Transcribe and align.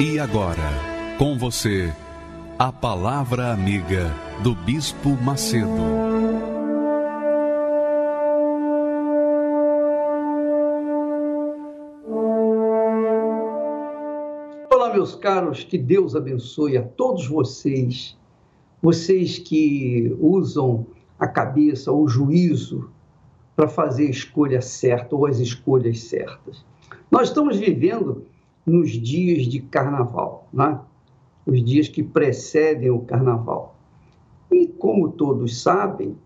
E 0.00 0.16
agora, 0.20 0.62
com 1.18 1.36
você, 1.36 1.92
a 2.56 2.70
Palavra 2.70 3.52
Amiga 3.52 4.14
do 4.44 4.54
Bispo 4.54 5.08
Macedo. 5.20 5.66
Olá, 14.72 14.92
meus 14.92 15.16
caros, 15.16 15.64
que 15.64 15.76
Deus 15.76 16.14
abençoe 16.14 16.76
a 16.76 16.82
todos 16.84 17.26
vocês, 17.26 18.16
vocês 18.80 19.40
que 19.40 20.16
usam 20.20 20.86
a 21.18 21.26
cabeça, 21.26 21.90
o 21.90 22.06
juízo 22.06 22.88
para 23.56 23.66
fazer 23.66 24.06
a 24.06 24.10
escolha 24.10 24.62
certa 24.62 25.16
ou 25.16 25.26
as 25.26 25.40
escolhas 25.40 26.02
certas. 26.02 26.64
Nós 27.10 27.30
estamos 27.30 27.56
vivendo 27.56 28.24
nos 28.68 28.90
dias 28.90 29.46
de 29.46 29.60
carnaval, 29.60 30.48
né? 30.52 30.80
os 31.46 31.64
dias 31.64 31.88
que 31.88 32.02
precedem 32.02 32.90
o 32.90 33.00
carnaval. 33.00 33.74
E 34.50 34.66
como 34.66 35.10
todos 35.10 35.62
sabem, 35.62 36.16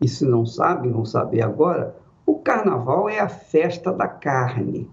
e 0.00 0.08
se 0.08 0.24
não 0.24 0.44
sabem, 0.44 0.90
vão 0.90 1.04
saber 1.04 1.42
agora, 1.42 1.96
o 2.26 2.38
carnaval 2.38 3.08
é 3.08 3.20
a 3.20 3.28
festa 3.28 3.92
da 3.92 4.08
carne. 4.08 4.90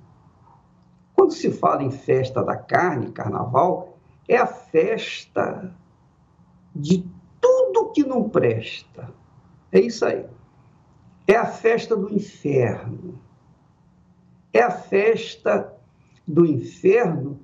Quando 1.16 1.34
se 1.34 1.52
fala 1.52 1.84
em 1.84 1.92
festa 1.92 2.44
da 2.44 2.56
carne, 2.56 3.12
carnaval, 3.12 3.98
é 4.28 4.38
a 4.38 4.46
festa 4.46 5.74
de 6.76 7.06
tudo 7.40 7.92
que 7.92 8.04
não 8.04 8.30
presta. 8.30 9.10
É 9.72 9.80
isso 9.80 10.06
aí. 10.06 10.26
É 11.28 11.36
a 11.36 11.46
festa 11.46 11.96
do 11.96 12.14
inferno. 12.14 13.20
É 14.54 14.62
a 14.62 14.72
festa 14.72 15.81
do 16.28 16.46
inferno, 16.46 17.40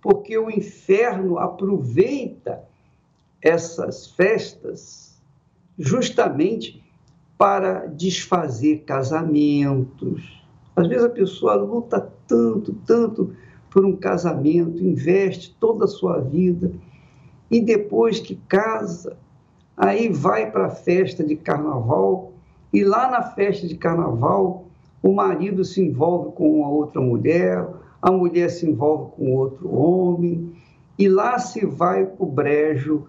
porque 0.00 0.36
o 0.38 0.50
inferno 0.50 1.38
aproveita 1.38 2.62
essas 3.42 4.08
festas 4.08 5.20
justamente 5.78 6.82
para 7.38 7.86
desfazer 7.86 8.84
casamentos. 8.84 10.44
Às 10.76 10.86
vezes 10.86 11.04
a 11.04 11.10
pessoa 11.10 11.54
luta 11.54 12.12
tanto, 12.26 12.74
tanto 12.86 13.34
por 13.70 13.84
um 13.84 13.96
casamento, 13.96 14.84
investe 14.84 15.56
toda 15.58 15.84
a 15.84 15.88
sua 15.88 16.18
vida 16.20 16.70
e 17.50 17.60
depois 17.60 18.20
que 18.20 18.36
casa, 18.48 19.16
aí 19.76 20.08
vai 20.08 20.50
para 20.50 20.66
a 20.66 20.70
festa 20.70 21.24
de 21.24 21.34
carnaval 21.36 22.32
e 22.72 22.84
lá 22.84 23.10
na 23.10 23.22
festa 23.22 23.66
de 23.66 23.76
carnaval 23.76 24.66
o 25.02 25.12
marido 25.12 25.64
se 25.64 25.80
envolve 25.80 26.32
com 26.32 26.60
uma 26.60 26.68
outra 26.68 27.00
mulher, 27.00 27.66
a 28.02 28.10
mulher 28.10 28.50
se 28.50 28.66
envolve 28.66 29.12
com 29.12 29.34
outro 29.34 29.70
homem, 29.72 30.52
e 30.98 31.08
lá 31.08 31.38
se 31.38 31.64
vai 31.64 32.10
o 32.18 32.26
brejo 32.26 33.06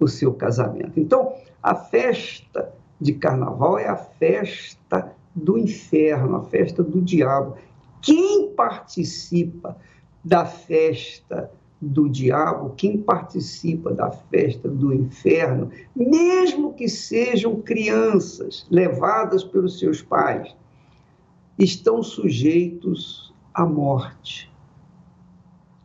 o 0.00 0.08
seu 0.08 0.34
casamento. 0.34 0.98
Então, 0.98 1.32
a 1.62 1.74
festa 1.74 2.72
de 3.00 3.12
carnaval 3.12 3.78
é 3.78 3.88
a 3.88 3.96
festa 3.96 5.12
do 5.34 5.58
inferno, 5.58 6.36
a 6.36 6.42
festa 6.42 6.82
do 6.82 7.00
diabo. 7.00 7.56
Quem 8.00 8.48
participa 8.50 9.76
da 10.24 10.44
festa 10.44 11.50
do 11.80 12.08
diabo, 12.08 12.74
quem 12.76 12.98
participa 12.98 13.92
da 13.92 14.10
festa 14.10 14.68
do 14.68 14.92
inferno, 14.92 15.70
mesmo 15.94 16.72
que 16.72 16.88
sejam 16.88 17.60
crianças 17.60 18.66
levadas 18.70 19.44
pelos 19.44 19.78
seus 19.78 20.02
pais, 20.02 20.54
estão 21.58 22.02
sujeitos 22.02 23.33
à 23.54 23.64
morte. 23.64 24.52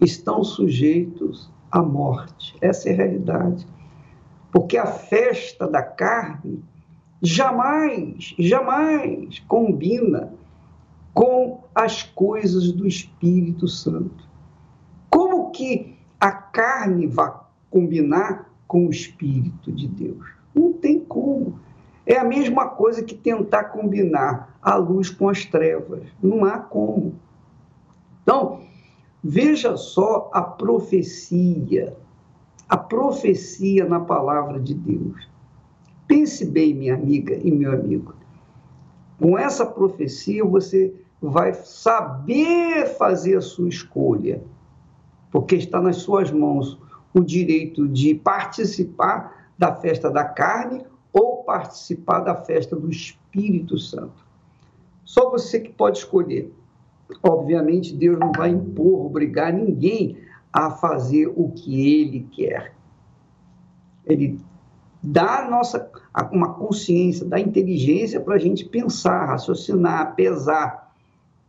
Estão 0.02 0.44
sujeitos 0.44 1.52
à 1.72 1.82
morte. 1.82 2.56
Essa 2.60 2.90
é 2.90 2.94
a 2.94 2.96
realidade. 2.96 3.68
Porque 4.52 4.78
a 4.78 4.88
festa 4.88 5.68
da 5.68 5.84
carne 5.84 6.64
jamais, 7.22 8.34
jamais 8.40 9.40
combina 9.48 10.34
com 11.14 11.64
as 11.76 12.02
coisas 12.04 12.72
do 12.72 12.88
Espírito 12.88 13.68
Santo. 13.68 14.28
Como 15.10 15.52
que 15.52 15.96
a 16.20 16.32
carne 16.32 17.06
vai 17.06 17.32
combinar 17.70 18.52
com 18.68 18.88
o 18.88 18.90
Espírito 18.90 19.72
de 19.72 19.88
Deus? 19.88 20.26
Não 20.56 20.74
tem 20.74 21.00
como. 21.00 21.60
É 22.06 22.18
a 22.18 22.24
mesma 22.24 22.70
coisa 22.70 23.04
que 23.04 23.14
tentar 23.14 23.66
combinar 23.66 24.58
a 24.62 24.76
luz 24.76 25.10
com 25.10 25.30
as 25.30 25.46
trevas. 25.46 26.04
Não 26.24 26.44
há 26.44 26.58
como. 26.58 27.20
Então, 28.24 28.62
veja 29.24 29.76
só 29.78 30.30
a 30.34 30.42
profecia, 30.42 31.96
a 32.68 32.78
profecia 32.78 33.86
na 33.86 34.00
palavra 34.00 34.60
de 34.60 34.74
Deus. 34.74 35.28
Pense 36.08 36.46
bem, 36.46 36.74
minha 36.74 36.96
amiga 36.96 37.36
e 37.36 37.52
meu 37.52 37.72
amigo. 37.72 38.14
Com 39.20 39.38
essa 39.38 39.66
profecia, 39.66 40.44
você 40.46 40.94
vai 41.22 41.54
saber 41.54 42.88
fazer 42.98 43.38
a 43.38 43.42
sua 43.42 43.68
escolha, 43.68 44.42
porque 45.32 45.56
está 45.56 45.82
nas 45.82 45.98
suas 45.98 46.32
mãos 46.32 46.80
o 47.14 47.22
direito 47.22 47.88
de 47.88 48.16
participar 48.16 49.50
da 49.58 49.76
festa 49.76 50.10
da 50.10 50.24
carne 50.24 50.86
ou 51.12 51.44
participar 51.44 52.20
da 52.22 52.36
festa 52.36 52.76
do 52.76 52.90
Espírito 52.90 53.78
Santo. 53.78 54.26
Só 55.04 55.30
você 55.30 55.60
que 55.60 55.72
pode 55.72 55.98
escolher. 55.98 56.54
Obviamente, 57.24 57.96
Deus 57.96 58.20
não 58.20 58.32
vai 58.32 58.50
impor, 58.50 59.06
obrigar 59.06 59.52
ninguém 59.52 60.18
a 60.54 60.72
fazer 60.72 61.28
o 61.28 61.50
que 61.52 62.02
ele 62.02 62.28
quer. 62.32 62.74
Ele 64.06 64.40
dá 65.02 65.48
nossa 65.50 65.90
uma 66.32 66.54
consciência, 66.54 67.26
dá 67.26 67.40
inteligência 67.40 68.20
para 68.20 68.36
a 68.36 68.40
gente 68.40 68.66
pensar, 68.66 69.26
raciocinar, 69.26 70.16
pesar, 70.16 70.94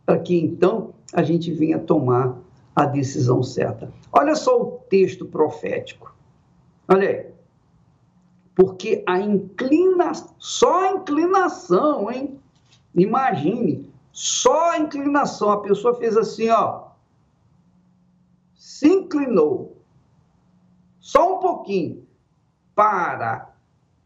para 0.05 0.19
que 0.19 0.39
então 0.39 0.93
a 1.13 1.21
gente 1.23 1.51
venha 1.51 1.79
tomar 1.79 2.37
a 2.75 2.85
decisão 2.85 3.43
certa. 3.43 3.91
Olha 4.11 4.35
só 4.35 4.61
o 4.61 4.65
texto 4.89 5.25
profético. 5.25 6.15
Olha 6.87 7.09
aí. 7.09 7.25
Porque 8.55 9.03
a 9.07 9.19
inclina, 9.19 10.11
só 10.37 10.89
a 10.89 10.93
inclinação, 10.93 12.11
hein? 12.11 12.39
Imagine, 12.93 13.90
só 14.11 14.71
a 14.71 14.79
inclinação, 14.79 15.51
a 15.51 15.61
pessoa 15.61 15.95
fez 15.95 16.17
assim, 16.17 16.49
ó, 16.49 16.87
se 18.53 18.87
inclinou, 18.87 19.77
só 20.99 21.37
um 21.37 21.39
pouquinho, 21.39 22.05
para 22.75 23.49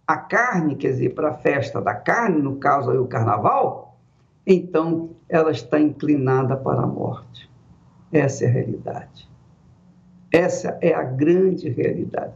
a 0.08 0.18
carne, 0.18 0.76
quer 0.76 0.92
dizer, 0.92 1.16
para 1.16 1.30
a 1.30 1.34
festa 1.34 1.81
da 1.81 1.96
carne, 1.96 2.42
no 2.42 2.57
caso 2.57 2.92
aí 2.92 2.98
o 2.98 3.07
carnaval, 3.07 3.98
então 4.46 5.12
ela 5.28 5.52
está 5.52 5.80
inclinada 5.80 6.56
para 6.56 6.81
a 6.81 6.88
morte. 6.88 7.50
Essa 8.12 8.46
é 8.46 8.48
a 8.48 8.51
realidade. 8.51 9.30
Essa 10.31 10.78
é 10.81 10.94
a 10.94 11.04
grande 11.04 11.69
realidade. 11.69 12.34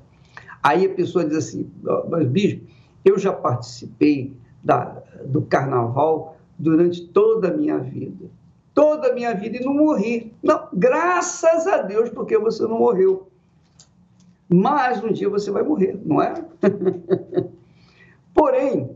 Aí 0.63 0.86
a 0.86 0.94
pessoa 0.94 1.25
diz 1.25 1.38
assim, 1.38 1.72
mas 2.10 2.27
bispo, 2.27 2.65
eu 3.06 3.18
já 3.18 3.31
participei 3.31 4.36
da, 4.63 5.01
do 5.25 5.42
carnaval 5.44 6.38
durante 6.59 7.07
toda 7.07 7.47
a 7.47 7.57
minha 7.57 7.77
vida. 7.77 8.29
Toda 8.73 9.09
a 9.09 9.13
minha 9.13 9.33
vida 9.33 9.57
e 9.57 9.63
não 9.63 9.73
morri. 9.73 10.33
Não, 10.44 10.67
graças 10.73 11.65
a 11.65 11.81
Deus, 11.81 12.09
porque 12.09 12.38
você 12.38 12.63
não 12.63 12.77
morreu. 12.77 13.27
Mas 14.47 15.01
um 15.03 15.11
dia 15.11 15.29
você 15.29 15.50
vai 15.50 15.63
morrer, 15.63 16.00
não 16.06 16.21
é? 16.21 16.45
Porém, 18.33 18.89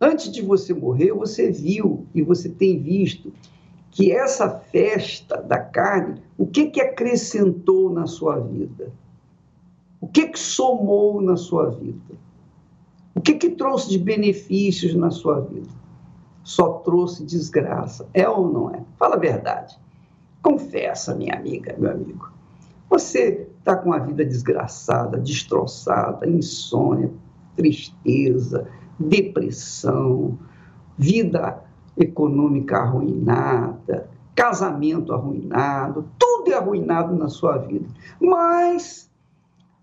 antes 0.00 0.30
de 0.30 0.42
você 0.42 0.72
morrer, 0.72 1.12
você 1.12 1.50
viu 1.50 2.06
e 2.14 2.22
você 2.22 2.48
tem 2.48 2.78
visto 2.78 3.32
que 3.90 4.12
essa 4.12 4.48
festa 4.48 5.36
da 5.36 5.58
carne, 5.58 6.22
o 6.38 6.46
que 6.46 6.70
que 6.70 6.80
acrescentou 6.80 7.90
na 7.90 8.06
sua 8.06 8.38
vida? 8.38 8.92
O 10.00 10.06
que 10.06 10.28
que 10.28 10.38
somou 10.38 11.20
na 11.20 11.36
sua 11.36 11.68
vida? 11.70 12.14
O 13.14 13.20
que 13.20 13.34
que 13.34 13.50
trouxe 13.50 13.90
de 13.90 13.98
benefícios 13.98 14.94
na 14.94 15.10
sua 15.10 15.40
vida? 15.40 15.79
Só 16.50 16.80
trouxe 16.80 17.24
desgraça. 17.24 18.08
É 18.12 18.28
ou 18.28 18.52
não 18.52 18.74
é? 18.74 18.82
Fala 18.98 19.14
a 19.14 19.18
verdade. 19.18 19.78
Confessa, 20.42 21.14
minha 21.14 21.34
amiga, 21.34 21.76
meu 21.78 21.92
amigo. 21.92 22.28
Você 22.88 23.46
está 23.56 23.76
com 23.76 23.92
a 23.92 24.00
vida 24.00 24.24
desgraçada, 24.24 25.16
destroçada, 25.16 26.28
insônia, 26.28 27.08
tristeza, 27.54 28.66
depressão, 28.98 30.36
vida 30.98 31.62
econômica 31.96 32.78
arruinada, 32.78 34.10
casamento 34.34 35.12
arruinado, 35.12 36.08
tudo 36.18 36.50
é 36.50 36.56
arruinado 36.56 37.14
na 37.14 37.28
sua 37.28 37.58
vida. 37.58 37.88
Mas 38.20 39.08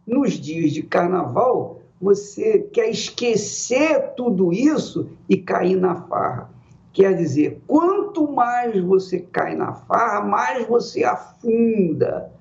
nos 0.05 0.33
dias 0.33 0.73
de 0.73 0.83
carnaval, 0.83 1.79
você 2.01 2.59
quer 2.59 2.89
esquecer 2.89 4.15
tudo 4.17 4.51
isso 4.51 5.07
e 5.29 5.37
cair 5.37 5.77
na 5.77 5.95
farra. 5.95 6.56
Quer 6.97 7.13
dizer, 7.13 7.61
quanto 7.67 8.27
mais 8.27 8.81
você 8.83 9.19
cai 9.19 9.55
na 9.55 9.71
farra, 9.71 10.25
mais 10.25 10.65
você 10.65 11.03
afunda. 11.03 12.31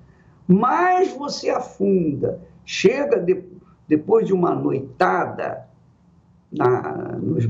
Mais 0.47 1.13
você 1.13 1.51
afunda. 1.51 2.41
Chega 2.65 3.19
de, 3.19 3.43
depois 3.87 4.25
de 4.25 4.33
uma 4.33 4.55
noitada 4.55 5.67
na, 6.51 7.19
nos, 7.21 7.47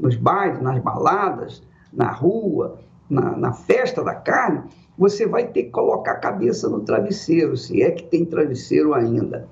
nos 0.00 0.16
bailes, 0.16 0.62
nas 0.62 0.78
baladas, 0.78 1.62
na 1.92 2.10
rua, 2.10 2.80
na, 3.10 3.36
na 3.36 3.52
festa 3.52 4.02
da 4.02 4.14
carne, 4.14 4.62
você 4.96 5.26
vai 5.26 5.48
ter 5.48 5.64
que 5.64 5.70
colocar 5.70 6.12
a 6.12 6.18
cabeça 6.18 6.66
no 6.66 6.80
travesseiro, 6.80 7.58
se 7.58 7.82
é 7.82 7.90
que 7.90 8.04
tem 8.04 8.24
travesseiro 8.24 8.94
ainda. 8.94 9.46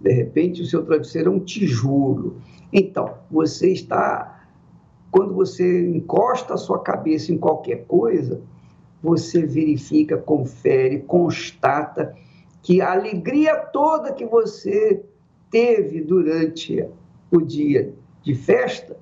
De 0.00 0.10
repente, 0.10 0.62
o 0.62 0.66
seu 0.66 0.86
travesseiro 0.86 1.30
é 1.30 1.34
um 1.34 1.40
tijolo. 1.40 2.40
Então, 2.72 3.12
você 3.30 3.70
está. 3.70 4.38
Quando 5.12 5.34
você 5.34 5.86
encosta 5.86 6.54
a 6.54 6.56
sua 6.56 6.78
cabeça 6.78 7.30
em 7.30 7.36
qualquer 7.36 7.84
coisa, 7.84 8.40
você 9.02 9.44
verifica, 9.44 10.16
confere, 10.16 11.00
constata 11.00 12.14
que 12.62 12.80
a 12.80 12.92
alegria 12.92 13.56
toda 13.56 14.14
que 14.14 14.24
você 14.24 15.04
teve 15.50 16.00
durante 16.00 16.88
o 17.30 17.42
dia 17.42 17.92
de 18.22 18.34
festa 18.34 18.96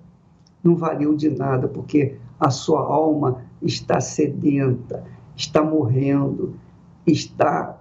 não 0.64 0.74
valeu 0.74 1.14
de 1.14 1.30
nada, 1.30 1.68
porque 1.68 2.16
a 2.40 2.50
sua 2.50 2.80
alma 2.80 3.44
está 3.62 4.00
sedenta, 4.00 5.04
está 5.36 5.62
morrendo, 5.62 6.56
está 7.06 7.80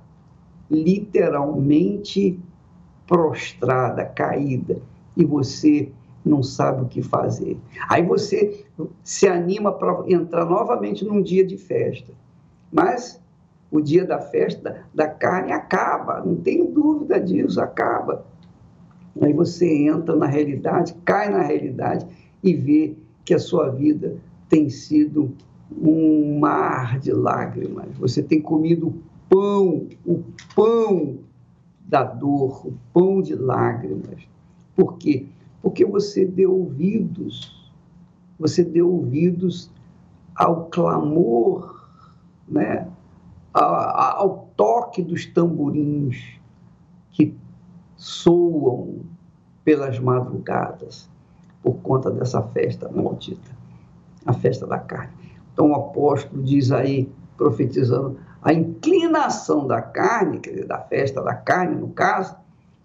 literalmente 0.69 2.39
prostrada, 3.07 4.05
caída, 4.05 4.79
e 5.17 5.25
você 5.25 5.91
não 6.25 6.43
sabe 6.43 6.83
o 6.83 6.87
que 6.87 7.01
fazer. 7.01 7.57
Aí 7.89 8.03
você 8.03 8.65
se 9.03 9.27
anima 9.27 9.71
para 9.71 10.03
entrar 10.07 10.45
novamente 10.45 11.05
num 11.05 11.21
dia 11.21 11.45
de 11.45 11.57
festa. 11.57 12.11
Mas 12.71 13.21
o 13.71 13.81
dia 13.81 14.05
da 14.05 14.19
festa 14.19 14.85
da 14.93 15.07
carne 15.07 15.51
acaba, 15.51 16.21
não 16.25 16.35
tenho 16.35 16.65
dúvida 16.65 17.19
disso, 17.19 17.61
acaba. 17.61 18.25
Aí 19.21 19.33
você 19.33 19.87
entra 19.87 20.15
na 20.15 20.25
realidade, 20.25 20.95
cai 21.05 21.29
na 21.29 21.41
realidade 21.41 22.05
e 22.43 22.53
vê 22.53 22.95
que 23.25 23.33
a 23.33 23.39
sua 23.39 23.69
vida 23.69 24.17
tem 24.47 24.69
sido 24.69 25.33
um 25.71 26.39
mar 26.39 26.99
de 26.99 27.11
lágrimas. 27.11 27.95
Você 27.97 28.23
tem 28.23 28.41
comido 28.41 28.93
pão, 29.29 29.87
o 30.05 30.23
pão 30.55 31.19
da 31.85 32.03
dor, 32.03 32.67
o 32.67 32.73
pão 32.93 33.21
de 33.21 33.35
lágrimas. 33.35 34.27
Por 34.75 34.97
quê? 34.97 35.27
Porque 35.61 35.85
você 35.85 36.25
deu 36.25 36.53
ouvidos, 36.53 37.71
você 38.39 38.63
deu 38.63 38.91
ouvidos 38.91 39.69
ao 40.35 40.65
clamor, 40.65 41.87
né? 42.47 42.87
ao 43.53 44.49
toque 44.55 45.01
dos 45.01 45.25
tamborins 45.25 46.39
que 47.11 47.35
soam 47.97 48.99
pelas 49.63 49.99
madrugadas 49.99 51.09
por 51.61 51.75
conta 51.81 52.09
dessa 52.09 52.41
festa 52.41 52.89
maldita, 52.89 53.51
a 54.25 54.33
festa 54.33 54.65
da 54.65 54.79
carne. 54.79 55.13
Então 55.51 55.71
o 55.71 55.75
apóstolo 55.75 56.41
diz 56.41 56.71
aí, 56.71 57.11
profetizando, 57.35 58.17
a 58.41 58.53
inclinação 58.53 59.67
da 59.67 59.81
carne, 59.81 60.39
quer 60.39 60.51
dizer, 60.51 60.67
da 60.67 60.79
festa 60.79 61.21
da 61.21 61.35
carne, 61.35 61.75
no 61.75 61.89
caso, 61.89 62.35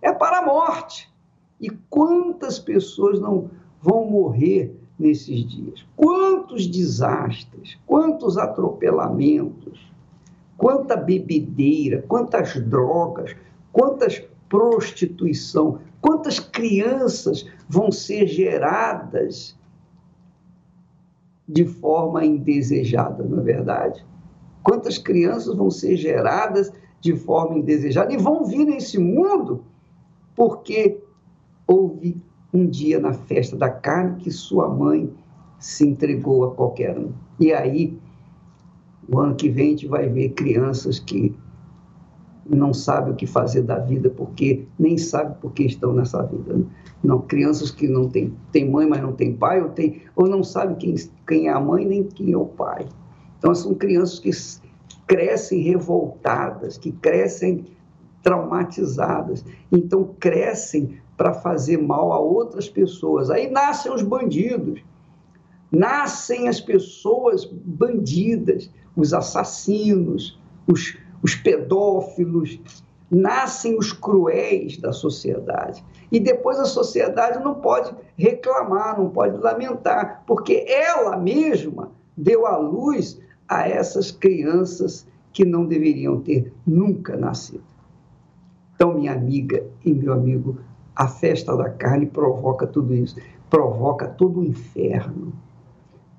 é 0.03 0.13
para 0.13 0.39
a 0.39 0.43
morte. 0.45 1.14
E 1.61 1.71
quantas 1.89 2.59
pessoas 2.59 3.21
não 3.21 3.51
vão 3.81 4.07
morrer 4.07 4.75
nesses 4.99 5.47
dias? 5.47 5.87
Quantos 5.97 6.67
desastres, 6.67 7.79
quantos 7.87 8.37
atropelamentos, 8.37 9.93
quanta 10.57 10.97
bebedeira, 10.97 12.03
quantas 12.09 12.57
drogas, 12.57 13.35
quantas 13.73 14.23
prostituição, 14.49 15.81
quantas 16.01 16.39
crianças 16.39 17.47
vão 17.69 17.91
ser 17.91 18.27
geradas 18.27 19.57
de 21.47 21.65
forma 21.65 22.25
indesejada, 22.25 23.23
não 23.25 23.41
é 23.41 23.43
verdade? 23.43 24.05
Quantas 24.63 24.97
crianças 24.97 25.55
vão 25.57 25.71
ser 25.71 25.97
geradas 25.97 26.73
de 27.01 27.15
forma 27.15 27.59
indesejada 27.59 28.13
e 28.13 28.17
vão 28.17 28.45
vir 28.45 28.65
nesse 28.65 28.99
mundo 28.99 29.65
porque 30.35 31.01
houve 31.67 32.23
um 32.53 32.67
dia 32.67 33.01
na 33.01 33.13
festa 33.13 33.57
da 33.57 33.69
carne 33.69 34.23
que 34.23 34.31
sua 34.31 34.69
mãe 34.69 35.13
se 35.59 35.87
entregou 35.87 36.45
a 36.45 36.55
qualquer 36.55 36.97
um. 36.99 37.13
E 37.41 37.53
aí, 37.53 37.99
o 39.09 39.19
ano 39.19 39.35
que 39.35 39.49
vem, 39.49 39.69
a 39.69 39.71
gente 39.71 39.89
vai 39.89 40.09
ver 40.09 40.31
crianças 40.31 40.99
que 40.99 41.35
não 42.47 42.75
sabem 42.75 43.13
o 43.13 43.17
que 43.17 43.27
fazer 43.27 43.63
da 43.63 43.79
vida 43.79 44.11
porque 44.11 44.67
nem 44.79 44.99
sabem 44.99 45.35
por 45.41 45.53
que 45.53 45.65
estão 45.65 45.93
nessa 45.93 46.23
vida. 46.23 46.55
Né? 46.55 46.65
Não, 47.03 47.21
crianças 47.21 47.71
que 47.71 47.89
não 47.89 48.09
têm, 48.09 48.35
têm 48.53 48.71
mãe, 48.71 48.87
mas 48.87 49.01
não 49.01 49.13
têm 49.13 49.35
pai, 49.35 49.63
ou, 49.63 49.71
tem, 49.71 50.03
ou 50.15 50.29
não 50.29 50.43
sabem 50.43 50.77
quem, 50.77 50.95
quem 51.27 51.49
é 51.49 51.53
a 51.53 51.61
mãe 51.61 51.85
nem 51.85 52.05
quem 52.05 52.33
é 52.33 52.37
o 52.37 52.47
pai. 52.47 52.87
Então, 53.39 53.55
são 53.55 53.75
crianças 53.75 54.19
que 54.19 54.31
crescem 55.07 55.61
revoltadas, 55.61 56.79
que 56.79 56.93
crescem 56.93 57.65
traumatizadas. 58.23 59.45
Então, 59.71 60.15
crescem 60.19 60.99
para 61.17 61.33
fazer 61.33 61.79
mal 61.79 62.13
a 62.13 62.19
outras 62.19 62.69
pessoas. 62.69 63.31
Aí 63.31 63.51
nascem 63.51 63.93
os 63.93 64.03
bandidos, 64.03 64.81
nascem 65.71 66.49
as 66.49 66.61
pessoas 66.61 67.45
bandidas, 67.45 68.71
os 68.97 69.13
assassinos, 69.13 70.41
os 70.67 70.97
os 71.25 71.35
pedófilos, 71.35 72.61
nascem 73.11 73.79
os 73.79 73.95
cruéis 73.95 74.77
da 74.77 74.93
sociedade. 74.93 75.83
E 76.13 76.21
depois 76.21 76.61
a 76.61 76.67
sociedade 76.67 77.43
não 77.43 77.55
pode 77.55 77.95
reclamar, 78.15 78.99
não 78.99 79.09
pode 79.09 79.39
lamentar, 79.39 80.23
porque 80.27 80.67
ela 80.69 81.17
mesma 81.17 81.91
deu 82.15 82.47
à 82.47 82.59
luz 82.59 83.19
a 83.49 83.67
essas 83.67 84.11
crianças 84.11 85.07
que 85.33 85.47
não 85.47 85.65
deveriam 85.65 86.21
ter 86.21 86.53
nunca 86.67 87.17
nascido. 87.17 87.65
Então, 88.75 88.93
minha 88.93 89.13
amiga 89.13 89.65
e 89.83 89.95
meu 89.95 90.13
amigo, 90.13 90.59
a 90.95 91.09
festa 91.09 91.57
da 91.57 91.71
carne 91.71 92.07
provoca 92.07 92.67
tudo 92.67 92.95
isso, 92.95 93.17
provoca 93.51 94.09
todo 94.09 94.41
o 94.41 94.45
inferno. 94.45 95.33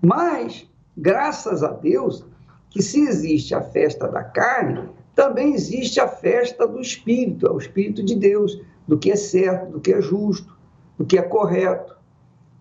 Mas, 0.01 0.69
graças 0.97 1.63
a 1.63 1.71
Deus, 1.71 2.25
que 2.69 2.81
se 2.81 3.01
existe 3.01 3.55
a 3.55 3.61
festa 3.61 4.07
da 4.07 4.23
carne, 4.23 4.89
também 5.15 5.53
existe 5.53 5.99
a 5.99 6.07
festa 6.07 6.67
do 6.67 6.79
Espírito, 6.81 7.47
é 7.47 7.51
o 7.51 7.57
Espírito 7.57 8.03
de 8.03 8.15
Deus, 8.15 8.61
do 8.87 8.97
que 8.97 9.11
é 9.11 9.15
certo, 9.15 9.71
do 9.71 9.79
que 9.79 9.93
é 9.93 10.01
justo, 10.01 10.55
do 10.97 11.05
que 11.05 11.17
é 11.17 11.21
correto, 11.21 11.95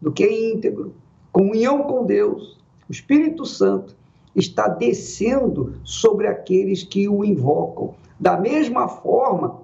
do 0.01 0.13
que 0.13 0.23
é 0.23 0.53
íntegro, 0.53 0.95
comunhão 1.33 1.83
com 1.83 2.07
Deus. 2.07 2.61
O 2.89 2.93
Espírito 2.93 3.45
Santo 3.45 3.97
está 4.37 4.69
descendo 4.69 5.75
sobre 5.83 6.27
aqueles 6.27 6.83
que 6.83 7.09
o 7.09 7.25
invocam. 7.25 7.95
Da 8.19 8.37
mesma 8.39 8.89
forma 8.89 9.64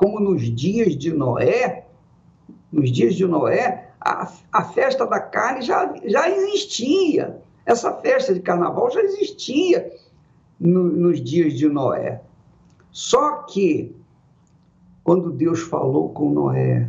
como 0.00 0.18
nos 0.18 0.40
dias 0.44 0.96
de 0.96 1.12
Noé, 1.12 1.84
nos 2.72 2.90
dias 2.90 3.14
de 3.14 3.26
Noé, 3.26 3.90
a, 4.00 4.32
a 4.50 4.64
festa 4.64 5.06
da 5.06 5.20
carne 5.20 5.60
já, 5.60 5.92
já 6.06 6.26
existia. 6.30 7.38
Essa 7.66 7.92
festa 7.92 8.32
de 8.32 8.40
carnaval 8.40 8.90
já 8.90 9.02
existia 9.02 9.92
no, 10.58 10.84
nos 10.84 11.22
dias 11.22 11.52
de 11.52 11.68
Noé. 11.68 12.22
Só 12.90 13.42
que, 13.42 13.94
quando 15.04 15.30
Deus 15.30 15.60
falou 15.60 16.08
com 16.08 16.30
Noé, 16.30 16.88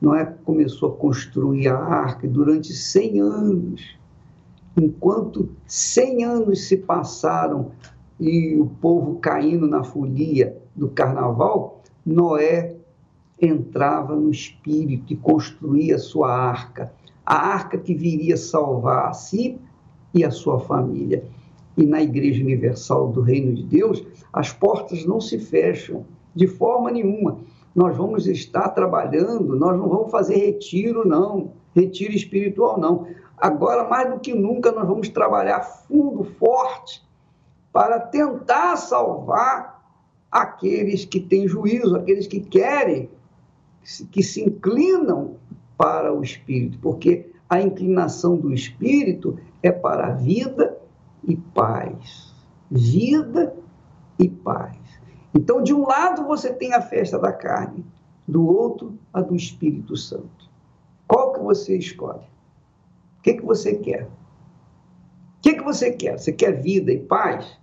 Noé 0.00 0.24
começou 0.42 0.92
a 0.92 0.96
construir 0.96 1.68
a 1.68 1.76
arca 1.76 2.26
durante 2.26 2.72
100 2.72 3.20
anos. 3.20 3.98
Enquanto 4.78 5.50
100 5.66 6.24
anos 6.24 6.66
se 6.66 6.78
passaram 6.78 7.72
e 8.18 8.56
o 8.56 8.64
povo 8.64 9.16
caindo 9.16 9.66
na 9.66 9.84
folia 9.84 10.56
do 10.74 10.88
carnaval, 10.88 11.79
Noé 12.04 12.76
entrava 13.40 14.14
no 14.14 14.30
espírito 14.30 15.12
e 15.12 15.16
construía 15.16 15.98
sua 15.98 16.30
arca, 16.30 16.92
a 17.24 17.34
arca 17.34 17.78
que 17.78 17.94
viria 17.94 18.36
salvar 18.36 19.08
a 19.08 19.12
si 19.12 19.58
e 20.12 20.24
a 20.24 20.30
sua 20.30 20.60
família. 20.60 21.24
e 21.76 21.86
na 21.86 22.02
Igreja 22.02 22.42
Universal 22.42 23.08
do 23.08 23.22
Reino 23.22 23.54
de 23.54 23.62
Deus, 23.62 24.04
as 24.32 24.52
portas 24.52 25.06
não 25.06 25.20
se 25.20 25.38
fecham 25.38 26.04
de 26.34 26.46
forma 26.46 26.90
nenhuma. 26.90 27.38
Nós 27.74 27.96
vamos 27.96 28.26
estar 28.26 28.68
trabalhando, 28.70 29.56
nós 29.56 29.78
não 29.78 29.88
vamos 29.88 30.10
fazer 30.10 30.36
retiro, 30.36 31.06
não, 31.06 31.52
retiro 31.74 32.12
espiritual, 32.12 32.78
não. 32.78 33.06
Agora, 33.38 33.88
mais 33.88 34.10
do 34.10 34.20
que 34.20 34.34
nunca, 34.34 34.72
nós 34.72 34.86
vamos 34.86 35.08
trabalhar 35.08 35.60
fundo, 35.60 36.24
forte, 36.24 37.02
para 37.72 37.98
tentar 38.00 38.76
salvar 38.76 39.79
aqueles 40.30 41.04
que 41.04 41.20
têm 41.20 41.48
juízo, 41.48 41.96
aqueles 41.96 42.26
que 42.26 42.40
querem, 42.40 43.10
que 44.10 44.22
se 44.22 44.42
inclinam 44.42 45.36
para 45.76 46.12
o 46.12 46.22
espírito, 46.22 46.78
porque 46.80 47.30
a 47.48 47.60
inclinação 47.60 48.36
do 48.36 48.52
espírito 48.52 49.38
é 49.62 49.72
para 49.72 50.08
a 50.08 50.12
vida 50.12 50.78
e 51.26 51.36
paz. 51.36 52.34
Vida 52.70 53.54
e 54.18 54.28
paz. 54.28 54.76
Então, 55.34 55.62
de 55.62 55.74
um 55.74 55.86
lado 55.86 56.24
você 56.24 56.52
tem 56.52 56.72
a 56.74 56.82
festa 56.82 57.18
da 57.18 57.32
carne, 57.32 57.84
do 58.26 58.46
outro 58.46 58.98
a 59.12 59.20
do 59.20 59.34
Espírito 59.34 59.96
Santo. 59.96 60.48
Qual 61.06 61.32
que 61.32 61.40
você 61.40 61.76
escolhe? 61.76 62.24
O 63.18 63.22
que, 63.22 63.34
que 63.34 63.44
você 63.44 63.74
quer? 63.74 64.04
O 64.04 64.08
que, 65.42 65.54
que 65.54 65.62
você 65.62 65.90
quer? 65.90 66.18
Você 66.18 66.32
quer 66.32 66.60
vida 66.60 66.92
e 66.92 67.00
paz? 67.00 67.58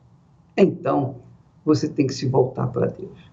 Então, 0.57 1.21
você 1.67 1.89
tem 1.89 2.07
que 2.07 2.13
se 2.13 2.25
voltar 2.29 2.67
para 2.67 2.87
Deus. 2.87 3.29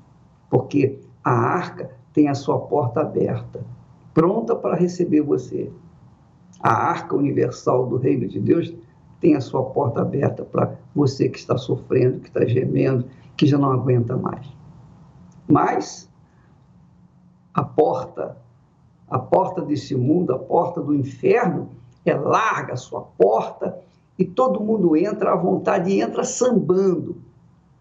Porque 0.50 0.99
a 1.23 1.31
arca 1.31 1.91
tem 2.12 2.29
a 2.29 2.35
sua 2.35 2.59
porta 2.59 3.00
aberta, 3.00 3.64
pronta 4.12 4.57
para 4.57 4.75
receber 4.75 5.21
você. 5.21 5.71
A 6.61 6.73
arca 6.73 7.14
universal 7.14 7.87
do 7.87 7.97
reino 7.97 8.26
de 8.26 8.41
Deus 8.41 8.75
tem 9.21 9.37
a 9.37 9.41
sua 9.41 9.62
porta 9.62 10.00
aberta 10.00 10.45
para 10.45 10.76
você 10.95 11.29
que 11.29 11.38
está 11.38 11.57
sofrendo, 11.57 12.21
que 12.21 12.29
está 12.29 12.45
gemendo, 12.45 13.07
que 13.37 13.47
já 13.47 13.57
não 13.57 13.71
aguenta 13.71 14.17
mais. 14.17 14.47
Mas 15.47 16.11
a 17.53 17.62
porta, 17.62 18.37
a 19.09 19.19
porta 19.19 19.62
desse 19.62 19.95
mundo, 19.95 20.33
a 20.33 20.38
porta 20.38 20.81
do 20.81 20.93
inferno, 20.93 21.69
é 22.05 22.14
larga 22.14 22.73
a 22.75 22.76
sua 22.76 23.03
porta 23.03 23.79
e 24.19 24.25
todo 24.25 24.61
mundo 24.61 24.97
entra 24.97 25.33
à 25.33 25.37
vontade 25.37 25.91
e 25.91 26.00
entra 26.00 26.25
sambando, 26.25 27.17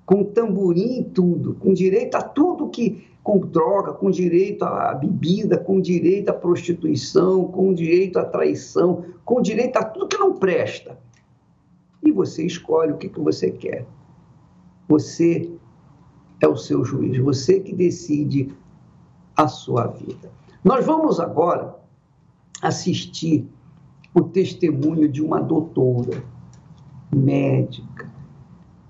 com 0.06 0.24
tamborim 0.24 1.04
tudo, 1.14 1.54
com 1.56 1.74
direito 1.74 2.16
a 2.16 2.22
tudo 2.22 2.70
que 2.70 3.08
com 3.24 3.40
droga, 3.40 3.94
com 3.94 4.12
direito 4.12 4.64
à 4.64 4.94
bebida, 4.94 5.58
com 5.58 5.80
direito 5.80 6.30
à 6.30 6.34
prostituição, 6.34 7.46
com 7.46 7.74
direito 7.74 8.20
à 8.20 8.26
traição, 8.26 9.06
com 9.24 9.42
direito 9.42 9.78
a 9.78 9.84
tudo 9.86 10.10
que 10.10 10.18
não 10.18 10.34
presta 10.34 10.98
e 12.04 12.12
você 12.12 12.46
escolhe 12.46 12.92
o 12.92 12.98
que, 12.98 13.08
que 13.08 13.20
você 13.20 13.50
quer. 13.50 13.86
Você 14.90 15.50
é 16.42 16.48
o 16.48 16.58
seu 16.58 16.84
juiz, 16.84 17.18
você 17.18 17.60
que 17.60 17.74
decide 17.74 18.54
a 19.36 19.48
sua 19.48 19.88
vida. 19.88 20.30
Nós 20.64 20.86
vamos 20.86 21.20
agora 21.20 21.76
assistir 22.62 23.48
o 24.14 24.22
testemunho 24.22 25.08
de 25.08 25.22
uma 25.22 25.40
doutora, 25.40 26.24
médica, 27.16 28.03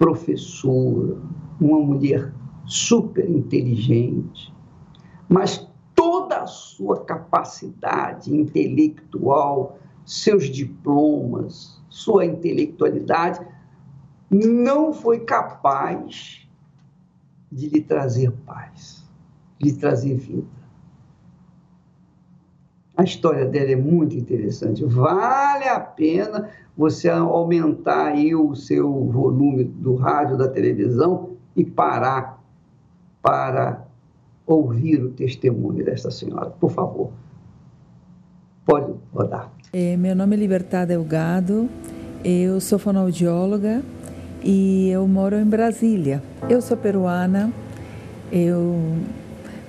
professora, 0.04 1.18
uma 1.62 1.80
mulher 1.80 2.34
super 2.66 3.30
inteligente, 3.30 4.54
mas 5.30 5.66
toda 5.96 6.42
a 6.42 6.46
sua 6.46 7.06
capacidade 7.06 8.36
intelectual, 8.36 9.80
seus 10.06 10.50
diplomas, 10.50 11.82
sua 11.88 12.26
intelectualidade, 12.26 13.48
não 14.30 14.92
foi 14.92 15.22
capaz 15.22 16.50
de 17.50 17.70
lhe 17.70 17.80
trazer 17.80 18.30
paz, 18.46 19.10
de 19.58 19.70
lhe 19.70 19.78
trazer 19.78 20.16
vida. 20.16 20.63
A 22.96 23.04
história 23.04 23.46
dela 23.46 23.72
é 23.72 23.76
muito 23.76 24.16
interessante. 24.16 24.84
Vale 24.86 25.68
a 25.68 25.80
pena 25.80 26.50
você 26.78 27.10
aumentar 27.10 28.08
aí 28.08 28.36
o 28.36 28.56
seu 28.56 29.06
volume 29.06 29.64
do 29.64 29.96
rádio, 29.96 30.38
da 30.38 30.48
televisão 30.48 31.32
e 31.56 31.66
parar 31.66 32.42
para 33.22 33.86
ouvir 34.46 35.04
o 35.04 35.10
testemunho 35.10 35.84
dessa 35.84 36.12
senhora. 36.12 36.50
Por 36.52 36.72
favor, 36.72 37.12
pode 38.66 38.94
rodar. 39.14 39.52
É, 39.72 39.98
meu 39.98 40.16
nome 40.16 40.36
é 40.36 40.40
Libertad 40.40 40.88
Delgado, 40.88 41.68
eu 42.24 42.60
sou 42.60 42.78
fonoaudióloga 42.78 43.82
e 44.44 44.90
eu 44.90 45.08
moro 45.08 45.36
em 45.36 45.46
Brasília. 45.46 46.22
Eu 46.50 46.62
sou 46.62 46.78
peruana, 46.78 47.52
eu 48.32 48.76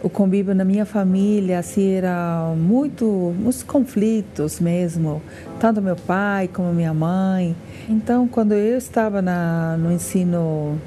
o 0.04 0.10
convívio 0.10 0.54
na 0.54 0.64
minha 0.64 0.84
família 0.84 1.58
assim 1.58 1.92
era 1.92 2.52
muito 2.54 3.34
muitos 3.38 3.62
conflitos 3.62 4.60
mesmo 4.60 5.22
tanto 5.58 5.80
meu 5.80 5.96
pai 5.96 6.46
como 6.46 6.72
minha 6.74 6.92
mãe. 6.92 7.56
Então 7.88 8.28
quando 8.28 8.52
eu 8.52 8.76
estava 8.76 9.22
na, 9.22 9.78
no 9.78 9.90
ensino 9.90 10.78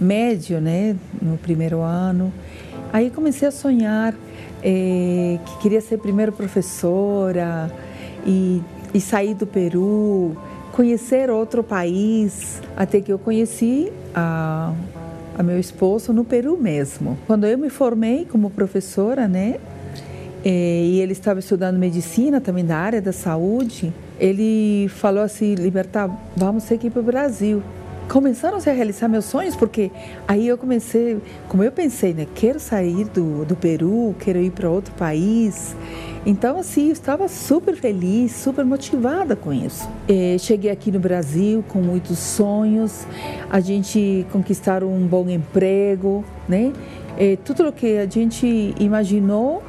médio 0.00 0.60
né 0.60 0.96
no 1.22 1.38
primeiro 1.38 1.80
ano 1.80 2.32
aí 2.92 3.10
comecei 3.10 3.46
a 3.46 3.52
sonhar 3.52 4.12
eh, 4.62 5.38
que 5.46 5.58
queria 5.58 5.80
ser 5.80 5.98
primeiro 5.98 6.32
professora 6.32 7.70
e, 8.26 8.60
e 8.92 9.00
sair 9.00 9.34
do 9.34 9.46
Peru, 9.46 10.36
conhecer 10.72 11.30
outro 11.30 11.62
país, 11.62 12.60
até 12.76 13.00
que 13.00 13.12
eu 13.12 13.18
conheci 13.18 13.92
a, 14.14 14.72
a 15.38 15.42
meu 15.42 15.58
esposo 15.58 16.12
no 16.12 16.24
Peru 16.24 16.56
mesmo. 16.56 17.16
Quando 17.26 17.46
eu 17.46 17.56
me 17.56 17.70
formei 17.70 18.26
como 18.26 18.50
professora, 18.50 19.28
né, 19.28 19.60
e 20.44 20.98
ele 21.00 21.12
estava 21.12 21.38
estudando 21.38 21.78
medicina 21.78 22.40
também 22.40 22.64
da 22.64 22.76
área 22.76 23.00
da 23.00 23.12
saúde, 23.12 23.92
ele 24.18 24.88
falou 24.88 25.22
assim, 25.22 25.54
Libertar, 25.54 26.10
vamos 26.36 26.64
ter 26.64 26.76
ir 26.88 26.90
para 26.90 27.00
o 27.00 27.04
Brasil 27.04 27.62
começaram 28.08 28.56
a 28.56 28.60
realizar 28.60 29.06
meus 29.06 29.26
sonhos, 29.26 29.54
porque 29.54 29.90
aí 30.26 30.48
eu 30.48 30.56
comecei, 30.56 31.18
como 31.46 31.62
eu 31.62 31.70
pensei, 31.70 32.14
né, 32.14 32.26
quero 32.34 32.58
sair 32.58 33.04
do, 33.04 33.44
do 33.44 33.54
Peru, 33.54 34.14
quero 34.18 34.40
ir 34.40 34.50
para 34.50 34.68
outro 34.68 34.94
país. 34.94 35.76
Então, 36.24 36.58
assim, 36.58 36.86
eu 36.86 36.92
estava 36.92 37.28
super 37.28 37.76
feliz, 37.76 38.32
super 38.32 38.64
motivada 38.64 39.36
com 39.36 39.52
isso. 39.52 39.88
É, 40.08 40.36
cheguei 40.38 40.70
aqui 40.70 40.90
no 40.90 40.98
Brasil 40.98 41.62
com 41.68 41.80
muitos 41.80 42.18
sonhos, 42.18 43.06
a 43.50 43.60
gente 43.60 44.26
conquistar 44.32 44.82
um 44.82 45.06
bom 45.06 45.28
emprego, 45.28 46.24
né? 46.48 46.72
É, 47.16 47.36
tudo 47.44 47.68
o 47.68 47.72
que 47.72 47.98
a 47.98 48.06
gente 48.06 48.74
imaginou 48.78 49.62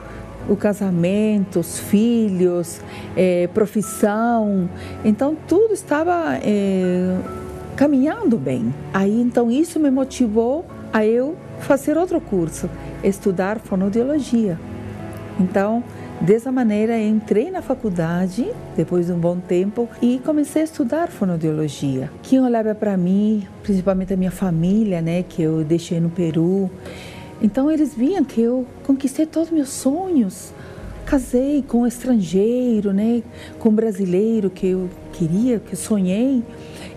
o 0.47 0.55
casamento, 0.55 1.59
os 1.59 1.77
filhos, 1.77 2.81
é, 3.15 3.47
profissão. 3.53 4.69
Então, 5.03 5.37
tudo 5.47 5.73
estava 5.73 6.39
é, 6.41 7.15
caminhando 7.79 8.37
bem. 8.37 8.75
Aí 8.93 9.21
então 9.21 9.49
isso 9.49 9.79
me 9.79 9.89
motivou 9.89 10.65
a 10.91 11.05
eu 11.05 11.37
fazer 11.61 11.97
outro 11.97 12.19
curso, 12.19 12.69
estudar 13.01 13.57
fonoaudiologia. 13.57 14.59
Então, 15.39 15.81
dessa 16.19 16.51
maneira, 16.51 16.99
entrei 16.99 17.49
na 17.49 17.61
faculdade 17.61 18.51
depois 18.75 19.05
de 19.05 19.13
um 19.13 19.17
bom 19.17 19.37
tempo 19.37 19.87
e 20.01 20.19
comecei 20.25 20.63
a 20.63 20.65
estudar 20.65 21.07
fonoaudiologia. 21.07 22.11
Quem 22.21 22.41
olhava 22.41 22.75
para 22.75 22.97
mim, 22.97 23.47
principalmente 23.63 24.13
a 24.13 24.17
minha 24.17 24.31
família, 24.31 25.01
né, 25.01 25.23
que 25.23 25.41
eu 25.41 25.63
deixei 25.63 26.01
no 26.01 26.09
Peru, 26.09 26.69
então 27.41 27.71
eles 27.71 27.95
viam 27.95 28.25
que 28.25 28.41
eu 28.41 28.67
conquistei 28.83 29.25
todos 29.25 29.47
os 29.47 29.55
meus 29.55 29.69
sonhos. 29.69 30.51
Casei 31.05 31.63
com 31.65 31.83
um 31.83 31.87
estrangeiro, 31.87 32.91
né, 32.91 33.23
com 33.57 33.69
um 33.69 33.73
brasileiro 33.73 34.49
que 34.49 34.67
eu 34.67 34.89
queria, 35.13 35.59
que 35.59 35.71
eu 35.71 35.77
sonhei 35.77 36.43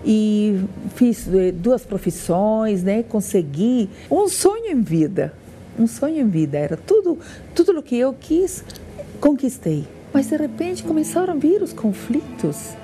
e 0.05 0.59
fiz 0.95 1.27
eh, 1.33 1.51
duas 1.51 1.85
profissões, 1.85 2.83
né? 2.83 3.03
Consegui 3.03 3.89
um 4.09 4.27
sonho 4.27 4.71
em 4.71 4.81
vida, 4.81 5.33
um 5.77 5.87
sonho 5.87 6.19
em 6.19 6.27
vida 6.27 6.57
era 6.57 6.77
tudo, 6.77 7.17
tudo 7.55 7.79
o 7.79 7.83
que 7.83 7.97
eu 7.97 8.13
quis 8.13 8.63
conquistei. 9.19 9.85
Mas 10.13 10.27
de 10.27 10.35
repente 10.35 10.83
começaram 10.83 11.33
a 11.33 11.37
vir 11.37 11.61
os 11.61 11.73
conflitos 11.73 12.75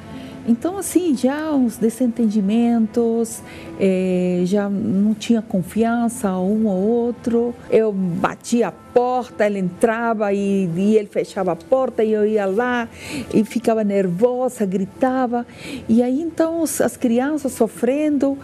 então, 0.50 0.80
assim, 0.80 1.16
já 1.16 1.52
uns 1.54 1.78
desentendimentos, 1.78 3.40
é, 3.80 4.42
já 4.46 4.68
não 4.68 5.14
tinha 5.14 5.44
confiança 5.44 6.36
um 6.40 6.66
ou 6.66 6.88
outro. 6.88 7.54
Eu 7.70 7.94
batia 7.94 8.70
a 8.70 8.72
porta, 8.72 9.46
ele 9.46 9.60
entrava 9.60 10.34
e, 10.34 10.68
e, 10.76 10.98
ele 10.98 11.08
fechava 11.08 11.52
a 11.52 11.56
porta 11.56 12.04
e 12.04 12.12
eu 12.12 12.26
ia 12.26 12.48
lá 12.48 12.90
e 13.32 13.44
ficava 13.44 13.84
nervosa, 13.84 14.66
gritava. 14.66 15.46
E 15.88 16.02
aí, 16.02 16.20
então, 16.20 16.64
as 16.64 16.98
crianças 16.98 17.52
sofrendo, 17.52 18.36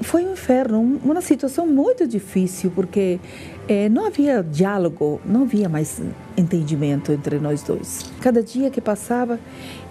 foi 0.00 0.26
um 0.26 0.32
inferno, 0.32 1.00
uma 1.04 1.20
situação 1.20 1.68
muito 1.68 2.04
difícil, 2.04 2.72
porque 2.74 3.20
é, 3.68 3.88
não 3.88 4.06
havia 4.06 4.42
diálogo, 4.42 5.20
não 5.24 5.42
havia 5.42 5.68
mais 5.68 6.00
entendimento 6.36 7.12
entre 7.12 7.38
nós 7.38 7.62
dois. 7.62 8.10
Cada 8.20 8.42
dia 8.42 8.70
que 8.70 8.80
passava, 8.80 9.38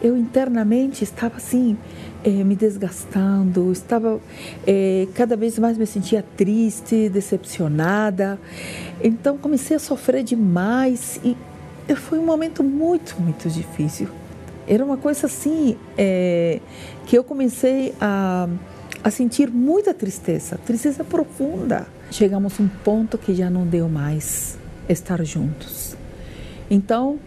eu 0.02 0.18
internamente 0.18 1.04
estava 1.04 1.38
assim, 1.38 1.78
é, 2.24 2.30
me 2.30 2.56
desgastando, 2.56 3.72
estava 3.72 4.20
é, 4.68 5.08
cada 5.16 5.36
vez 5.36 5.58
mais 5.58 5.78
me 5.78 5.86
sentia 5.86 6.24
triste, 6.36 7.10
decepcionada. 7.10 8.40
Então 9.04 9.38
comecei 9.38 9.76
a 9.76 9.80
sofrer 9.80 10.24
demais 10.24 11.20
e 11.24 11.36
foi 11.96 12.20
um 12.20 12.26
momento 12.26 12.64
muito, 12.64 13.20
muito 13.22 13.50
difícil. 13.50 14.08
Era 14.68 14.86
uma 14.86 14.98
coisa 14.98 15.26
assim 15.26 15.76
é, 15.98 16.60
que 17.06 17.18
eu 17.18 17.24
comecei 17.24 17.94
a 18.00 18.48
a 19.04 19.10
sentir 19.10 19.50
muita 19.50 19.94
tristeza, 19.94 20.60
tristeza 20.66 21.04
profunda. 21.04 21.88
Chegamos 22.12 22.60
a 22.60 22.64
um 22.64 22.68
ponto 22.68 23.18
que 23.18 23.34
já 23.34 23.50
não 23.50 23.66
deu 23.66 23.88
mais 23.88 24.58
estar 24.90 25.24
juntos. 25.24 25.96
Então, 26.70 27.18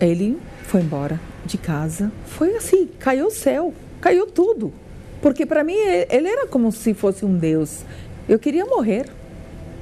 ele 0.00 0.38
foi 0.62 0.80
embora 0.80 1.20
de 1.44 1.58
casa. 1.58 2.10
Foi 2.26 2.54
assim, 2.54 2.88
caiu 3.00 3.26
o 3.26 3.30
céu, 3.32 3.74
caiu 4.00 4.26
tudo. 4.28 4.72
Porque 5.20 5.44
para 5.44 5.64
mim 5.64 5.74
ele 5.74 6.28
era 6.28 6.46
como 6.46 6.70
se 6.70 6.94
fosse 6.94 7.24
um 7.24 7.36
Deus. 7.36 7.84
Eu 8.28 8.38
queria 8.38 8.64
morrer 8.64 9.06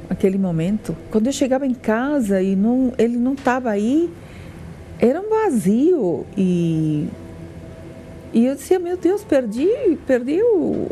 naquele 0.08 0.38
momento. 0.38 0.96
Quando 1.10 1.26
eu 1.26 1.32
chegava 1.32 1.66
em 1.66 1.74
casa 1.74 2.42
e 2.42 2.56
não, 2.56 2.94
ele 2.96 3.18
não 3.18 3.34
estava 3.34 3.68
aí, 3.68 4.10
era 4.98 5.20
um 5.20 5.28
vazio 5.28 6.24
e 6.34 7.08
e 8.32 8.46
eu 8.46 8.54
dizia, 8.54 8.78
meu 8.78 8.96
Deus, 8.96 9.24
perdi, 9.24 9.68
perdi 10.06 10.40
o, 10.40 10.88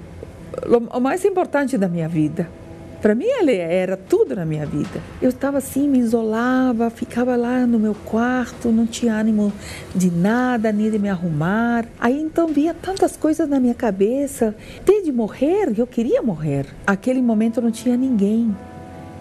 o 0.92 1.00
mais 1.00 1.24
importante 1.24 1.78
da 1.78 1.88
minha 1.88 2.08
vida. 2.08 2.57
Para 3.00 3.14
mim, 3.14 3.26
ele 3.26 3.54
era 3.54 3.96
tudo 3.96 4.34
na 4.34 4.44
minha 4.44 4.66
vida. 4.66 5.00
Eu 5.22 5.30
estava 5.30 5.58
assim, 5.58 5.88
me 5.88 5.98
isolava, 5.98 6.90
ficava 6.90 7.36
lá 7.36 7.64
no 7.64 7.78
meu 7.78 7.94
quarto, 7.94 8.72
não 8.72 8.86
tinha 8.86 9.14
ânimo 9.14 9.52
de 9.94 10.10
nada, 10.10 10.72
nem 10.72 10.90
de 10.90 10.98
me 10.98 11.08
arrumar. 11.08 11.86
Aí 12.00 12.20
então 12.20 12.48
via 12.48 12.74
tantas 12.74 13.16
coisas 13.16 13.48
na 13.48 13.60
minha 13.60 13.74
cabeça. 13.74 14.54
Desde 14.84 15.12
morrer, 15.12 15.72
eu 15.78 15.86
queria 15.86 16.20
morrer. 16.22 16.66
Aquele 16.84 17.22
momento 17.22 17.60
não 17.60 17.70
tinha 17.70 17.96
ninguém, 17.96 18.54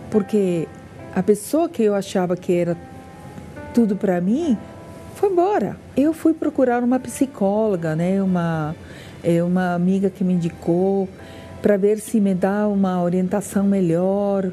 porque 0.10 0.67
a 1.13 1.22
pessoa 1.22 1.69
que 1.69 1.84
eu 1.84 1.93
achava 1.93 2.36
que 2.36 2.53
era 2.53 2.75
tudo 3.75 3.96
para 3.96 4.19
mim 4.19 4.57
foi 5.13 5.29
embora. 5.29 5.77
Eu 5.96 6.13
fui 6.13 6.34
procurar 6.34 6.84
uma 6.84 7.00
psicóloga, 7.00 7.96
né, 7.96 8.22
uma 8.24 8.75
é 9.24 9.43
uma 9.43 9.74
amiga 9.74 10.10
que 10.10 10.24
me 10.24 10.34
indicou 10.34 11.10
para 11.61 11.77
ver 11.77 11.99
se 11.99 12.19
me 12.19 12.33
dá 12.33 12.67
uma 12.67 13.01
orientação 13.01 13.63
melhor. 13.63 14.51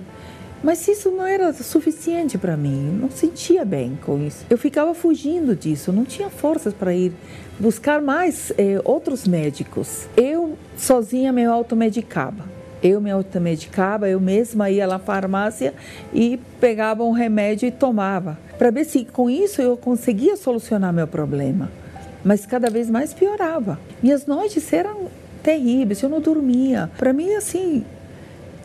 Mas 0.62 0.88
isso 0.88 1.10
não 1.10 1.26
era 1.26 1.52
suficiente 1.52 2.38
para 2.38 2.56
mim, 2.56 2.98
não 3.00 3.10
sentia 3.10 3.64
bem 3.66 3.98
com 4.02 4.18
isso. 4.18 4.46
Eu 4.48 4.56
ficava 4.56 4.94
fugindo 4.94 5.54
disso, 5.54 5.92
não 5.92 6.04
tinha 6.04 6.30
forças 6.30 6.72
para 6.72 6.94
ir 6.94 7.12
buscar 7.60 8.00
mais 8.00 8.50
eh, 8.56 8.80
outros 8.82 9.26
médicos. 9.26 10.08
Eu 10.16 10.56
sozinha 10.76 11.32
me 11.32 11.44
automedicava. 11.44 12.44
Eu 12.82 13.00
me 13.00 13.10
automedicava, 13.10 14.08
eu 14.08 14.18
mesma 14.18 14.70
ia 14.70 14.86
à 14.86 14.98
farmácia 14.98 15.74
e 16.12 16.40
pegava 16.60 17.04
um 17.04 17.12
remédio 17.12 17.66
e 17.66 17.70
tomava, 17.70 18.38
para 18.58 18.70
ver 18.70 18.84
se 18.84 19.06
com 19.06 19.30
isso 19.30 19.62
eu 19.62 19.74
conseguia 19.76 20.36
solucionar 20.36 20.92
meu 20.92 21.06
problema 21.06 21.70
mas 22.24 22.46
cada 22.46 22.70
vez 22.70 22.88
mais 22.88 23.12
piorava. 23.12 23.78
Minhas 24.02 24.26
noites 24.26 24.72
eram 24.72 25.08
terríveis, 25.44 26.02
eu 26.02 26.08
não 26.08 26.20
dormia. 26.20 26.90
Para 26.98 27.12
mim, 27.12 27.34
assim, 27.34 27.84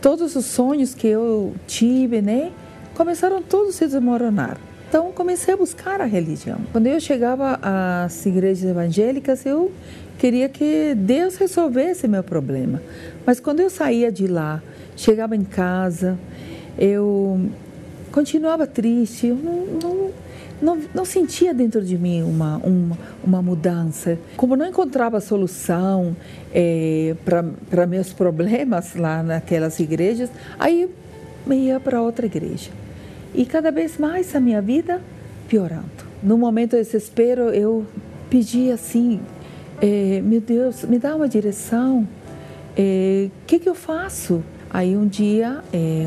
todos 0.01 0.35
os 0.35 0.45
sonhos 0.45 0.95
que 0.95 1.07
eu 1.07 1.53
tive, 1.67 2.21
né, 2.21 2.51
começaram 2.95 3.41
todos 3.41 3.75
a 3.75 3.77
se 3.79 3.85
desmoronar. 3.85 4.57
Então, 4.87 5.11
comecei 5.11 5.53
a 5.53 5.57
buscar 5.57 6.01
a 6.01 6.05
religião. 6.05 6.57
Quando 6.71 6.87
eu 6.87 6.99
chegava 6.99 7.59
às 7.61 8.25
igrejas 8.25 8.67
evangélicas, 8.67 9.45
eu 9.45 9.71
queria 10.17 10.49
que 10.49 10.95
Deus 10.95 11.35
resolvesse 11.35 12.07
meu 12.07 12.23
problema. 12.23 12.81
Mas 13.25 13.39
quando 13.39 13.59
eu 13.59 13.69
saía 13.69 14.11
de 14.11 14.25
lá, 14.25 14.63
chegava 14.95 15.35
em 15.35 15.43
casa, 15.43 16.17
eu 16.75 17.39
continuava 18.11 18.65
triste, 18.65 19.27
eu 19.27 19.35
não, 19.35 19.65
não 19.83 20.11
não, 20.61 20.79
não 20.93 21.05
sentia 21.05 21.53
dentro 21.53 21.81
de 21.81 21.97
mim 21.97 22.21
uma, 22.23 22.57
uma, 22.57 22.97
uma 23.23 23.41
mudança. 23.41 24.17
Como 24.35 24.55
não 24.55 24.67
encontrava 24.67 25.19
solução 25.19 26.15
é, 26.53 27.15
para 27.71 27.87
meus 27.87 28.11
problemas 28.11 28.95
lá 28.95 29.23
naquelas 29.23 29.79
igrejas, 29.79 30.29
aí 30.57 30.89
ia 31.49 31.79
para 31.79 32.01
outra 32.01 32.25
igreja. 32.25 32.69
E 33.33 33.45
cada 33.45 33.71
vez 33.71 33.97
mais 33.97 34.35
a 34.35 34.39
minha 34.39 34.61
vida 34.61 35.01
piorando. 35.47 36.09
No 36.21 36.37
momento 36.37 36.75
de 36.75 36.83
desespero, 36.83 37.49
eu 37.49 37.85
pedi 38.29 38.71
assim: 38.71 39.21
é, 39.81 40.21
meu 40.21 40.41
Deus, 40.41 40.83
me 40.83 40.99
dá 40.99 41.15
uma 41.15 41.27
direção. 41.27 42.01
O 42.01 42.07
é, 42.77 43.29
que, 43.47 43.59
que 43.59 43.69
eu 43.69 43.75
faço? 43.75 44.43
Aí 44.71 44.95
um 44.95 45.07
dia, 45.07 45.63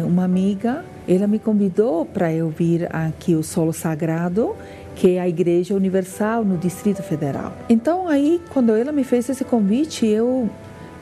uma 0.06 0.24
amiga 0.24 0.84
ela 1.06 1.26
me 1.26 1.38
convidou 1.38 2.06
para 2.06 2.32
eu 2.32 2.48
vir 2.48 2.88
aqui 2.94 3.34
o 3.34 3.42
Solo 3.42 3.72
Sagrado, 3.72 4.54
que 4.94 5.16
é 5.16 5.20
a 5.20 5.28
Igreja 5.28 5.74
Universal 5.74 6.44
no 6.44 6.56
Distrito 6.56 7.02
Federal. 7.02 7.52
Então 7.68 8.08
aí, 8.08 8.40
quando 8.50 8.74
ela 8.74 8.92
me 8.92 9.04
fez 9.04 9.28
esse 9.28 9.44
convite, 9.44 10.06
eu 10.06 10.48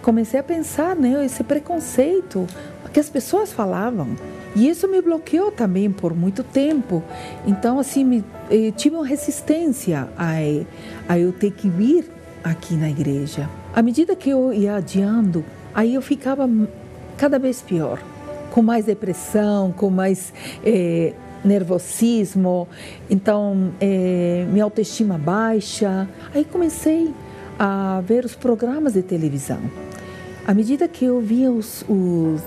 comecei 0.02 0.40
a 0.40 0.42
pensar, 0.42 0.96
né, 0.96 1.24
esse 1.24 1.44
preconceito 1.44 2.46
que 2.92 2.98
as 2.98 3.08
pessoas 3.08 3.52
falavam. 3.52 4.16
E 4.54 4.68
isso 4.68 4.88
me 4.88 5.00
bloqueou 5.00 5.52
também 5.52 5.90
por 5.90 6.12
muito 6.12 6.42
tempo. 6.42 7.02
Então, 7.46 7.78
assim, 7.78 8.04
me, 8.04 8.24
eu 8.50 8.72
tive 8.72 8.96
uma 8.96 9.06
resistência 9.06 10.08
a, 10.18 10.32
a 11.08 11.18
eu 11.18 11.32
ter 11.32 11.52
que 11.52 11.68
vir 11.68 12.10
aqui 12.42 12.74
na 12.74 12.90
igreja. 12.90 13.48
À 13.72 13.80
medida 13.80 14.16
que 14.16 14.30
eu 14.30 14.52
ia 14.52 14.74
adiando, 14.74 15.44
aí 15.72 15.94
eu 15.94 16.02
ficava 16.02 16.50
cada 17.16 17.38
vez 17.38 17.62
pior 17.62 18.00
com 18.50 18.62
mais 18.62 18.84
depressão, 18.84 19.72
com 19.72 19.90
mais 19.90 20.32
é, 20.64 21.12
nervosismo, 21.44 22.68
então 23.08 23.72
é, 23.80 24.46
minha 24.50 24.64
autoestima 24.64 25.16
baixa. 25.16 26.08
Aí 26.34 26.44
comecei 26.44 27.12
a 27.58 28.02
ver 28.04 28.24
os 28.24 28.34
programas 28.34 28.94
de 28.94 29.02
televisão. 29.02 29.60
À 30.46 30.54
medida 30.54 30.88
que 30.88 31.04
eu 31.04 31.20
via 31.20 31.50
os, 31.50 31.84
os, 31.88 32.42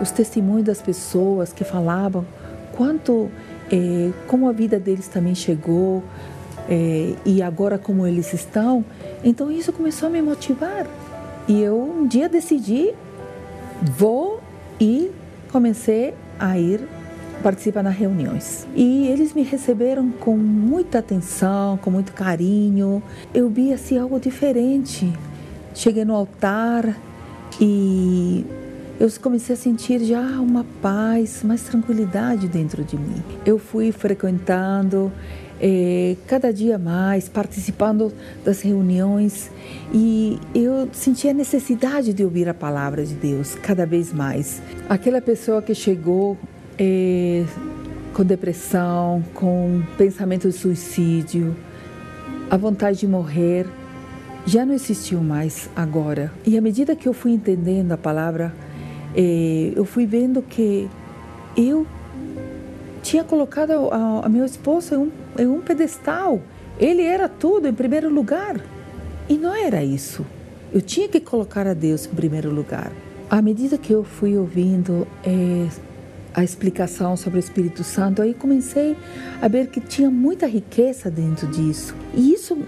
os 0.00 0.10
testemunhos 0.10 0.64
das 0.64 0.80
pessoas 0.80 1.52
que 1.52 1.64
falavam 1.64 2.26
quanto, 2.72 3.30
é, 3.70 4.10
como 4.26 4.48
a 4.48 4.52
vida 4.52 4.78
deles 4.78 5.08
também 5.08 5.34
chegou 5.34 6.02
é, 6.68 7.14
e 7.24 7.42
agora 7.42 7.78
como 7.78 8.06
eles 8.06 8.32
estão, 8.32 8.84
então 9.22 9.50
isso 9.50 9.72
começou 9.72 10.08
a 10.08 10.10
me 10.10 10.22
motivar. 10.22 10.86
E 11.46 11.62
eu 11.62 11.78
um 11.80 12.06
dia 12.06 12.28
decidi, 12.28 12.92
vou 13.82 14.40
ir 14.78 15.10
comecei 15.50 16.14
a 16.38 16.58
ir 16.58 16.88
participar 17.42 17.82
nas 17.82 17.94
reuniões. 17.94 18.66
E 18.74 19.06
eles 19.08 19.32
me 19.32 19.42
receberam 19.42 20.10
com 20.10 20.36
muita 20.36 20.98
atenção, 20.98 21.76
com 21.78 21.90
muito 21.90 22.12
carinho. 22.12 23.02
Eu 23.32 23.48
vi 23.48 23.72
assim 23.72 23.98
algo 23.98 24.18
diferente. 24.18 25.12
Cheguei 25.74 26.04
no 26.04 26.14
altar 26.14 26.96
e 27.60 28.44
eu 28.98 29.08
comecei 29.22 29.54
a 29.54 29.56
sentir 29.56 30.00
já 30.00 30.20
uma 30.20 30.64
paz, 30.82 31.42
mais 31.44 31.62
tranquilidade 31.62 32.48
dentro 32.48 32.82
de 32.82 32.96
mim. 32.96 33.22
Eu 33.46 33.58
fui 33.58 33.92
frequentando 33.92 35.12
é, 35.60 36.16
cada 36.26 36.52
dia 36.52 36.78
mais, 36.78 37.28
participando 37.28 38.12
das 38.44 38.60
reuniões 38.60 39.50
e 39.94 40.38
eu 40.52 40.88
sentia 40.92 41.30
a 41.30 41.34
necessidade 41.34 42.12
de 42.12 42.24
ouvir 42.24 42.48
a 42.48 42.54
palavra 42.54 43.04
de 43.04 43.14
Deus 43.14 43.54
cada 43.54 43.86
vez 43.86 44.12
mais. 44.12 44.60
Aquela 44.88 45.20
pessoa 45.20 45.62
que 45.62 45.74
chegou 45.76 46.36
é, 46.76 47.44
com 48.12 48.24
depressão, 48.24 49.22
com 49.32 49.80
pensamento 49.96 50.48
de 50.48 50.54
suicídio, 50.54 51.54
a 52.50 52.56
vontade 52.56 52.98
de 52.98 53.06
morrer, 53.06 53.64
já 54.44 54.64
não 54.66 54.74
existiu 54.74 55.20
mais 55.20 55.68
agora. 55.76 56.32
E 56.44 56.56
à 56.58 56.60
medida 56.60 56.96
que 56.96 57.06
eu 57.06 57.12
fui 57.12 57.32
entendendo 57.32 57.92
a 57.92 57.96
palavra, 57.98 58.52
é, 59.14 59.72
eu 59.74 59.84
fui 59.84 60.06
vendo 60.06 60.42
que 60.42 60.88
eu 61.56 61.86
tinha 63.02 63.24
colocado 63.24 63.72
a, 63.90 64.26
a 64.26 64.28
meu 64.28 64.44
esposo 64.44 64.94
em 64.94 64.98
um, 64.98 65.10
em 65.38 65.46
um 65.46 65.60
pedestal. 65.60 66.40
Ele 66.78 67.02
era 67.02 67.28
tudo 67.28 67.66
em 67.66 67.72
primeiro 67.72 68.12
lugar. 68.12 68.60
E 69.28 69.34
não 69.36 69.54
era 69.54 69.82
isso. 69.82 70.24
Eu 70.72 70.80
tinha 70.80 71.08
que 71.08 71.20
colocar 71.20 71.66
a 71.66 71.74
Deus 71.74 72.06
em 72.06 72.10
primeiro 72.10 72.50
lugar. 72.50 72.92
À 73.30 73.42
medida 73.42 73.76
que 73.76 73.92
eu 73.92 74.04
fui 74.04 74.36
ouvindo 74.36 75.06
é, 75.24 75.68
a 76.34 76.44
explicação 76.44 77.16
sobre 77.16 77.38
o 77.38 77.40
Espírito 77.40 77.82
Santo, 77.82 78.22
aí 78.22 78.32
comecei 78.34 78.96
a 79.40 79.48
ver 79.48 79.68
que 79.68 79.80
tinha 79.80 80.10
muita 80.10 80.46
riqueza 80.46 81.10
dentro 81.10 81.46
disso. 81.46 81.94
E 82.14 82.32
isso 82.32 82.58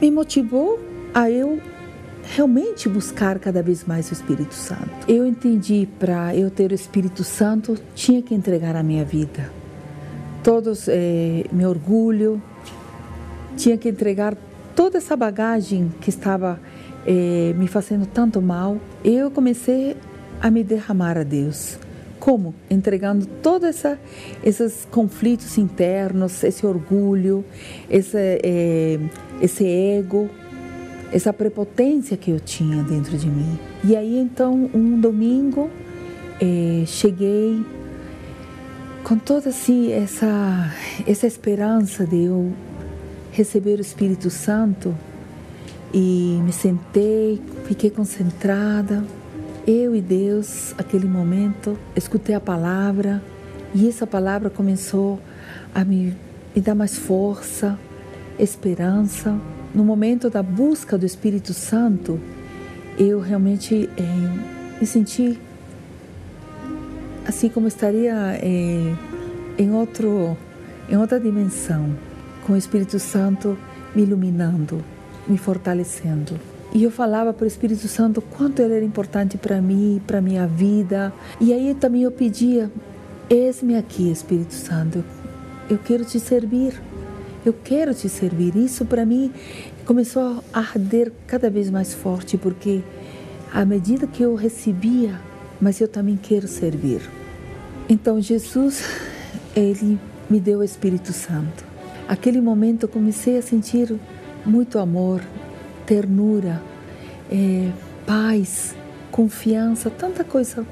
me 0.00 0.10
motivou 0.10 0.80
a 1.12 1.30
eu 1.30 1.60
realmente 2.24 2.88
buscar 2.88 3.38
cada 3.38 3.62
vez 3.62 3.84
mais 3.84 4.10
o 4.10 4.12
Espírito 4.12 4.54
Santo. 4.54 4.90
Eu 5.06 5.26
entendi 5.26 5.88
para 5.98 6.34
eu 6.34 6.50
ter 6.50 6.70
o 6.70 6.74
Espírito 6.74 7.22
Santo 7.22 7.76
tinha 7.94 8.22
que 8.22 8.34
entregar 8.34 8.76
a 8.76 8.82
minha 8.82 9.04
vida, 9.04 9.50
todos 10.42 10.88
é, 10.88 11.44
meu 11.52 11.70
orgulho, 11.70 12.42
tinha 13.56 13.76
que 13.76 13.88
entregar 13.88 14.36
toda 14.74 14.98
essa 14.98 15.16
bagagem 15.16 15.92
que 16.00 16.10
estava 16.10 16.58
é, 17.06 17.54
me 17.56 17.68
fazendo 17.68 18.06
tanto 18.06 18.42
mal. 18.42 18.78
Eu 19.04 19.30
comecei 19.30 19.96
a 20.40 20.50
me 20.50 20.64
derramar 20.64 21.16
a 21.16 21.22
Deus. 21.22 21.78
Como? 22.18 22.54
Entregando 22.70 23.26
todos 23.42 23.68
essa, 23.68 23.98
esses 24.42 24.86
conflitos 24.90 25.58
internos, 25.58 26.42
esse 26.42 26.66
orgulho, 26.66 27.44
esse, 27.90 28.16
é, 28.42 28.98
esse 29.42 29.66
ego, 29.66 30.30
essa 31.14 31.32
prepotência 31.32 32.16
que 32.16 32.32
eu 32.32 32.40
tinha 32.40 32.82
dentro 32.82 33.16
de 33.16 33.28
mim. 33.28 33.56
E 33.84 33.94
aí 33.94 34.18
então, 34.18 34.68
um 34.74 35.00
domingo, 35.00 35.70
é, 36.40 36.84
cheguei 36.86 37.64
com 39.04 39.16
toda 39.16 39.50
assim, 39.50 39.92
essa, 39.92 40.74
essa 41.06 41.26
esperança 41.26 42.04
de 42.04 42.24
eu 42.24 42.52
receber 43.30 43.78
o 43.78 43.80
Espírito 43.80 44.28
Santo 44.28 44.92
e 45.92 46.40
me 46.44 46.52
sentei, 46.52 47.40
fiquei 47.64 47.90
concentrada 47.90 49.04
eu 49.66 49.94
e 49.94 50.00
Deus, 50.02 50.74
aquele 50.76 51.06
momento, 51.06 51.78
escutei 51.96 52.34
a 52.34 52.40
palavra 52.40 53.22
e 53.74 53.88
essa 53.88 54.06
palavra 54.06 54.50
começou 54.50 55.18
a 55.74 55.82
me, 55.84 56.14
me 56.54 56.60
dar 56.60 56.74
mais 56.74 56.98
força, 56.98 57.78
esperança. 58.38 59.40
No 59.74 59.84
momento 59.84 60.30
da 60.30 60.42
busca 60.42 60.96
do 60.96 61.04
Espírito 61.04 61.52
Santo, 61.52 62.20
eu 62.96 63.20
realmente 63.20 63.90
é, 63.96 64.78
me 64.80 64.86
senti 64.86 65.38
assim 67.26 67.48
como 67.48 67.66
estaria 67.66 68.14
é, 68.40 68.94
em 69.58 69.72
outro 69.72 70.36
em 70.88 70.96
outra 70.96 71.18
dimensão, 71.18 71.96
com 72.46 72.52
o 72.52 72.56
Espírito 72.56 72.98
Santo 72.98 73.58
me 73.94 74.02
iluminando, 74.02 74.84
me 75.26 75.38
fortalecendo. 75.38 76.38
E 76.74 76.82
eu 76.82 76.90
falava 76.90 77.32
para 77.32 77.44
o 77.44 77.46
Espírito 77.46 77.88
Santo 77.88 78.20
quanto 78.20 78.60
ele 78.60 78.74
era 78.74 78.84
importante 78.84 79.38
para 79.38 79.62
mim, 79.62 80.02
para 80.06 80.20
minha 80.20 80.46
vida. 80.46 81.12
E 81.40 81.52
aí 81.52 81.74
também 81.74 82.02
eu 82.02 82.10
pedia: 82.10 82.70
Eis-me 83.30 83.76
aqui, 83.76 84.10
Espírito 84.10 84.54
Santo. 84.54 85.04
Eu 85.70 85.78
quero 85.78 86.04
te 86.04 86.20
servir. 86.20 86.74
Eu 87.44 87.52
quero 87.52 87.94
te 87.94 88.08
servir. 88.08 88.56
Isso 88.56 88.84
para 88.84 89.04
mim 89.04 89.30
começou 89.84 90.42
a 90.52 90.60
arder 90.60 91.12
cada 91.26 91.50
vez 91.50 91.68
mais 91.70 91.92
forte, 91.92 92.38
porque 92.38 92.82
à 93.52 93.64
medida 93.64 94.06
que 94.06 94.22
eu 94.22 94.34
recebia, 94.34 95.20
mas 95.60 95.80
eu 95.80 95.86
também 95.86 96.16
quero 96.16 96.48
servir. 96.48 97.02
Então 97.88 98.20
Jesus, 98.20 98.82
ele 99.54 99.98
me 100.28 100.40
deu 100.40 100.60
o 100.60 100.64
Espírito 100.64 101.12
Santo. 101.12 101.64
Aquele 102.08 102.40
momento 102.40 102.84
eu 102.84 102.88
comecei 102.88 103.36
a 103.36 103.42
sentir 103.42 103.94
muito 104.44 104.78
amor, 104.78 105.20
ternura, 105.86 106.62
é, 107.30 107.70
paz, 108.06 108.74
confiança, 109.10 109.90
tanta 109.90 110.24
coisa 110.24 110.66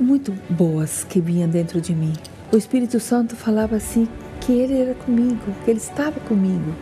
muito 0.00 0.32
boas 0.50 1.04
que 1.04 1.20
vinha 1.20 1.46
dentro 1.46 1.80
de 1.80 1.94
mim. 1.94 2.12
O 2.52 2.56
Espírito 2.56 2.98
Santo 2.98 3.36
falava 3.36 3.76
assim 3.76 4.08
que 4.48 4.52
ele 4.54 4.80
era 4.80 4.94
comigo, 4.94 5.52
que 5.62 5.70
ele 5.70 5.78
estava 5.78 6.18
comigo 6.20 6.72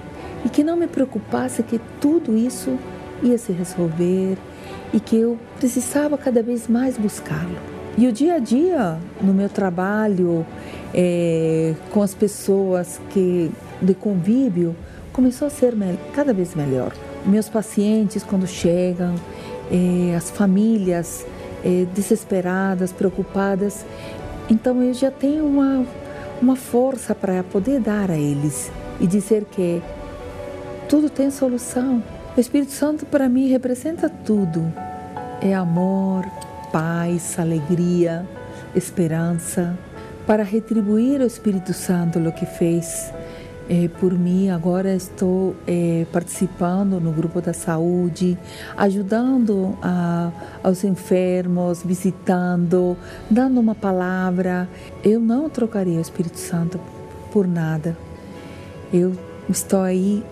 e 0.44 0.48
que 0.48 0.62
não 0.62 0.76
me 0.76 0.86
preocupasse 0.86 1.64
que 1.64 1.80
tudo 2.00 2.36
isso 2.36 2.78
ia 3.20 3.36
se 3.38 3.50
resolver 3.50 4.38
e 4.94 5.00
que 5.00 5.16
eu 5.16 5.36
precisava 5.58 6.16
cada 6.16 6.44
vez 6.44 6.68
mais 6.68 6.96
buscá-lo. 6.96 7.58
E 7.98 8.06
o 8.06 8.12
dia 8.12 8.34
a 8.34 8.38
dia 8.38 8.96
no 9.20 9.34
meu 9.34 9.48
trabalho, 9.48 10.46
é, 10.94 11.74
com 11.90 12.02
as 12.02 12.14
pessoas 12.14 13.00
que 13.10 13.50
de 13.82 13.94
convívio, 13.94 14.76
começou 15.12 15.48
a 15.48 15.50
ser 15.50 15.74
cada 16.14 16.32
vez 16.32 16.54
melhor 16.54 16.92
meus 17.26 17.48
pacientes 17.48 18.22
quando 18.22 18.46
chegam, 18.46 19.16
eh, 19.72 20.14
as 20.16 20.30
famílias 20.30 21.26
eh, 21.64 21.84
desesperadas, 21.92 22.92
preocupadas. 22.92 23.84
Então 24.48 24.80
eu 24.80 24.94
já 24.94 25.10
tenho 25.10 25.44
uma, 25.44 25.84
uma 26.40 26.56
força 26.56 27.14
para 27.14 27.42
poder 27.42 27.80
dar 27.80 28.10
a 28.10 28.16
eles 28.16 28.70
e 29.00 29.06
dizer 29.06 29.44
que 29.44 29.82
tudo 30.88 31.10
tem 31.10 31.30
solução. 31.30 32.02
O 32.36 32.40
Espírito 32.40 32.72
Santo 32.72 33.06
para 33.06 33.28
mim 33.28 33.48
representa 33.48 34.08
tudo. 34.08 34.72
É 35.40 35.54
amor, 35.54 36.24
paz, 36.72 37.38
alegria, 37.38 38.26
esperança. 38.74 39.76
Para 40.26 40.42
retribuir 40.42 41.20
o 41.20 41.26
Espírito 41.26 41.72
Santo 41.72 42.18
o 42.18 42.32
que 42.32 42.46
fez 42.46 43.12
é, 43.68 43.88
por 43.88 44.12
mim, 44.12 44.48
agora 44.48 44.94
estou 44.94 45.54
é, 45.66 46.06
participando 46.12 47.00
no 47.00 47.10
grupo 47.10 47.40
da 47.40 47.52
saúde, 47.52 48.38
ajudando 48.76 49.76
a, 49.82 50.30
aos 50.62 50.84
enfermos, 50.84 51.82
visitando, 51.82 52.96
dando 53.28 53.58
uma 53.58 53.74
palavra. 53.74 54.68
Eu 55.02 55.18
não 55.18 55.50
trocaria 55.50 55.98
o 55.98 56.00
Espírito 56.00 56.38
Santo 56.38 56.80
por 57.32 57.46
nada. 57.48 57.96
Eu 58.92 59.12
estou 59.48 59.82
aí, 59.82 60.24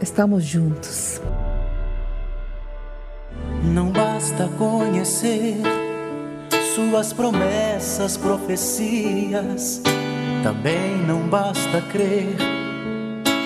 estamos 0.00 0.42
juntos. 0.44 1.20
Não 3.72 3.92
basta 3.92 4.48
conhecer 4.58 5.56
suas 6.74 7.12
promessas, 7.12 8.16
profecias, 8.16 9.80
também 10.42 10.96
não 11.06 11.28
basta 11.28 11.80
crer 11.82 12.61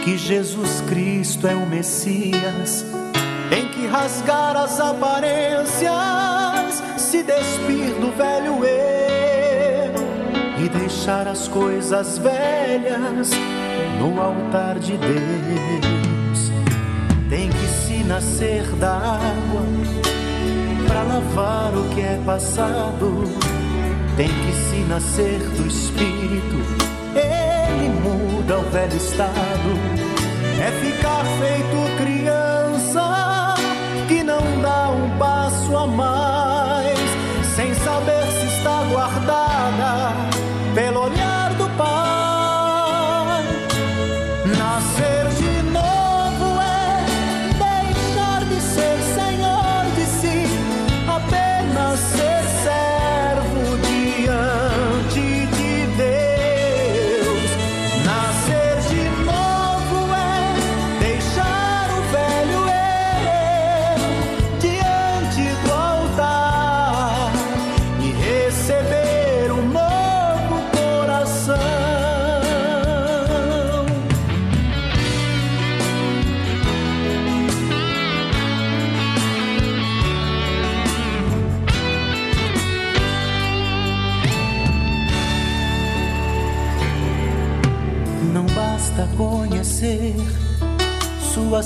que 0.06 0.16
Jesus 0.16 0.80
Cristo 0.82 1.48
é 1.48 1.56
o 1.56 1.66
Messias. 1.66 2.86
Tem 3.50 3.66
que 3.66 3.88
rasgar 3.88 4.56
as 4.56 4.78
aparências, 4.78 6.80
se 6.96 7.24
despir 7.24 7.92
do 8.00 8.16
velho 8.16 8.64
eu 8.64 10.64
e 10.64 10.68
deixar 10.68 11.26
as 11.26 11.48
coisas 11.48 12.18
velhas 12.18 13.32
no 13.98 14.22
altar 14.22 14.78
de 14.78 14.96
Deus. 14.96 16.52
Tem 17.28 17.50
que 17.50 17.66
se 17.66 18.04
nascer 18.04 18.62
da 18.76 18.92
água 18.92 19.62
para 20.86 21.02
lavar 21.02 21.76
o 21.76 21.82
que 21.92 22.00
é 22.00 22.22
passado. 22.24 23.24
Tem 24.16 24.28
que 24.28 24.52
se 24.52 24.84
nascer 24.88 25.40
do 25.40 25.66
Espírito 25.66 26.86
ele 27.16 27.88
muda 27.88 28.25
o 28.54 28.62
velho 28.70 28.96
estado. 28.96 29.32
É 30.60 30.70
ficar 30.80 31.24
feito 31.38 31.96
criança 31.98 32.15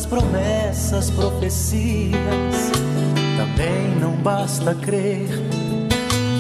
suas 0.01 0.07
promessas, 0.07 1.11
profecias. 1.11 2.71
Também 3.37 3.95
não 4.01 4.17
basta 4.23 4.75
crer 4.75 5.29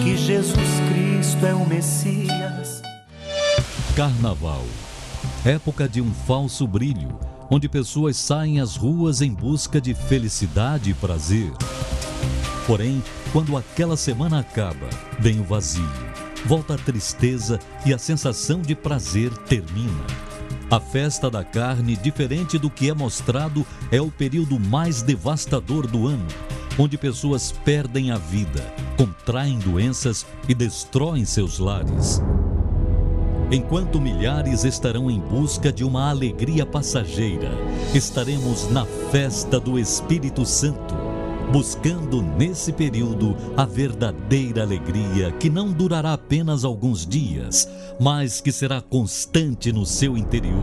que 0.02 0.16
Jesus 0.16 0.80
Cristo 0.88 1.46
é 1.46 1.54
o 1.54 1.66
Messias. 1.66 2.82
Carnaval 3.94 4.64
época 5.44 5.88
de 5.88 6.02
um 6.02 6.12
falso 6.12 6.66
brilho, 6.66 7.18
onde 7.50 7.66
pessoas 7.66 8.16
saem 8.16 8.60
às 8.60 8.76
ruas 8.76 9.22
em 9.22 9.32
busca 9.32 9.80
de 9.80 9.94
felicidade 9.94 10.90
e 10.90 10.94
prazer. 10.94 11.50
Porém, 12.66 13.02
quando 13.32 13.56
aquela 13.56 13.96
semana 13.96 14.40
acaba, 14.40 14.88
vem 15.18 15.40
o 15.40 15.44
vazio, 15.44 15.88
volta 16.44 16.74
a 16.74 16.78
tristeza 16.78 17.58
e 17.86 17.94
a 17.94 17.98
sensação 17.98 18.60
de 18.60 18.74
prazer 18.74 19.30
termina. 19.48 20.29
A 20.70 20.78
festa 20.78 21.28
da 21.28 21.42
carne, 21.42 21.96
diferente 21.96 22.56
do 22.56 22.70
que 22.70 22.88
é 22.88 22.94
mostrado, 22.94 23.66
é 23.90 24.00
o 24.00 24.08
período 24.08 24.56
mais 24.56 25.02
devastador 25.02 25.84
do 25.84 26.06
ano, 26.06 26.28
onde 26.78 26.96
pessoas 26.96 27.50
perdem 27.50 28.12
a 28.12 28.16
vida, 28.16 28.62
contraem 28.96 29.58
doenças 29.58 30.24
e 30.48 30.54
destroem 30.54 31.24
seus 31.24 31.58
lares. 31.58 32.22
Enquanto 33.50 34.00
milhares 34.00 34.62
estarão 34.62 35.10
em 35.10 35.18
busca 35.18 35.72
de 35.72 35.82
uma 35.82 36.08
alegria 36.08 36.64
passageira, 36.64 37.50
estaremos 37.92 38.70
na 38.70 38.86
festa 39.10 39.58
do 39.58 39.76
Espírito 39.76 40.46
Santo, 40.46 40.94
buscando 41.52 42.22
nesse 42.22 42.72
período 42.72 43.36
a 43.56 43.64
verdadeira 43.64 44.62
alegria 44.62 45.32
que 45.32 45.50
não 45.50 45.72
durará 45.72 46.12
apenas 46.12 46.64
alguns 46.64 47.06
dias, 47.06 47.68
mas 47.98 48.40
que 48.40 48.52
será 48.52 48.80
constante 48.80 49.72
no 49.72 49.84
seu 49.84 50.16
interior. 50.16 50.62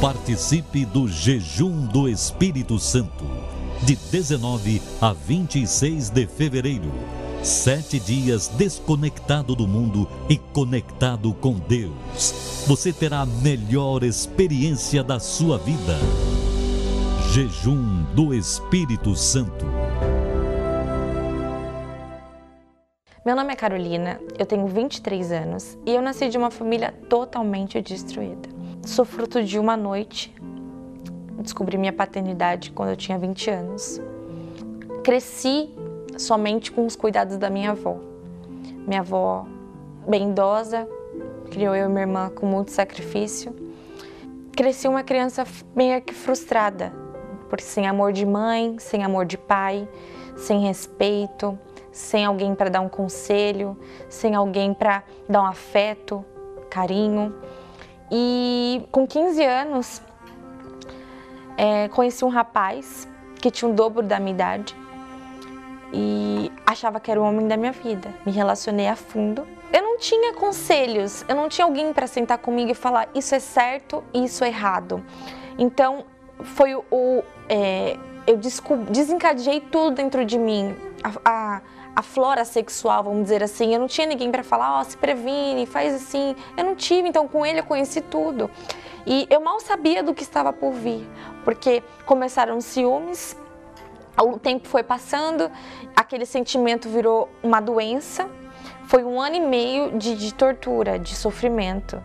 Participe 0.00 0.84
do 0.84 1.08
Jejum 1.08 1.86
do 1.86 2.08
Espírito 2.08 2.78
Santo, 2.78 3.24
de 3.82 3.96
19 4.10 4.80
a 5.00 5.12
26 5.12 6.10
de 6.10 6.26
fevereiro 6.26 6.92
Sete 7.42 8.00
dias 8.00 8.48
desconectado 8.48 9.54
do 9.54 9.66
mundo 9.66 10.08
e 10.28 10.36
conectado 10.36 11.32
com 11.34 11.52
Deus. 11.52 12.64
Você 12.66 12.92
terá 12.92 13.20
a 13.20 13.26
melhor 13.26 14.02
experiência 14.02 15.04
da 15.04 15.20
sua 15.20 15.56
vida. 15.56 15.96
Jejum 17.38 18.02
do 18.16 18.34
Espírito 18.34 19.14
Santo. 19.14 19.64
Meu 23.24 23.36
nome 23.36 23.52
é 23.52 23.54
Carolina, 23.54 24.20
eu 24.36 24.44
tenho 24.44 24.66
23 24.66 25.30
anos 25.30 25.78
e 25.86 25.94
eu 25.94 26.02
nasci 26.02 26.28
de 26.30 26.36
uma 26.36 26.50
família 26.50 26.90
totalmente 27.08 27.80
destruída. 27.80 28.48
Sou 28.84 29.04
fruto 29.04 29.44
de 29.44 29.56
uma 29.56 29.76
noite. 29.76 30.34
Descobri 31.40 31.78
minha 31.78 31.92
paternidade 31.92 32.72
quando 32.72 32.88
eu 32.88 32.96
tinha 32.96 33.16
20 33.16 33.50
anos. 33.50 34.00
Cresci 35.04 35.70
somente 36.16 36.72
com 36.72 36.84
os 36.84 36.96
cuidados 36.96 37.36
da 37.36 37.48
minha 37.48 37.70
avó. 37.70 38.00
Minha 38.84 39.02
avó, 39.02 39.46
bem 40.08 40.30
idosa, 40.30 40.88
criou 41.52 41.72
eu 41.76 41.86
e 41.86 41.88
minha 41.88 42.00
irmã 42.00 42.30
com 42.30 42.46
muito 42.46 42.72
sacrifício. 42.72 43.54
Cresci 44.56 44.88
uma 44.88 45.04
criança 45.04 45.46
meio 45.76 46.02
que 46.02 46.12
frustrada, 46.12 46.92
porque 47.48 47.64
sem 47.64 47.86
amor 47.86 48.12
de 48.12 48.26
mãe, 48.26 48.76
sem 48.78 49.04
amor 49.04 49.24
de 49.24 49.38
pai, 49.38 49.88
sem 50.36 50.60
respeito, 50.60 51.58
sem 51.90 52.24
alguém 52.24 52.54
para 52.54 52.70
dar 52.70 52.80
um 52.80 52.88
conselho, 52.88 53.76
sem 54.08 54.34
alguém 54.34 54.72
para 54.72 55.02
dar 55.28 55.42
um 55.42 55.46
afeto, 55.46 56.24
carinho. 56.70 57.34
E 58.10 58.86
com 58.92 59.06
15 59.06 59.44
anos, 59.44 60.02
é, 61.56 61.88
conheci 61.88 62.24
um 62.24 62.28
rapaz 62.28 63.08
que 63.40 63.50
tinha 63.50 63.70
o 63.70 63.74
dobro 63.74 64.02
da 64.02 64.18
minha 64.18 64.32
idade 64.32 64.76
e 65.92 66.52
achava 66.66 67.00
que 67.00 67.10
era 67.10 67.20
o 67.20 67.24
homem 67.24 67.48
da 67.48 67.56
minha 67.56 67.72
vida. 67.72 68.14
Me 68.24 68.32
relacionei 68.32 68.86
a 68.86 68.96
fundo. 68.96 69.46
Eu 69.72 69.82
não 69.82 69.98
tinha 69.98 70.32
conselhos, 70.34 71.24
eu 71.28 71.34
não 71.34 71.48
tinha 71.48 71.64
alguém 71.64 71.92
para 71.92 72.06
sentar 72.06 72.38
comigo 72.38 72.70
e 72.70 72.74
falar 72.74 73.08
isso 73.14 73.34
é 73.34 73.38
certo 73.38 74.02
e 74.14 74.24
isso 74.24 74.44
é 74.44 74.48
errado. 74.48 75.04
Então 75.58 76.04
foi 76.42 76.74
o. 76.74 77.22
É, 77.48 77.96
eu 78.26 78.36
desencadeei 78.90 79.60
tudo 79.60 79.96
dentro 79.96 80.24
de 80.24 80.38
mim. 80.38 80.76
A, 81.02 81.30
a, 81.30 81.62
a, 81.96 82.02
flora 82.02 82.44
sexual, 82.44 83.04
vamos 83.04 83.22
dizer 83.22 83.42
assim. 83.42 83.72
Eu 83.72 83.80
não 83.80 83.86
tinha 83.86 84.06
ninguém 84.06 84.30
para 84.30 84.42
falar, 84.42 84.78
ó, 84.78 84.80
oh, 84.80 84.84
se 84.84 84.96
previne, 84.96 85.66
faz 85.66 85.94
assim. 85.94 86.34
Eu 86.56 86.64
não 86.64 86.74
tive, 86.74 87.08
então 87.08 87.26
com 87.26 87.44
ele 87.44 87.60
eu 87.60 87.64
conheci 87.64 88.00
tudo. 88.00 88.50
E 89.06 89.26
eu 89.30 89.40
mal 89.40 89.58
sabia 89.60 90.02
do 90.02 90.14
que 90.14 90.22
estava 90.22 90.52
por 90.52 90.72
vir, 90.72 91.08
porque 91.44 91.82
começaram 92.04 92.60
ciúmes, 92.60 93.36
o 94.20 94.38
tempo 94.38 94.68
foi 94.68 94.82
passando, 94.82 95.50
aquele 95.96 96.26
sentimento 96.26 96.88
virou 96.88 97.28
uma 97.42 97.60
doença. 97.60 98.28
Foi 98.86 99.04
um 99.04 99.20
ano 99.20 99.36
e 99.36 99.40
meio 99.40 99.98
de, 99.98 100.16
de 100.16 100.34
tortura, 100.34 100.98
de 100.98 101.14
sofrimento. 101.14 102.02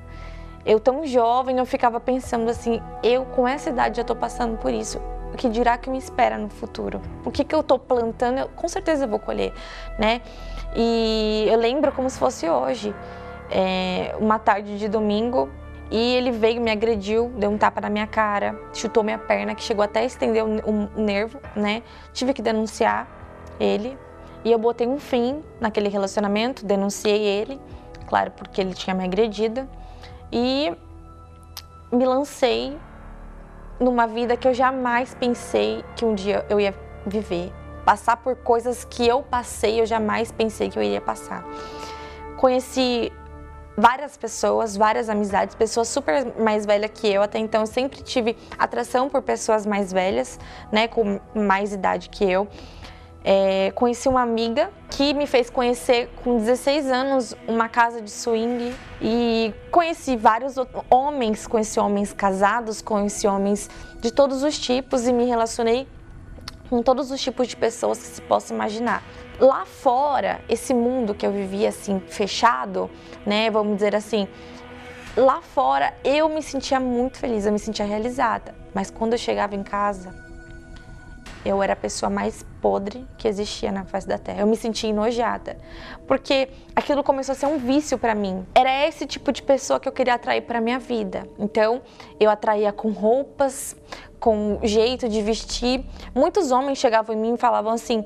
Eu 0.65 0.79
tão 0.79 1.05
jovem, 1.05 1.57
eu 1.57 1.65
ficava 1.65 1.99
pensando 1.99 2.49
assim, 2.49 2.81
eu 3.03 3.25
com 3.25 3.47
essa 3.47 3.69
idade 3.69 3.97
já 3.97 4.01
estou 4.01 4.15
passando 4.15 4.57
por 4.57 4.73
isso. 4.73 4.99
O 5.33 5.35
que 5.35 5.49
dirá 5.49 5.77
que 5.77 5.89
me 5.89 5.97
espera 5.97 6.37
no 6.37 6.49
futuro? 6.49 7.01
O 7.25 7.31
que, 7.31 7.43
que 7.43 7.55
eu 7.55 7.61
estou 7.61 7.79
plantando, 7.79 8.37
eu, 8.37 8.49
com 8.49 8.67
certeza 8.67 9.05
eu 9.05 9.09
vou 9.09 9.19
colher, 9.19 9.51
né? 9.97 10.21
E 10.75 11.45
eu 11.49 11.57
lembro 11.57 11.91
como 11.91 12.09
se 12.09 12.17
fosse 12.19 12.47
hoje. 12.47 12.93
É, 13.51 14.15
uma 14.19 14.39
tarde 14.39 14.77
de 14.77 14.87
domingo, 14.87 15.49
e 15.91 16.15
ele 16.15 16.31
veio, 16.31 16.59
me 16.59 16.71
agrediu, 16.71 17.31
deu 17.37 17.51
um 17.51 17.57
tapa 17.57 17.79
na 17.81 17.89
minha 17.89 18.07
cara, 18.07 18.59
chutou 18.73 19.03
minha 19.03 19.17
perna, 19.19 19.53
que 19.53 19.61
chegou 19.61 19.83
até 19.83 19.99
a 19.99 20.03
estender 20.03 20.43
o, 20.43 20.89
nervo, 20.99 21.39
né? 21.55 21.83
Tive 22.13 22.33
que 22.33 22.41
denunciar 22.41 23.07
ele. 23.59 23.95
E 24.43 24.51
eu 24.51 24.57
botei 24.57 24.87
um 24.87 24.99
fim 24.99 25.43
naquele 25.59 25.89
relacionamento, 25.89 26.65
denunciei 26.65 27.21
ele, 27.21 27.61
claro, 28.07 28.31
porque 28.31 28.59
ele 28.59 28.73
tinha 28.73 28.95
me 28.95 29.03
agredido. 29.03 29.69
E 30.35 30.75
me 31.91 32.05
lancei 32.07 32.75
numa 33.79 34.07
vida 34.07 34.35
que 34.35 34.47
eu 34.47 34.53
jamais 34.53 35.13
pensei 35.13 35.85
que 35.95 36.03
um 36.03 36.15
dia 36.15 36.43
eu 36.49 36.59
ia 36.59 36.73
viver. 37.05 37.53
Passar 37.85 38.17
por 38.17 38.35
coisas 38.37 38.83
que 38.83 39.07
eu 39.07 39.21
passei, 39.21 39.79
eu 39.79 39.85
jamais 39.85 40.31
pensei 40.31 40.71
que 40.71 40.79
eu 40.79 40.81
iria 40.81 40.99
passar. 40.99 41.45
Conheci 42.37 43.13
várias 43.77 44.17
pessoas, 44.17 44.75
várias 44.75 45.07
amizades, 45.07 45.53
pessoas 45.53 45.87
super 45.87 46.33
mais 46.39 46.65
velhas 46.65 46.89
que 46.91 47.07
eu. 47.07 47.21
Até 47.21 47.37
então, 47.37 47.61
eu 47.61 47.67
sempre 47.67 48.01
tive 48.01 48.35
atração 48.57 49.09
por 49.09 49.21
pessoas 49.21 49.67
mais 49.67 49.93
velhas, 49.93 50.39
né, 50.71 50.87
com 50.87 51.19
mais 51.35 51.73
idade 51.73 52.09
que 52.09 52.23
eu. 52.23 52.47
É, 53.25 53.71
conheci 53.75 54.09
uma 54.09 54.21
amiga 54.21 54.69
que 54.89 55.13
me 55.13 55.25
fez 55.25 55.49
conhecer 55.49 56.09
com 56.23 56.37
16 56.37 56.91
anos 56.91 57.35
uma 57.47 57.69
casa 57.69 58.01
de 58.01 58.11
swing 58.11 58.75
e 59.01 59.53
conheci 59.71 60.17
vários 60.17 60.55
homens, 60.89 61.47
conheci 61.47 61.79
homens 61.79 62.11
casados, 62.11 62.81
conheci 62.81 63.25
homens 63.25 63.69
de 64.01 64.11
todos 64.11 64.43
os 64.43 64.59
tipos 64.59 65.07
e 65.07 65.13
me 65.13 65.23
relacionei 65.25 65.87
com 66.69 66.83
todos 66.83 67.11
os 67.11 67.21
tipos 67.21 67.47
de 67.47 67.55
pessoas 67.55 67.99
que 67.99 68.07
se 68.07 68.21
possa 68.23 68.53
imaginar 68.53 69.03
lá 69.39 69.65
fora, 69.65 70.41
esse 70.47 70.73
mundo 70.73 71.13
que 71.13 71.25
eu 71.25 71.31
vivia 71.31 71.69
assim 71.69 71.99
fechado, 72.07 72.89
né, 73.25 73.49
vamos 73.49 73.75
dizer 73.75 73.95
assim, 73.95 74.27
lá 75.15 75.41
fora 75.41 75.93
eu 76.03 76.29
me 76.29 76.41
sentia 76.41 76.79
muito 76.79 77.17
feliz, 77.17 77.45
eu 77.45 77.51
me 77.51 77.59
sentia 77.59 77.85
realizada. 77.85 78.55
Mas 78.73 78.89
quando 78.89 79.13
eu 79.13 79.19
chegava 79.19 79.55
em 79.55 79.63
casa, 79.63 80.22
eu 81.45 81.61
era 81.61 81.73
a 81.73 81.75
pessoa 81.75 82.09
mais 82.09 82.45
podre 82.61 83.05
que 83.17 83.27
existia 83.27 83.71
na 83.71 83.83
face 83.85 84.07
da 84.07 84.17
terra. 84.17 84.41
Eu 84.41 84.47
me 84.47 84.55
sentia 84.55 84.89
enojada, 84.89 85.57
porque 86.07 86.49
aquilo 86.75 87.03
começou 87.03 87.33
a 87.33 87.35
ser 87.35 87.45
um 87.45 87.57
vício 87.57 87.97
para 87.97 88.15
mim. 88.15 88.45
Era 88.55 88.87
esse 88.87 89.05
tipo 89.05 89.31
de 89.31 89.41
pessoa 89.41 89.79
que 89.79 89.87
eu 89.87 89.91
queria 89.91 90.13
atrair 90.13 90.41
para 90.41 90.61
minha 90.61 90.79
vida. 90.79 91.27
Então, 91.37 91.81
eu 92.19 92.29
atraía 92.29 92.71
com 92.71 92.91
roupas, 92.91 93.75
com 94.19 94.59
jeito 94.63 95.09
de 95.09 95.21
vestir. 95.21 95.83
Muitos 96.15 96.51
homens 96.51 96.77
chegavam 96.77 97.15
em 97.15 97.19
mim 97.19 97.33
e 97.33 97.37
falavam 97.37 97.73
assim: 97.73 98.05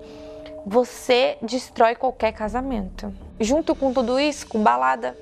você 0.66 1.38
destrói 1.42 1.96
qualquer 1.96 2.34
casamento. 2.34 3.14
Junto 3.40 3.76
com 3.76 3.94
tudo 3.94 4.20
isso, 4.20 4.48
com 4.48 4.62
balada, 4.62 5.16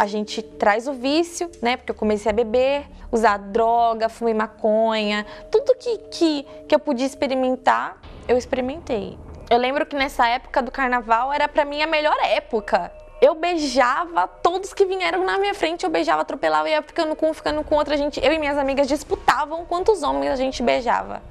a 0.00 0.06
gente 0.06 0.40
traz 0.40 0.88
o 0.88 0.94
vício, 0.94 1.50
né? 1.60 1.76
Porque 1.76 1.90
eu 1.90 1.94
comecei 1.94 2.30
a 2.30 2.32
beber, 2.32 2.86
usar 3.12 3.36
droga, 3.36 4.08
fumei 4.08 4.32
maconha, 4.32 5.26
tudo 5.50 5.76
que, 5.78 5.98
que, 6.10 6.42
que 6.66 6.74
eu 6.74 6.78
podia 6.78 7.04
experimentar, 7.04 8.00
eu 8.26 8.38
experimentei. 8.38 9.18
Eu 9.50 9.58
lembro 9.58 9.84
que 9.84 9.94
nessa 9.94 10.26
época 10.26 10.62
do 10.62 10.70
carnaval 10.70 11.30
era 11.30 11.46
para 11.46 11.66
mim 11.66 11.82
a 11.82 11.86
melhor 11.86 12.16
época. 12.24 12.90
Eu 13.20 13.34
beijava 13.34 14.26
todos 14.26 14.72
que 14.72 14.86
vieram 14.86 15.22
na 15.22 15.36
minha 15.36 15.52
frente, 15.52 15.84
eu 15.84 15.90
beijava, 15.90 16.22
atropelava 16.22 16.66
ia 16.70 16.80
ficando 16.80 17.14
com 17.14 17.28
um, 17.28 17.34
ficando 17.34 17.62
com 17.62 17.74
outra. 17.74 17.94
gente, 17.94 18.24
eu 18.24 18.32
e 18.32 18.38
minhas 18.38 18.56
amigas 18.56 18.88
disputavam 18.88 19.66
quantos 19.66 20.02
homens 20.02 20.30
a 20.30 20.36
gente 20.36 20.62
beijava. 20.62 21.22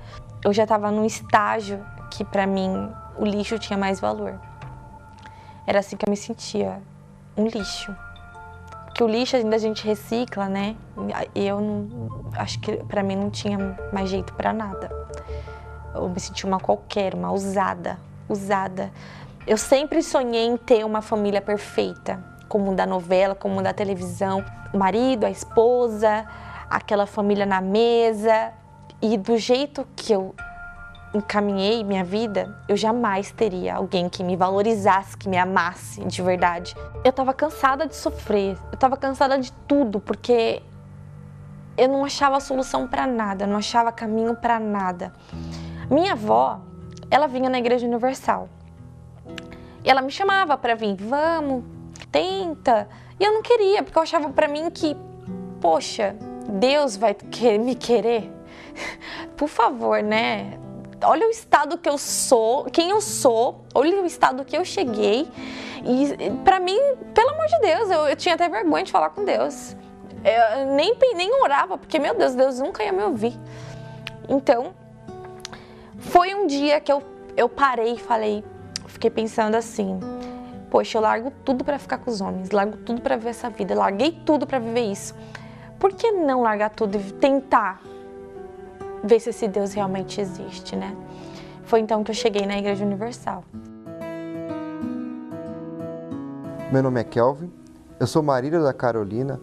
Eu 0.45 0.53
já 0.53 0.61
estava 0.61 0.91
num 0.91 1.05
estágio 1.05 1.83
que 2.11 2.23
para 2.23 2.45
mim 2.45 2.93
o 3.17 3.25
lixo 3.25 3.57
tinha 3.57 3.79
mais 3.79 3.99
valor. 3.99 4.39
Era 5.65 5.79
assim 5.79 5.97
que 5.97 6.05
eu 6.07 6.11
me 6.11 6.17
sentia, 6.17 6.79
um 7.35 7.47
lixo. 7.47 7.95
Porque 8.99 9.13
o 9.13 9.17
lixo 9.17 9.37
ainda 9.37 9.55
a 9.55 9.59
gente 9.59 9.87
recicla, 9.87 10.49
né? 10.49 10.75
Eu 11.33 11.61
não, 11.61 12.09
acho 12.35 12.59
que 12.59 12.75
para 12.83 13.01
mim 13.01 13.15
não 13.15 13.29
tinha 13.29 13.57
mais 13.93 14.09
jeito 14.09 14.33
para 14.33 14.51
nada. 14.51 14.91
Eu 15.95 16.09
me 16.09 16.19
sentia 16.19 16.45
uma 16.45 16.59
qualquer, 16.59 17.15
uma 17.15 17.31
usada, 17.31 17.97
usada. 18.27 18.91
Eu 19.47 19.55
sempre 19.55 20.03
sonhei 20.03 20.45
em 20.45 20.57
ter 20.57 20.83
uma 20.83 21.01
família 21.01 21.39
perfeita, 21.39 22.21
como 22.49 22.75
da 22.75 22.85
novela, 22.85 23.33
como 23.33 23.61
da 23.61 23.71
televisão. 23.71 24.43
O 24.73 24.77
marido, 24.77 25.25
a 25.25 25.29
esposa, 25.29 26.27
aquela 26.69 27.05
família 27.05 27.45
na 27.45 27.61
mesa. 27.61 28.51
E 29.01 29.17
do 29.17 29.37
jeito 29.37 29.87
que 29.95 30.11
eu 30.11 30.35
encaminhei 31.13 31.83
minha 31.83 32.03
vida, 32.03 32.55
eu 32.67 32.77
jamais 32.77 33.31
teria 33.31 33.75
alguém 33.75 34.07
que 34.07 34.23
me 34.23 34.35
valorizasse, 34.35 35.17
que 35.17 35.27
me 35.27 35.37
amasse 35.37 36.03
de 36.05 36.21
verdade. 36.21 36.75
Eu 37.03 37.11
tava 37.11 37.33
cansada 37.33 37.87
de 37.87 37.95
sofrer, 37.95 38.57
eu 38.71 38.77
tava 38.77 38.95
cansada 38.95 39.37
de 39.39 39.51
tudo, 39.67 39.99
porque 39.99 40.61
eu 41.77 41.87
não 41.87 42.05
achava 42.05 42.39
solução 42.39 42.87
para 42.87 43.07
nada, 43.07 43.47
não 43.47 43.57
achava 43.57 43.91
caminho 43.91 44.35
para 44.35 44.59
nada. 44.59 45.13
Minha 45.89 46.11
avó, 46.11 46.59
ela 47.09 47.27
vinha 47.27 47.49
na 47.49 47.57
Igreja 47.57 47.87
Universal. 47.87 48.47
E 49.83 49.89
ela 49.89 50.01
me 50.01 50.11
chamava 50.11 50.57
para 50.57 50.75
vir, 50.75 50.95
vamos, 50.95 51.63
tenta. 52.11 52.87
E 53.19 53.23
eu 53.23 53.33
não 53.33 53.41
queria, 53.41 53.81
porque 53.81 53.97
eu 53.97 54.03
achava 54.03 54.29
para 54.29 54.47
mim 54.47 54.69
que, 54.69 54.95
poxa, 55.59 56.15
Deus 56.47 56.95
vai 56.95 57.15
me 57.59 57.73
querer. 57.75 58.31
Por 59.35 59.47
favor, 59.47 60.03
né? 60.03 60.59
Olha 61.03 61.27
o 61.27 61.29
estado 61.29 61.77
que 61.77 61.89
eu 61.89 61.97
sou, 61.97 62.65
quem 62.65 62.89
eu 62.89 63.01
sou, 63.01 63.65
olha 63.73 64.01
o 64.01 64.05
estado 64.05 64.43
que 64.45 64.57
eu 64.57 64.65
cheguei. 64.65 65.27
E 65.83 66.31
para 66.43 66.59
mim, 66.59 66.77
pelo 67.13 67.29
amor 67.29 67.45
de 67.47 67.59
Deus, 67.59 67.89
eu, 67.89 68.07
eu, 68.07 68.15
tinha 68.15 68.35
até 68.35 68.49
vergonha 68.49 68.83
de 68.83 68.91
falar 68.91 69.09
com 69.11 69.23
Deus. 69.23 69.75
Eu 70.23 70.75
nem, 70.75 70.95
nem 71.15 71.33
orava, 71.41 71.77
porque, 71.77 71.97
meu 71.97 72.13
Deus, 72.13 72.35
Deus 72.35 72.59
nunca 72.59 72.83
ia 72.83 72.91
me 72.91 73.03
ouvir. 73.03 73.39
Então, 74.27 74.73
foi 75.97 76.35
um 76.35 76.45
dia 76.45 76.79
que 76.81 76.91
eu, 76.91 77.01
eu 77.37 77.47
parei 77.47 77.93
e 77.93 77.99
falei, 77.99 78.43
fiquei 78.87 79.09
pensando 79.09 79.55
assim: 79.55 79.99
poxa, 80.69 80.97
eu 80.97 81.01
largo 81.01 81.31
tudo 81.43 81.63
para 81.63 81.79
ficar 81.79 81.97
com 81.99 82.11
os 82.11 82.21
homens, 82.21 82.51
largo 82.51 82.77
tudo 82.77 83.01
para 83.01 83.15
ver 83.15 83.29
essa 83.29 83.49
vida, 83.49 83.73
larguei 83.73 84.11
tudo 84.25 84.45
para 84.45 84.59
viver 84.59 84.91
isso. 84.91 85.15
Por 85.79 85.93
que 85.93 86.11
não 86.11 86.41
largar 86.41 86.69
tudo 86.71 86.97
e 86.97 87.11
tentar 87.13 87.81
ver 89.03 89.19
se 89.19 89.29
esse 89.29 89.47
Deus 89.47 89.73
realmente 89.73 90.19
existe, 90.19 90.75
né? 90.75 90.95
Foi 91.63 91.79
então 91.79 92.03
que 92.03 92.11
eu 92.11 92.15
cheguei 92.15 92.45
na 92.45 92.57
Igreja 92.57 92.83
Universal. 92.83 93.43
Meu 96.71 96.83
nome 96.83 96.99
é 96.99 97.03
Kelvin, 97.03 97.51
eu 97.99 98.05
sou 98.05 98.21
marido 98.21 98.63
da 98.63 98.73
Carolina 98.73 99.39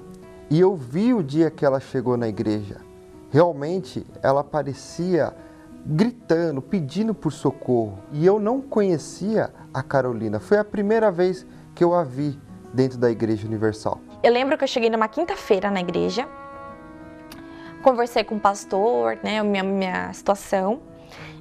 e 0.48 0.60
eu 0.60 0.76
vi 0.76 1.12
o 1.12 1.22
dia 1.22 1.50
que 1.50 1.64
ela 1.64 1.80
chegou 1.80 2.16
na 2.16 2.28
igreja. 2.28 2.76
Realmente 3.32 4.06
ela 4.22 4.44
parecia 4.44 5.34
gritando, 5.84 6.62
pedindo 6.62 7.14
por 7.14 7.32
socorro. 7.32 7.98
E 8.12 8.24
eu 8.24 8.38
não 8.38 8.60
conhecia 8.60 9.50
a 9.72 9.82
Carolina. 9.82 10.38
Foi 10.38 10.58
a 10.58 10.64
primeira 10.64 11.10
vez 11.10 11.46
que 11.74 11.82
eu 11.82 11.94
a 11.94 12.02
vi 12.02 12.38
dentro 12.72 12.98
da 12.98 13.10
Igreja 13.10 13.46
Universal. 13.46 14.00
Eu 14.22 14.32
lembro 14.32 14.56
que 14.56 14.64
eu 14.64 14.68
cheguei 14.68 14.90
numa 14.90 15.08
quinta-feira 15.08 15.70
na 15.70 15.80
igreja 15.80 16.28
conversei 17.86 18.24
com 18.24 18.34
o 18.34 18.40
pastor, 18.40 19.16
né, 19.22 19.40
minha, 19.44 19.62
minha 19.62 20.12
situação, 20.12 20.80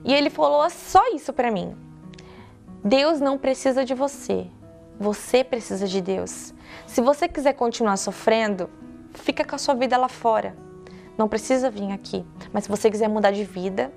e 0.03 0.13
ele 0.13 0.29
falou 0.29 0.69
só 0.69 1.01
isso 1.15 1.33
para 1.33 1.49
mim. 1.49 1.75
Deus 2.83 3.19
não 3.19 3.35
precisa 3.35 3.83
de 3.83 3.95
você, 3.95 4.45
você 4.99 5.43
precisa 5.43 5.87
de 5.87 5.99
Deus. 5.99 6.53
Se 6.85 7.01
você 7.01 7.27
quiser 7.27 7.53
continuar 7.53 7.97
sofrendo, 7.97 8.69
fica 9.15 9.43
com 9.43 9.55
a 9.55 9.57
sua 9.57 9.73
vida 9.73 9.97
lá 9.97 10.07
fora. 10.07 10.55
Não 11.17 11.27
precisa 11.27 11.71
vir 11.71 11.91
aqui. 11.91 12.23
Mas 12.53 12.65
se 12.65 12.69
você 12.69 12.91
quiser 12.91 13.07
mudar 13.07 13.31
de 13.31 13.43
vida, 13.43 13.91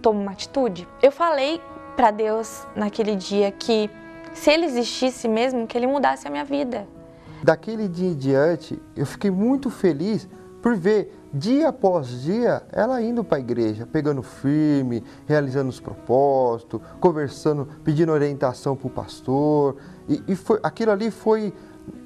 tome 0.00 0.22
uma 0.22 0.32
atitude. 0.32 0.88
Eu 1.02 1.12
falei 1.12 1.60
para 1.94 2.10
Deus 2.10 2.66
naquele 2.74 3.16
dia 3.16 3.50
que 3.50 3.90
se 4.32 4.50
ele 4.50 4.64
existisse 4.64 5.28
mesmo, 5.28 5.66
que 5.66 5.76
ele 5.76 5.86
mudasse 5.86 6.26
a 6.26 6.30
minha 6.30 6.44
vida. 6.44 6.88
Daquele 7.42 7.86
dia 7.86 8.08
em 8.08 8.16
diante, 8.16 8.80
eu 8.96 9.04
fiquei 9.04 9.30
muito 9.30 9.68
feliz 9.68 10.26
por 10.62 10.74
ver 10.74 11.21
dia 11.32 11.68
após 11.68 12.22
dia 12.22 12.62
ela 12.70 13.00
indo 13.00 13.24
para 13.24 13.38
a 13.38 13.40
igreja, 13.40 13.86
pegando 13.86 14.22
firme, 14.22 15.02
realizando 15.26 15.70
os 15.70 15.80
propósitos, 15.80 16.80
conversando, 17.00 17.66
pedindo 17.82 18.12
orientação 18.12 18.76
para 18.76 18.86
o 18.86 18.90
pastor. 18.90 19.76
E, 20.08 20.22
e 20.28 20.36
foi, 20.36 20.60
aquilo 20.62 20.92
ali 20.92 21.10
foi 21.10 21.54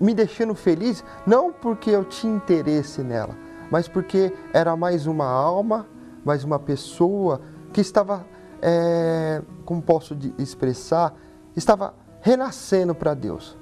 me 0.00 0.14
deixando 0.14 0.54
feliz, 0.54 1.04
não 1.26 1.52
porque 1.52 1.90
eu 1.90 2.04
tinha 2.04 2.34
interesse 2.34 3.02
nela, 3.02 3.36
mas 3.70 3.88
porque 3.88 4.32
era 4.52 4.76
mais 4.76 5.06
uma 5.06 5.26
alma, 5.26 5.86
mais 6.24 6.44
uma 6.44 6.58
pessoa 6.58 7.40
que 7.72 7.80
estava, 7.80 8.24
é, 8.62 9.42
como 9.64 9.82
posso 9.82 10.16
expressar, 10.38 11.14
estava 11.54 11.94
renascendo 12.20 12.94
para 12.94 13.14
Deus. 13.14 13.56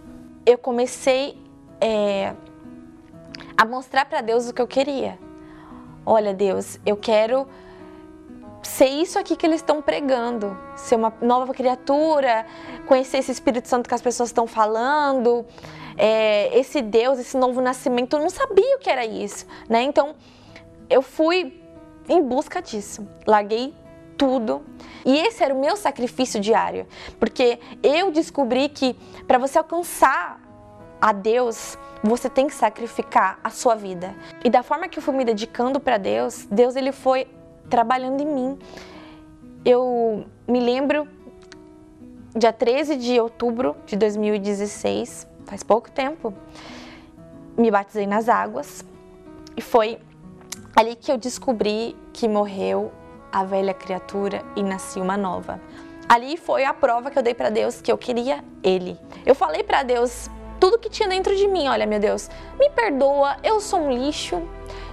Eu 0.47 0.59
comecei 0.59 1.43
é, 1.81 2.35
a 3.57 3.65
mostrar 3.65 4.05
para 4.05 4.21
Deus 4.21 4.49
o 4.49 4.55
que 4.55 4.61
eu 4.61 4.67
queria. 4.67 5.19
Olha, 6.07 6.35
Deus, 6.35 6.79
eu 6.85 6.97
quero 6.97 7.47
ser 8.63 8.87
isso 8.87 9.19
aqui 9.19 9.37
que 9.37 9.47
eles 9.47 9.57
estão 9.57 9.81
pregando, 9.81 10.57
ser 10.77 10.97
uma 10.97 11.13
nova 11.21 11.53
criatura, 11.53 12.47
conhecer 12.87 13.19
esse 13.19 13.31
Espírito 13.31 13.69
Santo 13.69 13.89
que 13.89 13.95
as 13.95 14.03
pessoas 14.03 14.31
estão 14.31 14.47
falando, 14.47 15.45
é, 15.97 16.59
esse 16.59 16.83
Deus, 16.83 17.19
esse 17.19 17.37
novo 17.37 17.61
nascimento. 17.61 18.17
Eu 18.17 18.21
não 18.21 18.31
sabia 18.31 18.77
o 18.77 18.79
que 18.79 18.91
era 18.91 19.05
isso, 19.05 19.47
né? 19.69 19.83
Então 19.83 20.15
eu 20.91 21.03
fui 21.03 21.61
em 22.09 22.23
busca 22.23 22.61
disso, 22.61 23.07
larguei 23.27 23.75
tudo. 24.17 24.63
E 25.05 25.19
esse 25.19 25.43
era 25.43 25.55
o 25.55 25.61
meu 25.61 25.77
sacrifício 25.77 26.41
diário, 26.41 26.87
porque 27.21 27.59
eu 27.83 28.11
descobri 28.11 28.69
que 28.69 28.95
para 29.27 29.39
você 29.39 29.59
alcançar 29.59 30.41
a 31.01 31.13
Deus, 31.13 31.79
você 32.05 32.29
tem 32.29 32.47
que 32.47 32.55
sacrificar 32.55 33.39
a 33.43 33.49
sua 33.49 33.75
vida. 33.75 34.15
E 34.45 34.51
da 34.51 34.63
forma 34.63 34.89
que 34.89 34.99
eu 34.99 35.03
fui 35.03 35.15
me 35.15 35.25
dedicando 35.25 35.81
para 35.81 35.97
Deus, 35.97 36.47
Deus 36.51 36.77
ele 36.77 36.93
foi 36.93 37.27
trabalhando 37.71 38.21
em 38.21 38.27
mim. 38.27 38.59
Eu 39.65 40.27
me 40.47 40.61
lembro 40.61 41.09
dia 42.37 42.53
13 42.53 42.97
de 42.97 43.19
outubro 43.19 43.75
de 43.87 43.97
2016, 43.97 45.27
faz 45.47 45.63
pouco 45.63 45.91
tempo, 45.91 46.35
me 47.57 47.71
batizei 47.71 48.07
nas 48.07 48.29
águas 48.29 48.85
e 49.57 49.63
foi 49.63 49.99
ali 50.77 50.97
que 50.97 51.11
eu 51.11 51.17
descobri 51.17 51.97
que 52.13 52.29
morreu 52.29 52.93
a 53.33 53.45
velha 53.45 53.73
criatura 53.73 54.43
e 54.55 54.63
nasci 54.63 55.01
uma 55.01 55.17
nova. 55.17 55.59
Ali 56.07 56.37
foi 56.37 56.67
a 56.67 56.75
prova 56.75 57.11
que 57.11 57.19
eu 57.19 57.23
dei 57.23 57.33
para 57.33 57.49
Deus 57.49 57.81
que 57.81 57.91
eu 57.91 57.97
queria 57.97 58.45
ele. 58.63 58.99
Eu 59.25 59.35
falei 59.35 59.63
para 59.63 59.83
Deus 59.83 60.29
tudo 60.59 60.79
que 60.79 60.89
tinha 60.89 61.09
dentro 61.09 61.35
de 61.37 61.47
mim. 61.47 61.69
Olha, 61.69 61.87
meu 61.87 62.01
Deus, 62.01 62.31
me 62.59 62.71
perdoa, 62.71 63.37
eu 63.43 63.61
sou 63.61 63.81
um 63.81 63.93
lixo, 63.93 64.43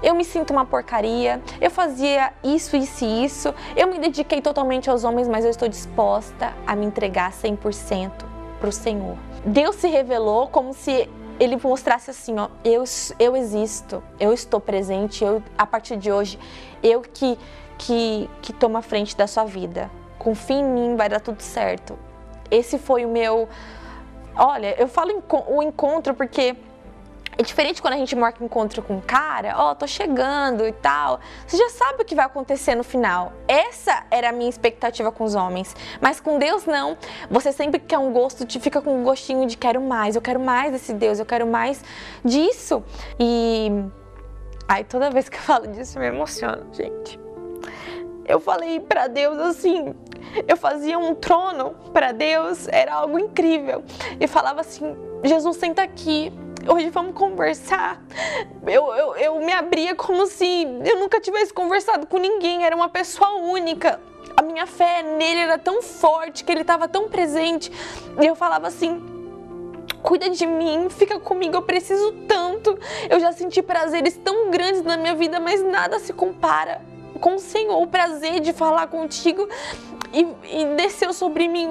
eu 0.03 0.15
me 0.15 0.25
sinto 0.25 0.51
uma 0.51 0.65
porcaria, 0.65 1.41
eu 1.59 1.69
fazia 1.69 2.33
isso, 2.43 2.75
isso 2.75 3.05
e 3.05 3.25
isso, 3.25 3.53
eu 3.75 3.87
me 3.87 3.99
dediquei 3.99 4.41
totalmente 4.41 4.89
aos 4.89 5.03
homens, 5.03 5.27
mas 5.27 5.45
eu 5.45 5.51
estou 5.51 5.67
disposta 5.67 6.53
a 6.65 6.75
me 6.75 6.85
entregar 6.85 7.31
100% 7.31 8.11
para 8.59 8.69
o 8.69 8.71
Senhor. 8.71 9.17
Deus 9.45 9.75
se 9.75 9.87
revelou 9.87 10.47
como 10.47 10.73
se 10.73 11.09
ele 11.39 11.57
mostrasse 11.57 12.11
assim, 12.11 12.37
ó, 12.37 12.49
eu, 12.63 12.83
eu 13.17 13.35
existo, 13.35 14.03
eu 14.19 14.31
estou 14.31 14.59
presente, 14.59 15.23
eu 15.23 15.41
a 15.57 15.65
partir 15.65 15.97
de 15.97 16.11
hoje, 16.11 16.37
eu 16.83 17.01
que 17.01 17.37
que 17.79 18.29
que 18.43 18.53
tomo 18.53 18.77
a 18.77 18.81
frente 18.83 19.17
da 19.17 19.25
sua 19.25 19.43
vida. 19.43 19.89
Confie 20.19 20.53
em 20.53 20.63
mim, 20.63 20.95
vai 20.95 21.09
dar 21.09 21.19
tudo 21.19 21.41
certo. 21.41 21.97
Esse 22.51 22.77
foi 22.77 23.05
o 23.05 23.09
meu 23.09 23.49
Olha, 24.35 24.79
eu 24.79 24.87
falo 24.87 25.23
o 25.47 25.61
encontro 25.61 26.13
porque 26.13 26.55
é 27.37 27.43
diferente 27.43 27.81
quando 27.81 27.95
a 27.95 27.97
gente 27.97 28.15
marca 28.15 28.43
encontro 28.43 28.81
com 28.81 28.95
um 28.95 29.01
cara, 29.01 29.55
ó, 29.57 29.71
oh, 29.71 29.75
tô 29.75 29.87
chegando 29.87 30.67
e 30.67 30.71
tal. 30.71 31.19
Você 31.47 31.57
já 31.57 31.69
sabe 31.69 32.03
o 32.03 32.05
que 32.05 32.13
vai 32.13 32.25
acontecer 32.25 32.75
no 32.75 32.83
final. 32.83 33.33
Essa 33.47 34.03
era 34.11 34.29
a 34.29 34.31
minha 34.31 34.49
expectativa 34.49 35.11
com 35.11 35.23
os 35.23 35.33
homens. 35.33 35.75
Mas 35.99 36.19
com 36.19 36.37
Deus 36.37 36.65
não. 36.65 36.97
Você 37.29 37.51
sempre 37.51 37.79
quer 37.79 37.97
um 37.97 38.11
gosto, 38.11 38.45
te 38.45 38.59
fica 38.59 38.81
com 38.81 38.99
um 38.99 39.03
gostinho 39.03 39.47
de 39.47 39.57
quero 39.57 39.81
mais, 39.81 40.15
eu 40.15 40.21
quero 40.21 40.39
mais 40.39 40.71
desse 40.71 40.93
Deus, 40.93 41.19
eu 41.19 41.25
quero 41.25 41.47
mais 41.47 41.83
disso. 42.23 42.83
E 43.19 43.71
ai, 44.67 44.83
toda 44.83 45.09
vez 45.09 45.29
que 45.29 45.37
eu 45.37 45.41
falo 45.41 45.67
disso 45.67 45.97
eu 45.97 46.01
me 46.01 46.07
emociono, 46.09 46.65
gente. 46.73 47.19
Eu 48.31 48.39
falei 48.39 48.79
para 48.79 49.07
Deus 49.07 49.37
assim, 49.39 49.93
eu 50.47 50.55
fazia 50.55 50.97
um 50.97 51.13
trono 51.13 51.75
para 51.91 52.13
Deus, 52.13 52.65
era 52.69 52.93
algo 52.93 53.19
incrível. 53.19 53.83
E 54.21 54.25
falava 54.25 54.61
assim: 54.61 54.95
Jesus, 55.21 55.57
senta 55.57 55.81
aqui, 55.81 56.31
hoje 56.65 56.89
vamos 56.89 57.13
conversar. 57.13 58.01
Eu, 58.65 58.93
eu, 58.93 59.15
eu 59.17 59.35
me 59.41 59.51
abria 59.51 59.95
como 59.95 60.25
se 60.27 60.63
eu 60.85 60.97
nunca 60.97 61.19
tivesse 61.19 61.53
conversado 61.53 62.07
com 62.07 62.17
ninguém, 62.17 62.63
era 62.63 62.73
uma 62.73 62.87
pessoa 62.87 63.33
única. 63.33 63.99
A 64.37 64.41
minha 64.41 64.65
fé 64.65 65.03
nele 65.03 65.41
era 65.41 65.57
tão 65.57 65.81
forte, 65.81 66.45
que 66.45 66.53
ele 66.53 66.61
estava 66.61 66.87
tão 66.87 67.09
presente. 67.09 67.69
E 68.17 68.25
eu 68.25 68.33
falava 68.33 68.65
assim: 68.67 69.03
cuida 70.01 70.29
de 70.29 70.47
mim, 70.47 70.87
fica 70.89 71.19
comigo, 71.19 71.57
eu 71.57 71.63
preciso 71.63 72.13
tanto. 72.29 72.79
Eu 73.09 73.19
já 73.19 73.33
senti 73.33 73.61
prazeres 73.61 74.15
tão 74.15 74.49
grandes 74.49 74.83
na 74.83 74.95
minha 74.95 75.15
vida, 75.15 75.37
mas 75.37 75.61
nada 75.61 75.99
se 75.99 76.13
compara 76.13 76.89
com 77.21 77.35
o 77.35 77.39
Senhor, 77.39 77.81
o 77.81 77.87
prazer 77.87 78.41
de 78.41 78.51
falar 78.51 78.87
contigo 78.87 79.47
e, 80.11 80.21
e 80.21 80.65
desceu 80.75 81.13
sobre 81.13 81.47
mim 81.47 81.69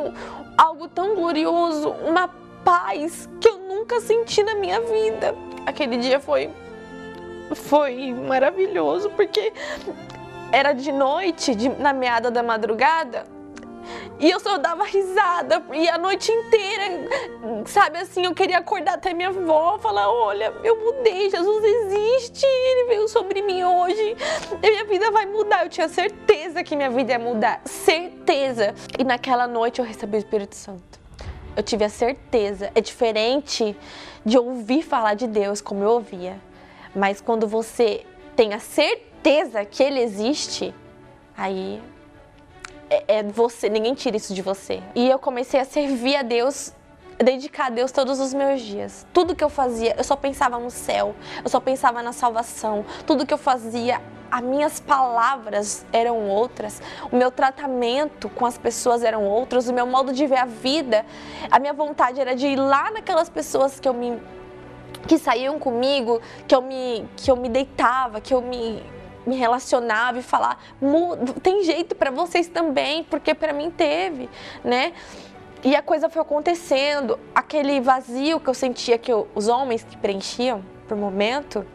algo 0.56 0.88
tão 0.88 1.14
glorioso, 1.14 1.90
uma 1.90 2.30
paz 2.64 3.28
que 3.40 3.48
eu 3.48 3.58
nunca 3.58 4.00
senti 4.00 4.42
na 4.42 4.54
minha 4.54 4.80
vida. 4.80 5.34
Aquele 5.66 5.98
dia 5.98 6.20
foi 6.20 6.50
foi 7.54 8.14
maravilhoso, 8.14 9.10
porque 9.10 9.52
era 10.52 10.72
de 10.72 10.92
noite, 10.92 11.54
de, 11.54 11.68
na 11.68 11.92
meada 11.92 12.30
da 12.30 12.44
madrugada, 12.44 13.24
e 14.20 14.30
eu 14.30 14.38
só 14.38 14.58
dava 14.58 14.84
risada, 14.84 15.64
e 15.72 15.88
a 15.88 15.98
noite 15.98 16.30
inteira, 16.30 17.08
sabe 17.66 17.98
assim, 17.98 18.24
eu 18.24 18.34
queria 18.34 18.58
acordar 18.58 18.94
até 18.94 19.14
minha 19.14 19.28
avó, 19.28 19.78
falar, 19.78 20.10
olha, 20.10 20.52
eu 20.62 20.76
mudei, 20.76 21.30
Jesus 21.30 21.64
existe, 21.64 22.46
ele 22.46 22.88
veio 22.88 23.08
sobre 23.08 23.42
mim 23.42 23.64
hoje, 23.64 24.16
minha 24.62 24.84
vida 24.84 25.10
vai 25.10 25.26
mudar. 25.26 25.64
Eu 25.64 25.68
tinha 25.68 25.88
certeza 25.88 26.62
que 26.62 26.76
minha 26.76 26.90
vida 26.90 27.12
ia 27.12 27.18
mudar, 27.18 27.60
certeza. 27.64 28.74
E 28.98 29.04
naquela 29.04 29.46
noite 29.46 29.80
eu 29.80 29.84
recebi 29.84 30.16
o 30.16 30.18
Espírito 30.18 30.54
Santo. 30.54 31.00
Eu 31.56 31.62
tive 31.62 31.84
a 31.84 31.88
certeza. 31.88 32.70
É 32.74 32.80
diferente 32.80 33.76
de 34.24 34.38
ouvir 34.38 34.82
falar 34.82 35.14
de 35.14 35.26
Deus 35.26 35.60
como 35.60 35.82
eu 35.82 35.90
ouvia. 35.90 36.38
Mas 36.94 37.20
quando 37.20 37.46
você 37.46 38.04
tem 38.36 38.54
a 38.54 38.58
certeza 38.58 39.64
que 39.64 39.82
ele 39.82 40.00
existe, 40.00 40.74
aí 41.36 41.80
é, 42.90 43.18
é 43.18 43.22
você, 43.22 43.68
ninguém 43.68 43.94
tira 43.94 44.16
isso 44.16 44.34
de 44.34 44.42
você. 44.42 44.82
E 44.94 45.08
eu 45.08 45.18
comecei 45.18 45.60
a 45.60 45.64
servir 45.64 46.16
a 46.16 46.22
Deus 46.22 46.74
dedicar 47.22 47.66
a 47.66 47.70
Deus 47.70 47.92
todos 47.92 48.18
os 48.18 48.32
meus 48.32 48.62
dias. 48.62 49.06
Tudo 49.12 49.34
que 49.34 49.44
eu 49.44 49.50
fazia, 49.50 49.94
eu 49.96 50.04
só 50.04 50.16
pensava 50.16 50.58
no 50.58 50.70
céu, 50.70 51.14
eu 51.42 51.50
só 51.50 51.60
pensava 51.60 52.02
na 52.02 52.12
salvação. 52.12 52.84
Tudo 53.06 53.26
que 53.26 53.34
eu 53.34 53.38
fazia, 53.38 54.00
as 54.30 54.42
minhas 54.42 54.80
palavras 54.80 55.84
eram 55.92 56.28
outras, 56.28 56.80
o 57.10 57.16
meu 57.16 57.30
tratamento 57.30 58.28
com 58.30 58.46
as 58.46 58.56
pessoas 58.56 59.02
eram 59.02 59.24
outros, 59.24 59.68
o 59.68 59.72
meu 59.72 59.86
modo 59.86 60.12
de 60.12 60.26
ver 60.26 60.38
a 60.38 60.46
vida, 60.46 61.04
a 61.50 61.58
minha 61.58 61.72
vontade 61.72 62.20
era 62.20 62.34
de 62.34 62.46
ir 62.46 62.56
lá 62.56 62.90
naquelas 62.90 63.28
pessoas 63.28 63.78
que 63.78 63.88
eu 63.88 63.94
me 63.94 64.18
que 65.06 65.18
saíam 65.18 65.58
comigo, 65.58 66.20
que 66.46 66.54
eu 66.54 66.62
me 66.62 67.08
que 67.16 67.30
eu 67.30 67.36
me 67.36 67.48
deitava, 67.48 68.20
que 68.20 68.32
eu 68.32 68.40
me 68.40 68.82
me 69.26 69.36
relacionava 69.36 70.18
e 70.18 70.22
falar, 70.22 70.58
tem 71.42 71.62
jeito 71.64 71.94
para 71.94 72.10
vocês 72.10 72.48
também, 72.48 73.04
porque 73.04 73.34
para 73.34 73.52
mim 73.52 73.70
teve, 73.70 74.28
né? 74.64 74.92
E 75.62 75.76
a 75.76 75.82
coisa 75.82 76.08
foi 76.08 76.22
acontecendo, 76.22 77.18
aquele 77.34 77.80
vazio 77.80 78.40
que 78.40 78.48
eu 78.48 78.54
sentia 78.54 78.96
que 78.96 79.12
eu, 79.12 79.28
os 79.34 79.46
homens 79.46 79.84
que 79.84 79.96
preenchiam 79.96 80.64
por 80.88 80.96
momento, 80.96 81.66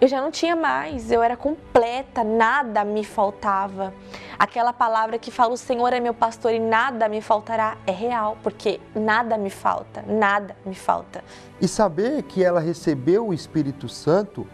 eu 0.00 0.06
já 0.06 0.20
não 0.20 0.30
tinha 0.30 0.54
mais, 0.54 1.10
eu 1.10 1.22
era 1.22 1.36
completa, 1.36 2.22
nada 2.22 2.84
me 2.84 3.04
faltava. 3.04 3.92
Aquela 4.38 4.72
palavra 4.72 5.18
que 5.18 5.30
fala: 5.30 5.52
O 5.52 5.56
Senhor 5.56 5.92
é 5.92 5.98
meu 5.98 6.14
pastor 6.14 6.52
e 6.52 6.60
nada 6.60 7.08
me 7.08 7.20
faltará, 7.20 7.76
é 7.84 7.90
real, 7.90 8.36
porque 8.42 8.80
nada 8.94 9.36
me 9.36 9.50
falta, 9.50 10.04
nada 10.06 10.56
me 10.64 10.74
falta. 10.74 11.24
E 11.60 11.66
saber 11.66 12.22
que 12.22 12.44
ela 12.44 12.60
recebeu 12.60 13.26
o 13.26 13.34
Espírito 13.34 13.88
Santo 13.88 14.46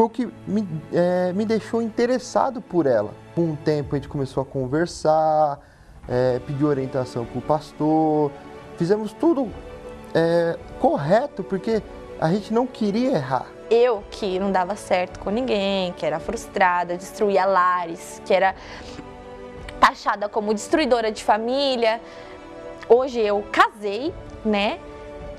foi 0.00 0.06
o 0.06 0.08
que 0.08 0.28
me, 0.46 0.66
é, 0.94 1.30
me 1.34 1.44
deixou 1.44 1.82
interessado 1.82 2.62
por 2.62 2.86
ela. 2.86 3.12
Com 3.34 3.42
um 3.50 3.56
tempo 3.56 3.94
a 3.94 3.98
gente 3.98 4.08
começou 4.08 4.42
a 4.42 4.46
conversar, 4.46 5.60
é, 6.08 6.38
pediu 6.46 6.68
orientação 6.68 7.26
para 7.26 7.38
o 7.38 7.42
pastor, 7.42 8.32
fizemos 8.78 9.12
tudo 9.12 9.50
é, 10.14 10.58
correto, 10.78 11.44
porque 11.44 11.82
a 12.18 12.30
gente 12.30 12.50
não 12.50 12.66
queria 12.66 13.10
errar. 13.10 13.44
Eu 13.70 14.02
que 14.10 14.38
não 14.38 14.50
dava 14.50 14.74
certo 14.74 15.20
com 15.20 15.28
ninguém, 15.28 15.92
que 15.92 16.06
era 16.06 16.18
frustrada, 16.18 16.96
destruía 16.96 17.44
lares, 17.44 18.22
que 18.24 18.32
era 18.32 18.54
taxada 19.78 20.30
como 20.30 20.54
destruidora 20.54 21.12
de 21.12 21.22
família. 21.22 22.00
Hoje 22.88 23.20
eu 23.20 23.44
casei, 23.52 24.14
né? 24.46 24.80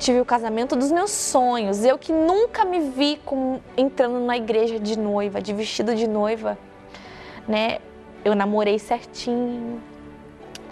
Tive 0.01 0.19
o 0.19 0.25
casamento 0.25 0.75
dos 0.75 0.91
meus 0.91 1.11
sonhos. 1.11 1.85
Eu 1.85 1.97
que 1.97 2.11
nunca 2.11 2.65
me 2.65 2.89
vi 2.89 3.21
com, 3.23 3.61
entrando 3.77 4.19
na 4.19 4.35
igreja 4.35 4.79
de 4.79 4.97
noiva, 4.97 5.39
de 5.39 5.53
vestido 5.53 5.95
de 5.95 6.07
noiva, 6.07 6.57
né? 7.47 7.77
Eu 8.25 8.33
namorei 8.33 8.79
certinho, 8.79 9.79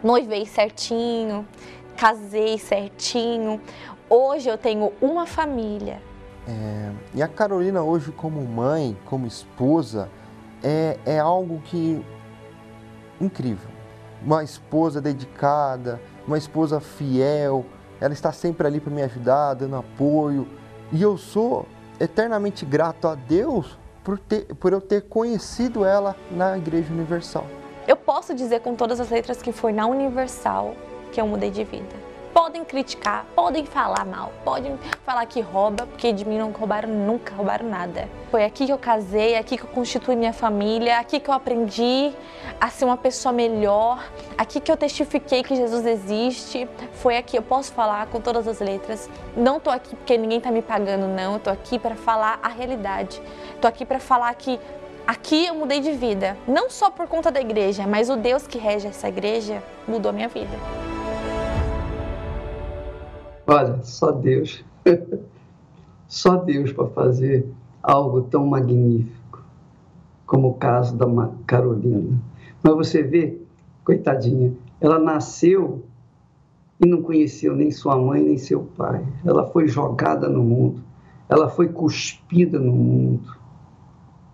noivei 0.03 0.45
certinho, 0.47 1.47
casei 1.95 2.57
certinho. 2.57 3.61
Hoje 4.09 4.49
eu 4.49 4.57
tenho 4.57 4.91
uma 4.99 5.27
família. 5.27 6.01
É, 6.47 6.91
e 7.13 7.21
a 7.21 7.27
Carolina 7.27 7.83
hoje 7.83 8.11
como 8.11 8.41
mãe, 8.41 8.97
como 9.05 9.27
esposa, 9.27 10.09
é, 10.63 10.97
é 11.05 11.19
algo 11.19 11.61
que 11.65 12.03
incrível. 13.21 13.69
Uma 14.23 14.43
esposa 14.43 14.99
dedicada, 14.99 16.01
uma 16.25 16.37
esposa 16.37 16.79
fiel, 16.79 17.63
ela 18.01 18.13
está 18.13 18.31
sempre 18.31 18.65
ali 18.65 18.79
para 18.79 18.91
me 18.91 19.01
ajudar, 19.03 19.53
dando 19.53 19.75
apoio. 19.75 20.47
E 20.91 21.01
eu 21.01 21.17
sou 21.17 21.65
eternamente 21.99 22.65
grato 22.65 23.07
a 23.07 23.15
Deus 23.15 23.77
por, 24.03 24.17
ter, 24.17 24.45
por 24.55 24.73
eu 24.73 24.81
ter 24.81 25.03
conhecido 25.03 25.85
ela 25.85 26.15
na 26.31 26.57
Igreja 26.57 26.93
Universal. 26.93 27.45
Eu 27.87 27.95
posso 27.95 28.33
dizer 28.33 28.61
com 28.61 28.75
todas 28.75 28.99
as 28.99 29.09
letras 29.09 29.41
que 29.41 29.51
foi 29.51 29.71
na 29.73 29.85
Universal 29.85 30.75
que 31.11 31.19
eu 31.19 31.27
mudei 31.27 31.51
de 31.51 31.63
vida. 31.63 32.08
Podem 32.33 32.63
criticar, 32.63 33.25
podem 33.35 33.65
falar 33.65 34.05
mal, 34.05 34.31
podem 34.43 34.77
falar 35.03 35.25
que 35.25 35.41
rouba, 35.41 35.85
porque 35.85 36.13
de 36.13 36.25
mim 36.25 36.37
não 36.37 36.51
roubaram 36.51 36.89
nunca, 36.89 37.33
roubaram 37.33 37.67
nada. 37.67 38.07
Foi 38.29 38.45
aqui 38.45 38.65
que 38.65 38.71
eu 38.71 38.77
casei, 38.77 39.35
aqui 39.35 39.57
que 39.57 39.63
eu 39.63 39.69
constituí 39.69 40.15
minha 40.15 40.33
família, 40.33 40.99
aqui 40.99 41.19
que 41.19 41.29
eu 41.29 41.33
aprendi 41.33 42.13
a 42.59 42.69
ser 42.69 42.85
uma 42.85 42.97
pessoa 42.97 43.33
melhor, 43.33 44.03
aqui 44.37 44.59
que 44.59 44.71
eu 44.71 44.77
testifiquei 44.77 45.43
que 45.43 45.55
Jesus 45.55 45.85
existe. 45.85 46.67
Foi 46.93 47.17
aqui, 47.17 47.37
eu 47.37 47.41
posso 47.41 47.71
falar 47.73 48.07
com 48.07 48.21
todas 48.21 48.47
as 48.47 48.59
letras. 48.59 49.09
Não 49.35 49.59
tô 49.59 49.69
aqui 49.69 49.95
porque 49.95 50.17
ninguém 50.17 50.39
tá 50.39 50.51
me 50.51 50.61
pagando, 50.61 51.07
não. 51.07 51.33
Eu 51.33 51.39
tô 51.39 51.49
aqui 51.49 51.79
para 51.79 51.95
falar 51.95 52.39
a 52.41 52.47
realidade. 52.47 53.21
Tô 53.59 53.67
aqui 53.67 53.85
para 53.85 53.99
falar 53.99 54.33
que 54.35 54.59
aqui 55.07 55.47
eu 55.47 55.55
mudei 55.55 55.79
de 55.79 55.91
vida, 55.91 56.37
não 56.47 56.69
só 56.69 56.91
por 56.91 57.07
conta 57.07 57.31
da 57.31 57.41
igreja, 57.41 57.87
mas 57.87 58.09
o 58.09 58.15
Deus 58.15 58.45
que 58.45 58.57
rege 58.57 58.87
essa 58.87 59.07
igreja 59.07 59.63
mudou 59.87 60.13
minha 60.13 60.27
vida. 60.27 60.88
Olha, 63.51 63.81
só 63.81 64.11
Deus. 64.11 64.63
só 66.07 66.35
Deus 66.35 66.71
para 66.71 66.85
fazer 66.89 67.51
algo 67.81 68.21
tão 68.21 68.45
magnífico 68.45 69.43
como 70.27 70.49
o 70.49 70.53
caso 70.53 70.95
da 70.95 71.07
Carolina. 71.47 72.15
Mas 72.61 72.75
você 72.75 73.01
vê, 73.01 73.41
coitadinha, 73.83 74.53
ela 74.79 74.99
nasceu 74.99 75.83
e 76.79 76.87
não 76.87 77.01
conheceu 77.01 77.55
nem 77.55 77.71
sua 77.71 77.97
mãe 77.97 78.21
nem 78.21 78.37
seu 78.37 78.65
pai. 78.77 79.03
Ela 79.25 79.47
foi 79.47 79.67
jogada 79.67 80.29
no 80.29 80.43
mundo, 80.43 80.83
ela 81.27 81.49
foi 81.49 81.69
cuspida 81.69 82.59
no 82.59 82.71
mundo, 82.71 83.35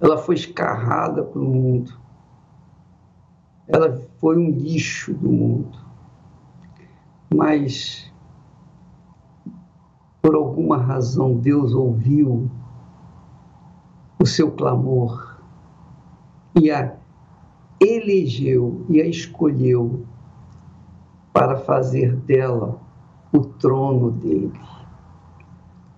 ela 0.01 0.18
foi 0.18 0.36
escarrada 0.36 1.24
para 1.24 1.39
o 1.39 1.45
mundo, 1.45 1.97
ela 3.66 3.97
foi 4.20 4.36
um 4.36 4.49
lixo 4.49 5.13
do 5.13 5.32
mundo. 5.32 5.80
Mas 7.34 8.13
por 10.26 10.34
alguma 10.34 10.78
razão, 10.78 11.36
Deus 11.36 11.76
ouviu 11.76 12.50
o 14.20 14.26
seu 14.26 14.50
clamor 14.50 15.40
e 16.60 16.72
a 16.72 16.96
elegeu 17.80 18.84
e 18.90 19.00
a 19.00 19.06
escolheu 19.06 20.04
para 21.32 21.58
fazer 21.58 22.16
dela 22.16 22.82
o 23.32 23.42
trono 23.42 24.10
dele. 24.10 24.60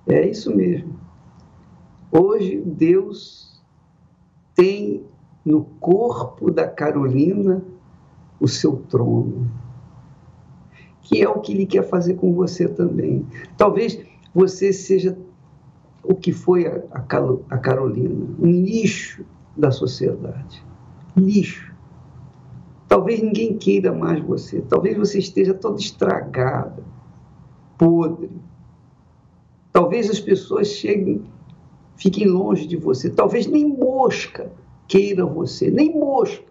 É 0.06 0.28
isso 0.28 0.54
mesmo. 0.54 1.00
Hoje, 2.12 2.62
Deus 2.66 3.64
tem 4.54 5.06
no 5.46 5.64
corpo 5.80 6.52
da 6.52 6.68
Carolina 6.68 7.64
o 8.42 8.48
seu 8.50 8.76
trono, 8.90 9.50
que 11.04 11.22
é 11.24 11.30
o 11.30 11.40
que 11.40 11.54
ele 11.54 11.66
quer 11.66 11.84
fazer 11.84 12.16
com 12.16 12.34
você 12.34 12.68
também. 12.68 13.26
Talvez 13.56 14.06
você 14.38 14.72
seja 14.72 15.18
o 16.04 16.14
que 16.14 16.32
foi 16.32 16.68
a, 16.68 16.84
a 17.50 17.58
Carolina, 17.58 18.28
um 18.40 18.46
lixo 18.46 19.26
da 19.58 19.72
sociedade. 19.72 20.64
Lixo. 21.18 21.74
Talvez 22.88 23.20
ninguém 23.20 23.58
queira 23.58 23.92
mais 23.92 24.24
você, 24.24 24.62
talvez 24.62 24.96
você 24.96 25.18
esteja 25.18 25.56
toda 25.56 25.80
estragada, 25.80 26.84
podre. 27.80 28.30
Talvez 29.74 30.08
as 30.08 30.20
pessoas 30.20 30.68
cheguem, 30.68 31.24
fiquem 31.96 32.28
longe 32.28 32.68
de 32.68 32.78
você, 32.78 33.10
talvez 33.10 33.48
nem 33.48 33.68
mosca 33.68 34.52
queira 34.88 35.26
você, 35.26 35.72
nem 35.72 35.98
mosca. 35.98 36.46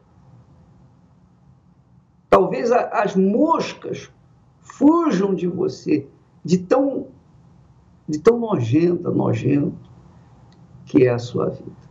Talvez 2.29 2.73
a, 2.73 2.81
as 2.89 3.15
moscas 3.15 4.11
fujam 4.61 5.37
de 5.37 5.47
você, 5.47 6.09
de 6.45 6.59
tão 6.59 7.15
de 8.09 8.19
tão 8.19 8.39
nojenta, 8.39 9.11
nojento 9.11 9.91
que 10.85 11.05
é 11.05 11.11
a 11.11 11.19
sua 11.19 11.51
vida. 11.51 11.87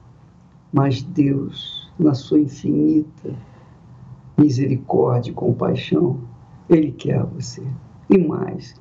Mas 0.72 1.02
Deus, 1.02 1.92
na 2.00 2.14
sua 2.14 2.40
infinita 2.40 3.36
misericórdia 4.38 5.32
e 5.32 5.34
compaixão, 5.34 6.20
Ele 6.70 6.92
quer 6.92 7.24
você. 7.24 7.66
E 8.10 8.18
mais, 8.18 8.76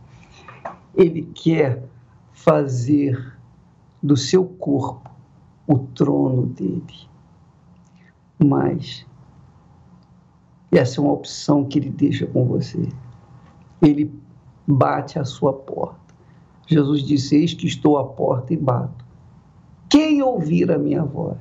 Ele 0.95 1.23
quer 1.23 1.85
fazer 2.33 3.35
do 4.03 4.17
seu 4.17 4.45
corpo 4.45 5.11
o 5.67 5.79
trono 5.79 6.47
dele. 6.47 7.09
Mas 8.39 9.07
essa 10.71 11.01
é 11.01 11.05
uma 11.05 11.13
opção 11.13 11.65
que 11.65 11.79
ele 11.79 11.91
deixa 11.91 12.27
com 12.27 12.45
você. 12.45 12.89
Ele 13.81 14.13
bate 14.67 15.19
à 15.19 15.25
sua 15.25 15.53
porta. 15.53 16.04
Jesus 16.67 17.03
disse: 17.03 17.37
Eis 17.37 17.55
que 17.55 17.67
estou 17.67 17.99
à 17.99 18.05
porta 18.05 18.53
e 18.53 18.57
bato. 18.57 19.05
Quem 19.89 20.23
ouvir 20.23 20.71
a 20.73 20.79
minha 20.79 21.05
voz 21.05 21.39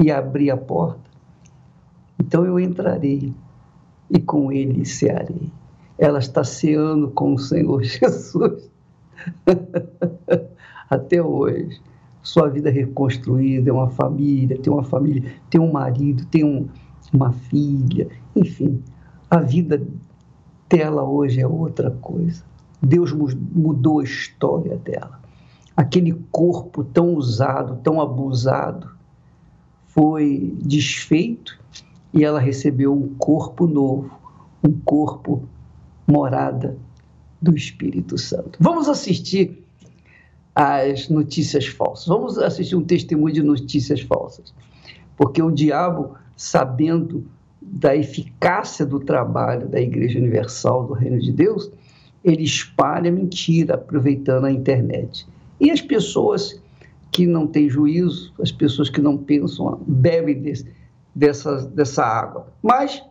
e 0.00 0.10
abrir 0.10 0.50
a 0.50 0.56
porta, 0.56 1.10
então 2.18 2.44
eu 2.44 2.58
entrarei 2.58 3.34
e 4.10 4.20
com 4.20 4.52
ele 4.52 4.84
cearei. 4.84 5.52
Ela 5.98 6.20
está 6.20 6.44
ceando 6.44 7.10
com 7.10 7.34
o 7.34 7.38
Senhor 7.38 7.82
Jesus 7.84 8.70
até 10.88 11.22
hoje. 11.22 11.80
Sua 12.22 12.48
vida 12.48 12.70
reconstruída, 12.70 13.70
é 13.70 13.72
uma 13.72 13.88
família, 13.88 14.58
tem 14.60 14.72
uma 14.72 14.84
família, 14.84 15.32
tem 15.48 15.60
um 15.60 15.72
marido, 15.72 16.26
tem 16.26 16.44
um, 16.44 16.68
uma 17.12 17.32
filha, 17.32 18.08
enfim, 18.36 18.82
a 19.30 19.40
vida 19.40 19.80
dela 20.68 21.02
hoje 21.04 21.40
é 21.40 21.46
outra 21.46 21.90
coisa. 21.90 22.44
Deus 22.82 23.12
mudou 23.12 24.00
a 24.00 24.04
história 24.04 24.76
dela. 24.76 25.20
Aquele 25.76 26.12
corpo 26.30 26.82
tão 26.84 27.14
usado, 27.14 27.80
tão 27.82 28.00
abusado, 28.00 28.90
foi 29.86 30.54
desfeito 30.60 31.58
e 32.12 32.24
ela 32.24 32.40
recebeu 32.40 32.92
um 32.92 33.14
corpo 33.16 33.66
novo, 33.66 34.10
um 34.62 34.72
corpo 34.72 35.42
morada 36.06 36.76
do 37.40 37.54
Espírito 37.56 38.18
Santo. 38.18 38.58
Vamos 38.60 38.88
assistir 38.88 39.64
às 40.54 41.08
notícias 41.08 41.66
falsas. 41.66 42.06
Vamos 42.06 42.38
assistir 42.38 42.74
um 42.74 42.84
testemunho 42.84 43.34
de 43.34 43.42
notícias 43.42 44.00
falsas. 44.00 44.52
Porque 45.16 45.40
o 45.42 45.50
diabo, 45.50 46.14
sabendo 46.36 47.24
da 47.60 47.94
eficácia 47.94 48.86
do 48.86 48.98
trabalho 49.00 49.68
da 49.68 49.80
Igreja 49.80 50.18
Universal 50.18 50.86
do 50.86 50.94
Reino 50.94 51.20
de 51.20 51.32
Deus, 51.32 51.70
ele 52.24 52.42
espalha 52.42 53.10
mentira 53.10 53.74
aproveitando 53.74 54.44
a 54.44 54.52
internet. 54.52 55.26
E 55.60 55.70
as 55.70 55.80
pessoas 55.80 56.60
que 57.10 57.26
não 57.26 57.46
têm 57.46 57.68
juízo, 57.68 58.32
as 58.40 58.52
pessoas 58.52 58.90
que 58.90 59.00
não 59.00 59.16
pensam, 59.16 59.80
bebem 59.86 60.40
desse, 60.40 60.66
dessa, 61.14 61.62
dessa 61.68 62.04
água. 62.04 62.46
Mas 62.62 63.02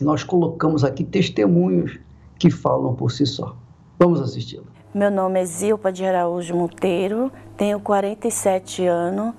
nós 0.00 0.24
colocamos 0.24 0.84
aqui 0.84 1.04
testemunhos 1.04 1.98
que 2.38 2.50
falam 2.50 2.94
por 2.94 3.10
si 3.10 3.26
só. 3.26 3.56
Vamos 3.98 4.20
assisti-lo. 4.20 4.66
Meu 4.94 5.10
nome 5.10 5.40
é 5.40 5.44
Zilpa 5.44 5.90
de 5.90 6.04
Araújo 6.04 6.54
Monteiro, 6.54 7.30
tenho 7.56 7.80
47 7.80 8.86
anos. 8.86 9.34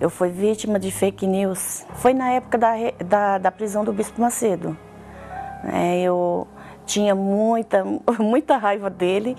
Eu 0.00 0.08
fui 0.08 0.30
vítima 0.30 0.78
de 0.78 0.90
fake 0.90 1.26
news. 1.26 1.84
Foi 1.94 2.14
na 2.14 2.30
época 2.30 2.56
da, 2.56 2.74
da, 3.06 3.38
da 3.38 3.50
prisão 3.50 3.84
do 3.84 3.92
Bispo 3.92 4.20
Macedo. 4.20 4.76
É, 5.64 6.00
eu 6.02 6.46
tinha 6.90 7.14
muita, 7.14 7.84
muita 8.18 8.56
raiva 8.56 8.90
dele, 8.90 9.36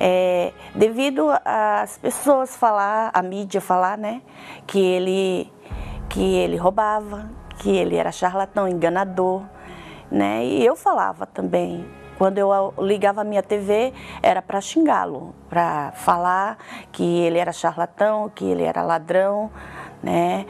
é, 0.00 0.52
devido 0.74 1.28
às 1.44 1.98
pessoas 1.98 2.56
falar, 2.56 3.10
a 3.12 3.22
mídia 3.22 3.60
falar, 3.60 3.98
né, 3.98 4.22
que 4.66 4.80
ele, 4.80 5.52
que 6.08 6.22
ele 6.22 6.56
roubava, 6.56 7.30
que 7.58 7.70
ele 7.70 7.96
era 7.96 8.10
charlatão, 8.10 8.66
enganador, 8.66 9.42
né, 10.10 10.44
e 10.44 10.64
eu 10.64 10.74
falava 10.74 11.26
também. 11.26 11.84
Quando 12.16 12.38
eu 12.38 12.72
ligava 12.78 13.20
a 13.20 13.24
minha 13.24 13.42
TV, 13.42 13.92
era 14.22 14.40
para 14.40 14.58
xingá-lo, 14.58 15.34
para 15.50 15.92
falar 15.92 16.56
que 16.90 17.04
ele 17.04 17.38
era 17.38 17.52
charlatão, 17.52 18.30
que 18.34 18.42
ele 18.42 18.62
era 18.62 18.80
ladrão, 18.80 19.50
né? 20.02 20.46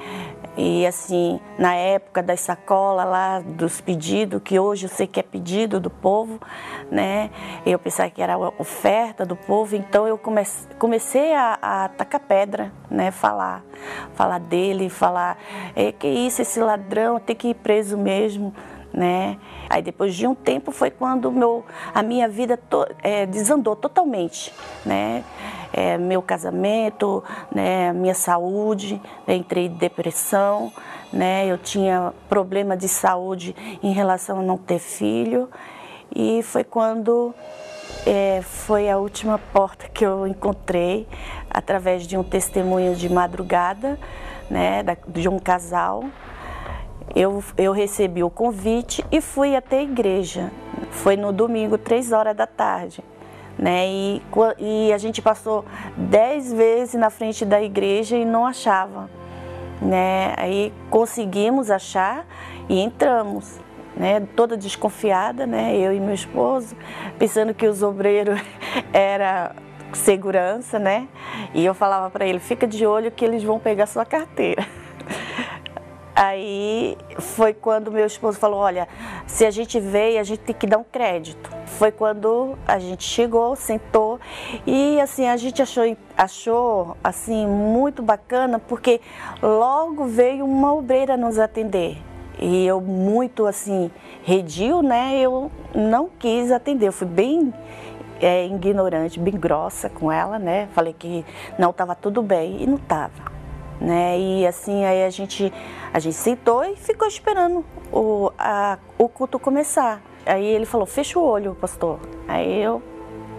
E 0.56 0.86
assim, 0.86 1.38
na 1.58 1.74
época 1.74 2.22
das 2.22 2.40
sacolas 2.40 3.06
lá, 3.06 3.40
dos 3.40 3.78
pedidos, 3.80 4.40
que 4.42 4.58
hoje 4.58 4.86
eu 4.86 4.88
sei 4.88 5.06
que 5.06 5.20
é 5.20 5.22
pedido 5.22 5.78
do 5.78 5.90
povo, 5.90 6.40
né? 6.90 7.30
Eu 7.66 7.78
pensava 7.78 8.08
que 8.08 8.22
era 8.22 8.38
oferta 8.38 9.26
do 9.26 9.36
povo, 9.36 9.76
então 9.76 10.08
eu 10.08 10.16
comecei, 10.16 10.68
comecei 10.78 11.34
a, 11.34 11.58
a 11.60 11.88
tacar 11.90 12.20
pedra, 12.20 12.72
né? 12.90 13.10
Falar, 13.10 13.62
falar 14.14 14.40
dele, 14.40 14.88
falar, 14.88 15.36
é, 15.74 15.92
que 15.92 16.08
isso, 16.08 16.40
esse 16.40 16.58
ladrão 16.58 17.20
tem 17.20 17.36
que 17.36 17.48
ir 17.48 17.54
preso 17.54 17.98
mesmo, 17.98 18.54
né? 18.94 19.36
Aí 19.68 19.82
depois 19.82 20.14
de 20.14 20.26
um 20.26 20.34
tempo 20.34 20.70
foi 20.70 20.90
quando 20.90 21.30
meu, 21.30 21.64
a 21.94 22.02
minha 22.02 22.28
vida 22.28 22.56
to, 22.56 22.86
é, 23.02 23.26
desandou 23.26 23.74
totalmente, 23.74 24.52
né? 24.84 25.24
É, 25.72 25.98
meu 25.98 26.22
casamento, 26.22 27.22
né, 27.54 27.92
minha 27.92 28.14
saúde, 28.14 29.00
né, 29.26 29.34
entrei 29.34 29.66
em 29.66 29.74
depressão, 29.74 30.72
né, 31.12 31.46
eu 31.46 31.58
tinha 31.58 32.14
problema 32.30 32.74
de 32.74 32.88
saúde 32.88 33.54
em 33.82 33.92
relação 33.92 34.40
a 34.40 34.42
não 34.42 34.56
ter 34.56 34.78
filho. 34.78 35.50
E 36.14 36.42
foi 36.42 36.64
quando 36.64 37.34
é, 38.06 38.40
foi 38.42 38.88
a 38.88 38.96
última 38.96 39.38
porta 39.38 39.86
que 39.88 40.06
eu 40.06 40.26
encontrei 40.26 41.06
através 41.50 42.06
de 42.06 42.16
um 42.16 42.22
testemunho 42.22 42.94
de 42.94 43.12
madrugada, 43.12 43.98
né, 44.48 44.82
de 45.08 45.28
um 45.28 45.38
casal 45.38 46.04
eu, 47.14 47.42
eu 47.56 47.72
recebi 47.72 48.22
o 48.22 48.30
convite 48.30 49.04
e 49.10 49.20
fui 49.20 49.54
até 49.54 49.78
a 49.78 49.82
igreja. 49.82 50.50
Foi 50.90 51.16
no 51.16 51.32
domingo, 51.32 51.78
três 51.78 52.12
horas 52.12 52.36
da 52.36 52.46
tarde. 52.46 53.02
Né? 53.58 53.86
E, 53.88 54.22
e 54.58 54.92
a 54.92 54.98
gente 54.98 55.22
passou 55.22 55.64
dez 55.96 56.52
vezes 56.52 56.94
na 56.94 57.08
frente 57.08 57.44
da 57.44 57.62
igreja 57.62 58.16
e 58.16 58.24
não 58.24 58.44
achava. 58.44 59.08
Né? 59.80 60.34
Aí 60.36 60.72
conseguimos 60.90 61.70
achar 61.70 62.26
e 62.68 62.80
entramos. 62.80 63.60
Né, 63.98 64.20
toda 64.36 64.58
desconfiada, 64.58 65.46
né, 65.46 65.74
eu 65.74 65.90
e 65.90 65.98
meu 65.98 66.12
esposo, 66.12 66.76
pensando 67.18 67.54
que 67.54 67.66
os 67.66 67.82
obreiros 67.82 68.38
era 68.92 69.56
segurança, 69.94 70.78
né? 70.78 71.08
E 71.54 71.64
eu 71.64 71.72
falava 71.72 72.10
para 72.10 72.26
ele: 72.26 72.38
fica 72.38 72.66
de 72.66 72.84
olho 72.84 73.10
que 73.10 73.24
eles 73.24 73.42
vão 73.42 73.58
pegar 73.58 73.86
sua 73.86 74.04
carteira. 74.04 74.66
Aí 76.16 76.96
foi 77.18 77.52
quando 77.52 77.92
meu 77.92 78.06
esposo 78.06 78.38
falou: 78.38 78.60
Olha, 78.60 78.88
se 79.26 79.44
a 79.44 79.50
gente 79.50 79.78
veio, 79.78 80.18
a 80.18 80.22
gente 80.22 80.38
tem 80.40 80.54
que 80.54 80.66
dar 80.66 80.78
um 80.78 80.84
crédito. 80.84 81.50
Foi 81.66 81.92
quando 81.92 82.56
a 82.66 82.78
gente 82.78 83.04
chegou, 83.04 83.54
sentou 83.54 84.18
e 84.66 84.98
assim 84.98 85.28
a 85.28 85.36
gente 85.36 85.60
achou, 85.60 85.94
achou 86.16 86.96
assim 87.04 87.46
muito 87.46 88.02
bacana 88.02 88.58
porque 88.58 88.98
logo 89.42 90.06
veio 90.06 90.46
uma 90.46 90.72
obreira 90.72 91.18
nos 91.18 91.38
atender. 91.38 91.98
E 92.38 92.66
eu 92.66 92.80
muito 92.80 93.46
assim 93.46 93.90
redio, 94.22 94.80
né? 94.80 95.18
Eu 95.18 95.50
não 95.74 96.08
quis 96.18 96.50
atender, 96.50 96.88
eu 96.88 96.92
fui 96.92 97.06
bem 97.06 97.52
é, 98.22 98.46
ignorante, 98.46 99.20
bem 99.20 99.34
grossa 99.34 99.90
com 99.90 100.10
ela, 100.10 100.38
né? 100.38 100.66
Falei 100.72 100.94
que 100.98 101.26
não 101.58 101.70
estava 101.70 101.94
tudo 101.94 102.22
bem 102.22 102.62
e 102.62 102.66
não 102.66 102.76
estava 102.76 103.35
né? 103.80 104.18
E 104.18 104.46
assim 104.46 104.84
aí 104.84 105.04
a 105.04 105.10
gente 105.10 105.52
a 105.92 105.98
gente 105.98 106.14
sentou 106.14 106.64
e 106.64 106.76
ficou 106.76 107.06
esperando 107.06 107.64
o, 107.92 108.30
a, 108.38 108.78
o 108.98 109.08
culto 109.08 109.38
começar. 109.38 110.00
Aí 110.24 110.44
ele 110.44 110.66
falou: 110.66 110.86
"Fecha 110.86 111.18
o 111.18 111.22
olho, 111.22 111.54
pastor". 111.54 111.98
Aí 112.26 112.62
eu 112.62 112.82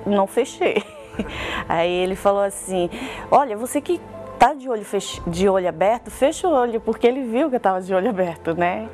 não 0.06 0.28
fechei. 0.28 0.84
Aí 1.68 1.92
ele 1.92 2.16
falou 2.16 2.42
assim: 2.42 2.90
"Olha, 3.30 3.58
você 3.58 3.82
que 3.82 4.00
tá 4.40 4.54
de 4.54 4.70
olho 4.70 4.86
fech... 4.86 5.22
de 5.28 5.50
olho 5.50 5.68
aberto, 5.68 6.12
fecha 6.12 6.48
o 6.48 6.52
olho, 6.52 6.80
porque 6.80 7.08
ele 7.08 7.24
viu 7.24 7.50
que 7.50 7.56
eu 7.56 7.58
estava 7.58 7.82
de 7.82 7.94
olho 7.94 8.10
aberto, 8.10 8.54
né?" 8.56 8.90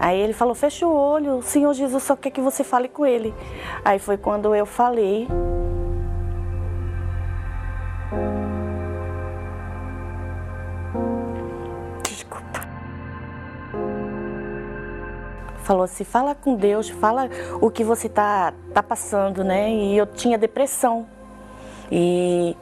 Aí 0.00 0.18
ele 0.20 0.32
falou: 0.32 0.54
"Fecha 0.54 0.86
o 0.86 0.94
olho, 0.94 1.36
o 1.36 1.42
Senhor 1.42 1.72
Jesus 1.74 2.02
só 2.02 2.16
quer 2.16 2.30
que 2.30 2.40
você 2.40 2.64
fale 2.64 2.88
com 2.88 3.04
ele". 3.06 3.34
Aí 3.84 3.98
foi 3.98 4.16
quando 4.16 4.54
eu 4.54 4.66
falei 4.66 5.28
falou 15.68 15.82
assim, 15.82 16.02
fala 16.02 16.34
com 16.34 16.54
Deus, 16.54 16.88
fala 16.88 17.28
o 17.60 17.70
que 17.70 17.84
você 17.84 18.08
tá, 18.08 18.54
tá 18.72 18.82
passando, 18.82 19.44
né? 19.44 19.70
E 19.70 19.98
eu 19.98 20.06
tinha 20.06 20.38
depressão. 20.38 21.06
E 21.92 22.56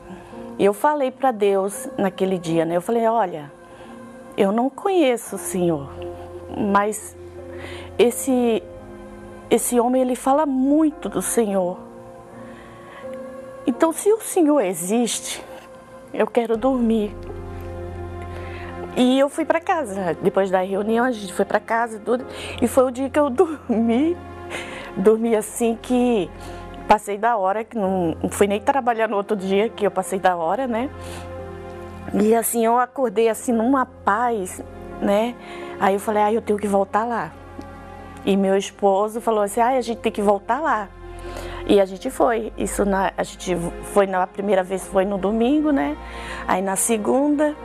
eu 0.59 0.75
falei 0.75 1.13
para 1.13 1.31
Deus 1.31 1.89
naquele 1.97 2.37
dia, 2.37 2.65
né? 2.65 2.77
Eu 2.77 2.83
falei, 2.83 3.07
olha, 3.07 3.53
eu 4.37 4.51
não 4.51 4.69
conheço 4.69 5.37
o 5.37 5.39
Senhor, 5.39 5.89
mas 6.59 7.17
esse 7.97 8.61
esse 9.49 9.79
homem 9.79 10.03
ele 10.03 10.17
fala 10.17 10.45
muito 10.45 11.09
do 11.09 11.23
Senhor. 11.23 11.79
Então, 13.65 13.93
se 13.93 14.13
o 14.13 14.21
Senhor 14.21 14.61
existe, 14.63 15.45
eu 16.13 16.27
quero 16.27 16.57
dormir. 16.57 17.15
E 18.97 19.19
eu 19.19 19.29
fui 19.29 19.45
para 19.45 19.61
casa. 19.61 20.17
Depois 20.23 20.51
da 20.51 20.61
reunião, 20.63 21.05
a 21.05 21.13
gente 21.13 21.33
foi 21.33 21.45
para 21.45 21.61
casa 21.61 22.01
tudo. 22.03 22.25
E 22.61 22.67
foi 22.67 22.85
o 22.85 22.91
dia 22.91 23.11
que 23.11 23.19
eu 23.19 23.29
dormi. 23.31 24.17
Dormi 24.97 25.37
assim 25.37 25.79
que 25.81 26.31
passei 26.89 27.19
da 27.19 27.37
hora, 27.37 27.65
que 27.65 27.77
não, 27.77 28.17
fui 28.31 28.47
nem 28.47 28.61
trabalhar 28.61 29.09
no 29.09 29.17
outro 29.17 29.37
dia, 29.37 29.69
que 29.69 29.87
eu 29.87 29.91
passei 29.91 30.19
da 30.19 30.37
hora, 30.37 30.67
né? 30.67 30.89
E 32.15 32.35
assim, 32.35 32.65
eu 32.65 32.79
acordei 32.79 33.29
assim 33.29 33.53
numa 33.53 33.85
paz, 33.85 34.63
né? 35.03 35.35
Aí 35.79 35.95
eu 35.95 36.01
falei, 36.01 36.23
ah, 36.23 36.33
eu 36.33 36.41
tenho 36.41 36.59
que 36.59 36.69
voltar 36.69 37.05
lá. 37.05 37.33
E 38.25 38.37
meu 38.37 38.57
esposo 38.57 39.21
falou 39.21 39.43
assim, 39.43 39.61
ah, 39.61 39.77
a 39.77 39.81
gente 39.81 39.99
tem 39.99 40.13
que 40.13 40.23
voltar 40.23 40.61
lá. 40.61 40.89
E 41.67 41.81
a 41.81 41.85
gente 41.85 42.09
foi. 42.11 42.53
Isso 42.57 42.85
na, 42.85 43.13
a 43.17 43.23
gente 43.25 43.57
foi 43.93 44.07
na 44.07 44.27
primeira 44.27 44.63
vez 44.63 44.87
foi 44.87 45.05
no 45.05 45.19
domingo, 45.19 45.73
né? 45.73 45.97
Aí 46.47 46.63
na 46.63 46.77
segunda, 46.77 47.57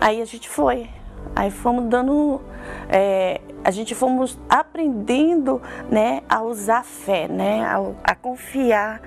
aí 0.00 0.20
a 0.20 0.24
gente 0.24 0.48
foi. 0.48 0.88
Aí 1.34 1.50
fomos 1.50 1.84
dando, 1.86 2.40
é, 2.88 3.40
a 3.64 3.70
gente 3.70 3.94
fomos 3.94 4.38
aprendendo, 4.48 5.60
né, 5.90 6.22
a 6.28 6.42
usar 6.42 6.84
fé, 6.84 7.26
né, 7.28 7.64
a, 7.64 8.12
a 8.12 8.14
confiar. 8.14 9.00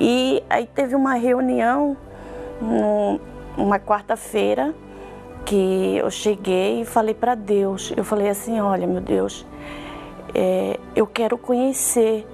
E 0.00 0.42
aí 0.48 0.66
teve 0.66 0.94
uma 0.94 1.14
reunião 1.14 1.96
no, 2.60 3.20
uma 3.56 3.78
quarta-feira 3.78 4.74
que 5.44 5.96
eu 5.96 6.10
cheguei 6.10 6.82
e 6.82 6.84
falei 6.84 7.14
para 7.14 7.34
Deus. 7.34 7.92
Eu 7.96 8.04
falei 8.04 8.28
assim, 8.28 8.60
olha, 8.60 8.86
meu 8.86 9.00
Deus, 9.00 9.46
é, 10.34 10.78
eu 10.94 11.06
quero 11.06 11.36
conhecer. 11.36 12.26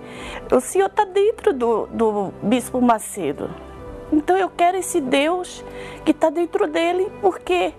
O 0.53 0.61
Senhor 0.61 0.87
está 0.87 1.05
dentro 1.05 1.53
do, 1.53 1.87
do 1.87 2.33
Bispo 2.43 2.81
Macedo. 2.81 3.51
Então 4.13 4.37
eu 4.37 4.49
quero 4.49 4.77
esse 4.77 5.01
Deus 5.01 5.65
que 6.05 6.13
está 6.13 6.31
dentro 6.31 6.67
dele, 6.67 7.11
porque 7.21 7.75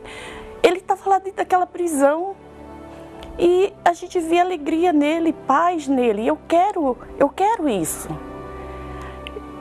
ele 0.62 0.78
estava 0.78 1.10
lá 1.10 1.20
dentro 1.20 1.38
daquela 1.38 1.66
prisão 1.66 2.36
e 3.40 3.72
a 3.86 3.94
gente 3.94 4.20
vê 4.20 4.40
alegria 4.40 4.92
nele, 4.92 5.32
paz 5.32 5.88
nele. 5.88 6.26
Eu 6.26 6.38
quero, 6.48 6.98
eu 7.20 7.30
quero 7.30 7.70
isso. 7.70 8.10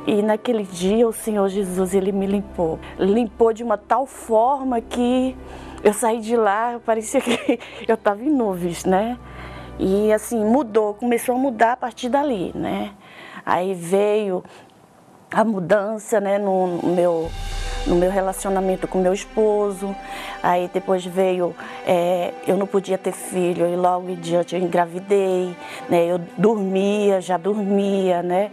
E 0.07 0.23
naquele 0.23 0.63
dia 0.63 1.07
o 1.07 1.13
Senhor 1.13 1.49
Jesus 1.49 1.93
ele 1.93 2.13
me 2.13 2.27
limpou, 2.27 2.79
limpou 2.99 3.53
de 3.53 3.65
uma 3.65 3.77
tal 3.77 4.07
forma 4.07 4.81
que 4.81 5.37
eu 5.83 5.93
saí 5.93 6.21
de 6.21 6.37
lá, 6.37 6.81
parecia 6.85 7.21
que 7.21 7.59
eu 7.87 7.95
estava 7.97 8.23
em 8.23 8.31
nuvens, 8.31 8.85
né? 8.85 9.19
E 9.79 10.13
assim, 10.13 10.43
mudou, 10.45 10.95
começou 10.95 11.35
a 11.35 11.39
mudar 11.39 11.73
a 11.73 11.77
partir 11.77 12.09
dali, 12.09 12.53
né? 12.55 12.95
Aí 13.45 13.75
veio 13.75 14.43
a 15.31 15.45
mudança, 15.45 16.21
né, 16.21 16.39
no 16.39 16.81
meu 16.83 17.31
no 17.87 17.95
meu 17.95 18.11
relacionamento 18.11 18.89
com 18.89 18.99
meu 18.99 19.13
esposo. 19.13 19.95
Aí 20.43 20.69
depois 20.73 21.05
veio, 21.05 21.55
é, 21.87 22.33
eu 22.47 22.57
não 22.57 22.67
podia 22.67 22.99
ter 22.99 23.13
filho 23.13 23.67
e 23.67 23.77
logo 23.77 24.11
em 24.11 24.17
diante 24.17 24.55
eu 24.55 24.61
engravidei, 24.61 25.57
né? 25.89 26.05
Eu 26.05 26.19
dormia, 26.37 27.21
já 27.21 27.37
dormia, 27.37 28.23
né? 28.23 28.51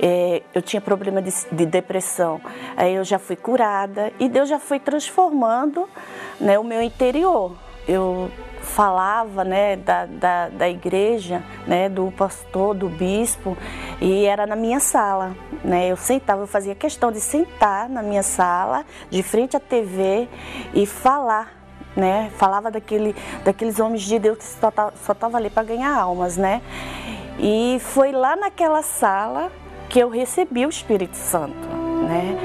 É, 0.00 0.42
eu 0.54 0.62
tinha 0.62 0.80
problema 0.80 1.20
de, 1.20 1.32
de, 1.50 1.66
depressão. 1.66 2.40
Aí 2.76 2.94
eu 2.94 3.04
já 3.04 3.18
fui 3.18 3.36
curada 3.36 4.12
e 4.18 4.28
Deus 4.28 4.48
já 4.48 4.58
foi 4.58 4.78
transformando, 4.78 5.88
né, 6.40 6.58
o 6.58 6.64
meu 6.64 6.82
interior. 6.82 7.52
Eu 7.88 8.30
falava 8.64 9.44
né, 9.44 9.76
da, 9.76 10.06
da, 10.06 10.48
da, 10.48 10.68
igreja, 10.68 11.42
né, 11.66 11.88
do 11.88 12.10
pastor, 12.12 12.74
do 12.74 12.88
bispo, 12.88 13.56
e 14.00 14.24
era 14.24 14.46
na 14.46 14.56
minha 14.56 14.80
sala. 14.80 15.36
Né? 15.62 15.88
Eu 15.88 15.96
sentava, 15.96 16.42
eu 16.42 16.46
fazia 16.46 16.74
questão 16.74 17.12
de 17.12 17.20
sentar 17.20 17.88
na 17.88 18.02
minha 18.02 18.22
sala, 18.22 18.84
de 19.10 19.22
frente 19.22 19.56
à 19.56 19.60
TV 19.60 20.28
e 20.74 20.86
falar. 20.86 21.62
Né? 21.94 22.32
Falava 22.36 22.72
daquele, 22.72 23.14
daqueles 23.44 23.78
homens 23.78 24.02
de 24.02 24.18
Deus 24.18 24.38
que 24.38 24.44
só 24.44 25.12
estavam 25.12 25.36
ali 25.36 25.48
para 25.48 25.62
ganhar 25.62 25.96
almas. 25.96 26.36
Né? 26.36 26.60
E 27.38 27.78
foi 27.80 28.10
lá 28.10 28.34
naquela 28.34 28.82
sala 28.82 29.52
que 29.88 29.98
eu 30.00 30.08
recebi 30.08 30.66
o 30.66 30.68
Espírito 30.68 31.16
Santo 31.16 31.83
né? 32.04 32.36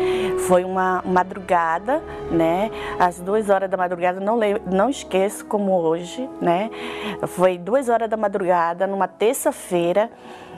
Foi 0.48 0.64
uma 0.64 1.04
madrugada, 1.06 2.02
né? 2.32 2.72
Às 2.98 3.20
duas 3.20 3.50
horas 3.50 3.70
da 3.70 3.78
madrugada, 3.78 4.20
não, 4.20 4.40
não 4.72 4.90
esqueço 4.90 5.46
como 5.46 5.74
hoje, 5.74 6.28
né? 6.42 6.70
Foi 7.28 7.58
duas 7.58 7.90
horas 7.90 8.10
da 8.10 8.18
madrugada, 8.18 8.88
numa 8.88 9.08
terça-feira, 9.08 10.10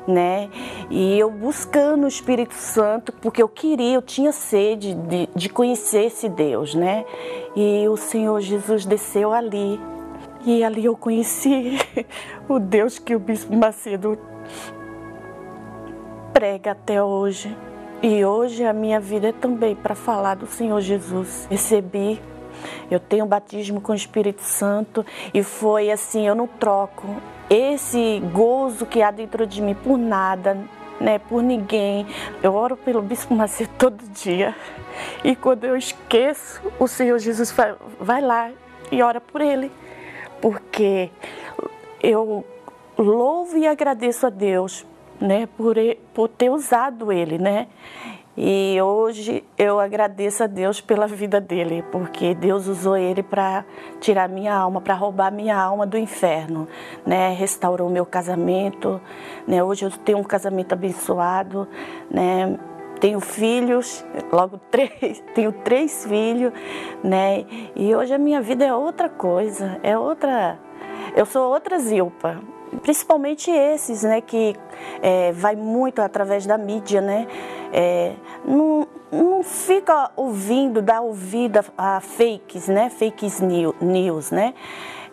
né? 0.08 0.49
E 0.89 1.18
eu 1.20 1.30
buscando 1.30 2.06
o 2.06 2.08
Espírito 2.08 2.54
Santo, 2.54 3.12
porque 3.14 3.41
eu 3.41 3.49
queria, 3.49 3.95
eu 3.95 4.02
tinha 4.02 4.32
sede 4.32 4.93
de, 4.93 5.30
de 5.36 5.49
conhecer 5.49 6.06
esse 6.06 6.30
Deus, 6.30 6.74
né? 6.74 7.06
E 7.56 7.88
o 7.88 7.97
Senhor 7.97 8.39
Jesus 8.39 8.86
desceu 8.86 9.32
ali. 9.34 9.80
E 10.43 10.64
ali 10.64 10.86
eu 10.86 10.95
conheci 10.95 11.78
o 12.49 12.60
Deus 12.60 12.97
que 12.97 13.16
o 13.16 13.20
Bispo 13.20 13.56
Macedo 13.56 14.18
prega 16.34 16.72
até 16.72 17.04
hoje. 17.04 17.56
E 18.04 18.26
hoje 18.26 18.66
a 18.66 18.74
minha 18.74 18.99
vida 18.99 19.28
é 19.28 19.32
também 19.32 19.76
para 19.76 19.93
falar 19.93 20.34
do 20.34 20.47
Senhor 20.47 20.82
Jesus. 20.82 21.47
Recebi, 21.52 22.20
eu 22.89 22.99
tenho 22.99 23.28
batismo 23.28 23.80
com 23.80 23.91
o 23.91 23.95
Espírito 23.95 24.41
Santo 24.41 25.06
e 25.32 25.43
foi 25.43 25.91
assim, 25.91 26.26
eu 26.26 26.34
não 26.34 26.47
troco 26.47 27.06
esse 27.47 28.20
gozo 28.34 28.88
que 28.88 29.04
há 29.04 29.12
dentro 29.12 29.45
de 29.45 29.62
mim 29.62 29.76
por 29.76 29.99
nada, 29.99 30.58
né, 30.99 31.20
por 31.20 31.43
ninguém. 31.43 32.08
Eu 32.41 32.56
oro 32.56 32.76
pelo 32.76 33.04
Bispo 33.04 33.36
Macedo 33.36 33.70
todo 33.78 34.02
dia. 34.10 34.56
E 35.24 35.36
quando 35.36 35.66
eu 35.66 35.78
esqueço, 35.78 36.60
o 36.80 36.88
Senhor 36.88 37.20
Jesus 37.20 37.52
vai, 37.52 37.76
vai 37.99 38.20
lá 38.20 38.49
e 38.91 39.04
ora 39.04 39.22
por 39.22 39.41
ele. 39.41 39.72
Porque 40.41 41.12
eu 42.02 42.43
louvo 42.97 43.60
e 43.60 43.68
agradeço 43.68 44.26
a 44.26 44.32
Deus 44.32 44.88
né, 45.22 45.47
por, 45.55 45.76
por 46.13 46.28
ter 46.28 46.49
usado 46.49 47.11
ele, 47.11 47.38
né? 47.38 47.67
E 48.36 48.82
hoje 48.82 49.43
eu 49.57 49.78
agradeço 49.78 50.43
a 50.43 50.47
Deus 50.47 50.80
pela 50.80 51.05
vida 51.05 51.41
dele, 51.41 51.84
porque 51.91 52.34
Deus 52.34 52.65
usou 52.65 52.95
ele 52.95 53.22
para 53.22 53.65
tirar 53.99 54.30
minha 54.30 54.55
alma, 54.55 54.80
para 54.80 54.93
roubar 54.93 55.32
minha 55.32 55.57
alma 55.57 55.86
do 55.86 55.97
inferno, 55.97 56.65
né? 57.05 57.34
Restaurou 57.34 57.89
meu 57.89 58.05
casamento, 58.05 59.01
né? 59.45 59.61
Hoje 59.61 59.84
eu 59.84 59.91
tenho 59.91 60.17
um 60.17 60.24
casamento 60.24 60.72
abençoado, 60.72 61.67
né? 62.09 62.57
Tenho 63.01 63.19
filhos, 63.19 64.05
logo 64.32 64.57
três, 64.72 65.22
tenho 65.36 65.51
três 65.51 66.05
filhos, 66.05 66.53
né? 67.03 67.45
E 67.76 67.93
hoje 67.93 68.13
a 68.13 68.17
minha 68.17 68.41
vida 68.41 68.63
é 68.63 68.74
outra 68.74 69.09
coisa, 69.09 69.78
é 69.84 69.97
outra. 69.97 70.57
Eu 71.17 71.26
sou 71.26 71.51
outra 71.51 71.80
Zilpa, 71.80 72.39
principalmente 72.82 73.51
esses, 73.51 74.03
né, 74.03 74.22
que 74.22 74.55
é, 75.01 75.32
vai 75.32 75.55
muito 75.55 76.01
através 76.01 76.45
da 76.45 76.57
mídia, 76.57 77.01
né, 77.01 77.28
é, 77.74 78.13
não, 78.45 78.88
não 79.11 79.43
fica 79.43 80.11
ouvindo, 80.15 80.82
dá 80.82 81.01
ouvida 81.01 81.63
a 81.78 81.99
fakes, 81.99 82.67
né, 82.67 82.89
fakes 82.89 83.41
news, 83.82 84.32
né, 84.32 84.53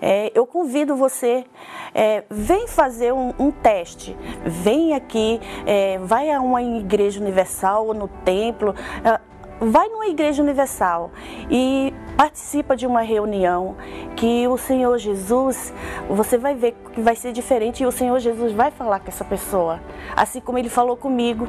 é, 0.00 0.30
eu 0.34 0.46
convido 0.46 0.94
você, 0.94 1.44
é, 1.92 2.22
vem 2.30 2.68
fazer 2.68 3.12
um, 3.12 3.34
um, 3.38 3.50
teste, 3.50 4.16
vem 4.44 4.94
aqui, 4.94 5.40
é, 5.66 5.98
vai 5.98 6.30
a 6.30 6.40
uma 6.40 6.62
igreja 6.62 7.20
universal 7.20 7.88
ou 7.88 7.94
no 7.94 8.06
templo, 8.06 8.74
é, 9.04 9.20
vai 9.60 9.88
numa 9.88 10.06
igreja 10.06 10.42
universal 10.42 11.10
e 11.50 11.92
participa 12.16 12.76
de 12.76 12.86
uma 12.86 13.00
reunião 13.00 13.76
que 14.16 14.46
o 14.46 14.56
Senhor 14.56 14.96
Jesus, 14.98 15.72
você 16.08 16.38
vai 16.38 16.54
ver 16.54 16.74
que 16.92 17.00
vai 17.00 17.16
ser 17.16 17.32
diferente 17.32 17.82
e 17.82 17.86
o 17.86 17.92
Senhor 17.92 18.18
Jesus 18.20 18.52
vai 18.52 18.70
falar 18.70 19.00
com 19.00 19.08
essa 19.08 19.24
pessoa. 19.24 19.80
Assim 20.16 20.40
como 20.40 20.58
ele 20.58 20.68
falou 20.68 20.96
comigo, 20.96 21.48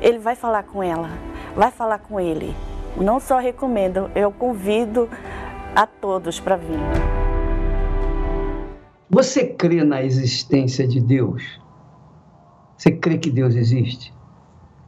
ele 0.00 0.18
vai 0.18 0.34
falar 0.34 0.62
com 0.64 0.82
ela, 0.82 1.10
vai 1.54 1.70
falar 1.70 1.98
com 1.98 2.18
ele. 2.18 2.54
Não 2.96 3.20
só 3.20 3.38
recomendo, 3.38 4.10
eu 4.14 4.30
convido 4.32 5.08
a 5.74 5.86
todos 5.86 6.40
para 6.40 6.56
vir. 6.56 6.78
Você 9.08 9.46
crê 9.46 9.84
na 9.84 10.02
existência 10.02 10.86
de 10.86 11.00
Deus? 11.00 11.60
Você 12.76 12.90
crê 12.90 13.18
que 13.18 13.30
Deus 13.30 13.54
existe? 13.54 14.12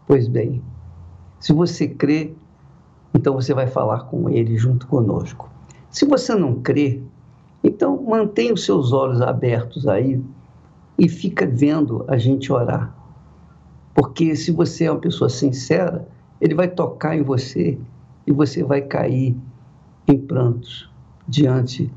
Pois 0.07 0.27
bem, 0.29 0.63
se 1.39 1.53
você 1.53 1.87
crê, 1.87 2.35
então 3.15 3.35
você 3.35 3.55
vai 3.55 3.69
falar 3.69 4.01
com 4.01 4.29
ele 4.29 4.59
junto 4.59 4.87
conosco. 4.87 5.49
Se 5.91 6.05
você 6.05 6.35
não 6.35 6.61
crê, 6.61 7.01
então 7.63 8.03
mantenha 8.03 8.53
os 8.53 8.65
seus 8.65 8.93
olhos 8.93 9.23
abertos 9.23 9.87
aí 9.87 10.21
e 10.99 11.09
fica 11.09 11.47
vendo 11.47 12.05
a 12.09 12.19
gente 12.19 12.53
orar. 12.53 12.93
Porque 13.95 14.35
se 14.35 14.51
você 14.51 14.87
é 14.87 14.91
uma 14.91 15.01
pessoa 15.01 15.31
sincera, 15.31 16.07
ele 16.41 16.55
vai 16.55 16.69
tocar 16.69 17.17
em 17.17 17.23
você 17.23 17.79
e 18.27 18.33
você 18.33 18.65
vai 18.65 18.83
cair 18.83 19.37
em 20.09 20.19
prantos 20.19 20.91
diante 21.29 21.91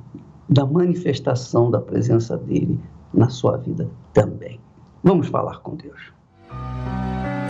da 0.48 0.66
manifestação 0.66 1.70
da 1.70 1.80
presença 1.80 2.38
dele 2.38 2.80
na 3.14 3.30
sua 3.30 3.58
vida 3.58 3.90
também. 4.14 4.60
Vamos 5.04 5.28
falar 5.28 5.60
com 5.60 5.76
Deus. 5.76 6.14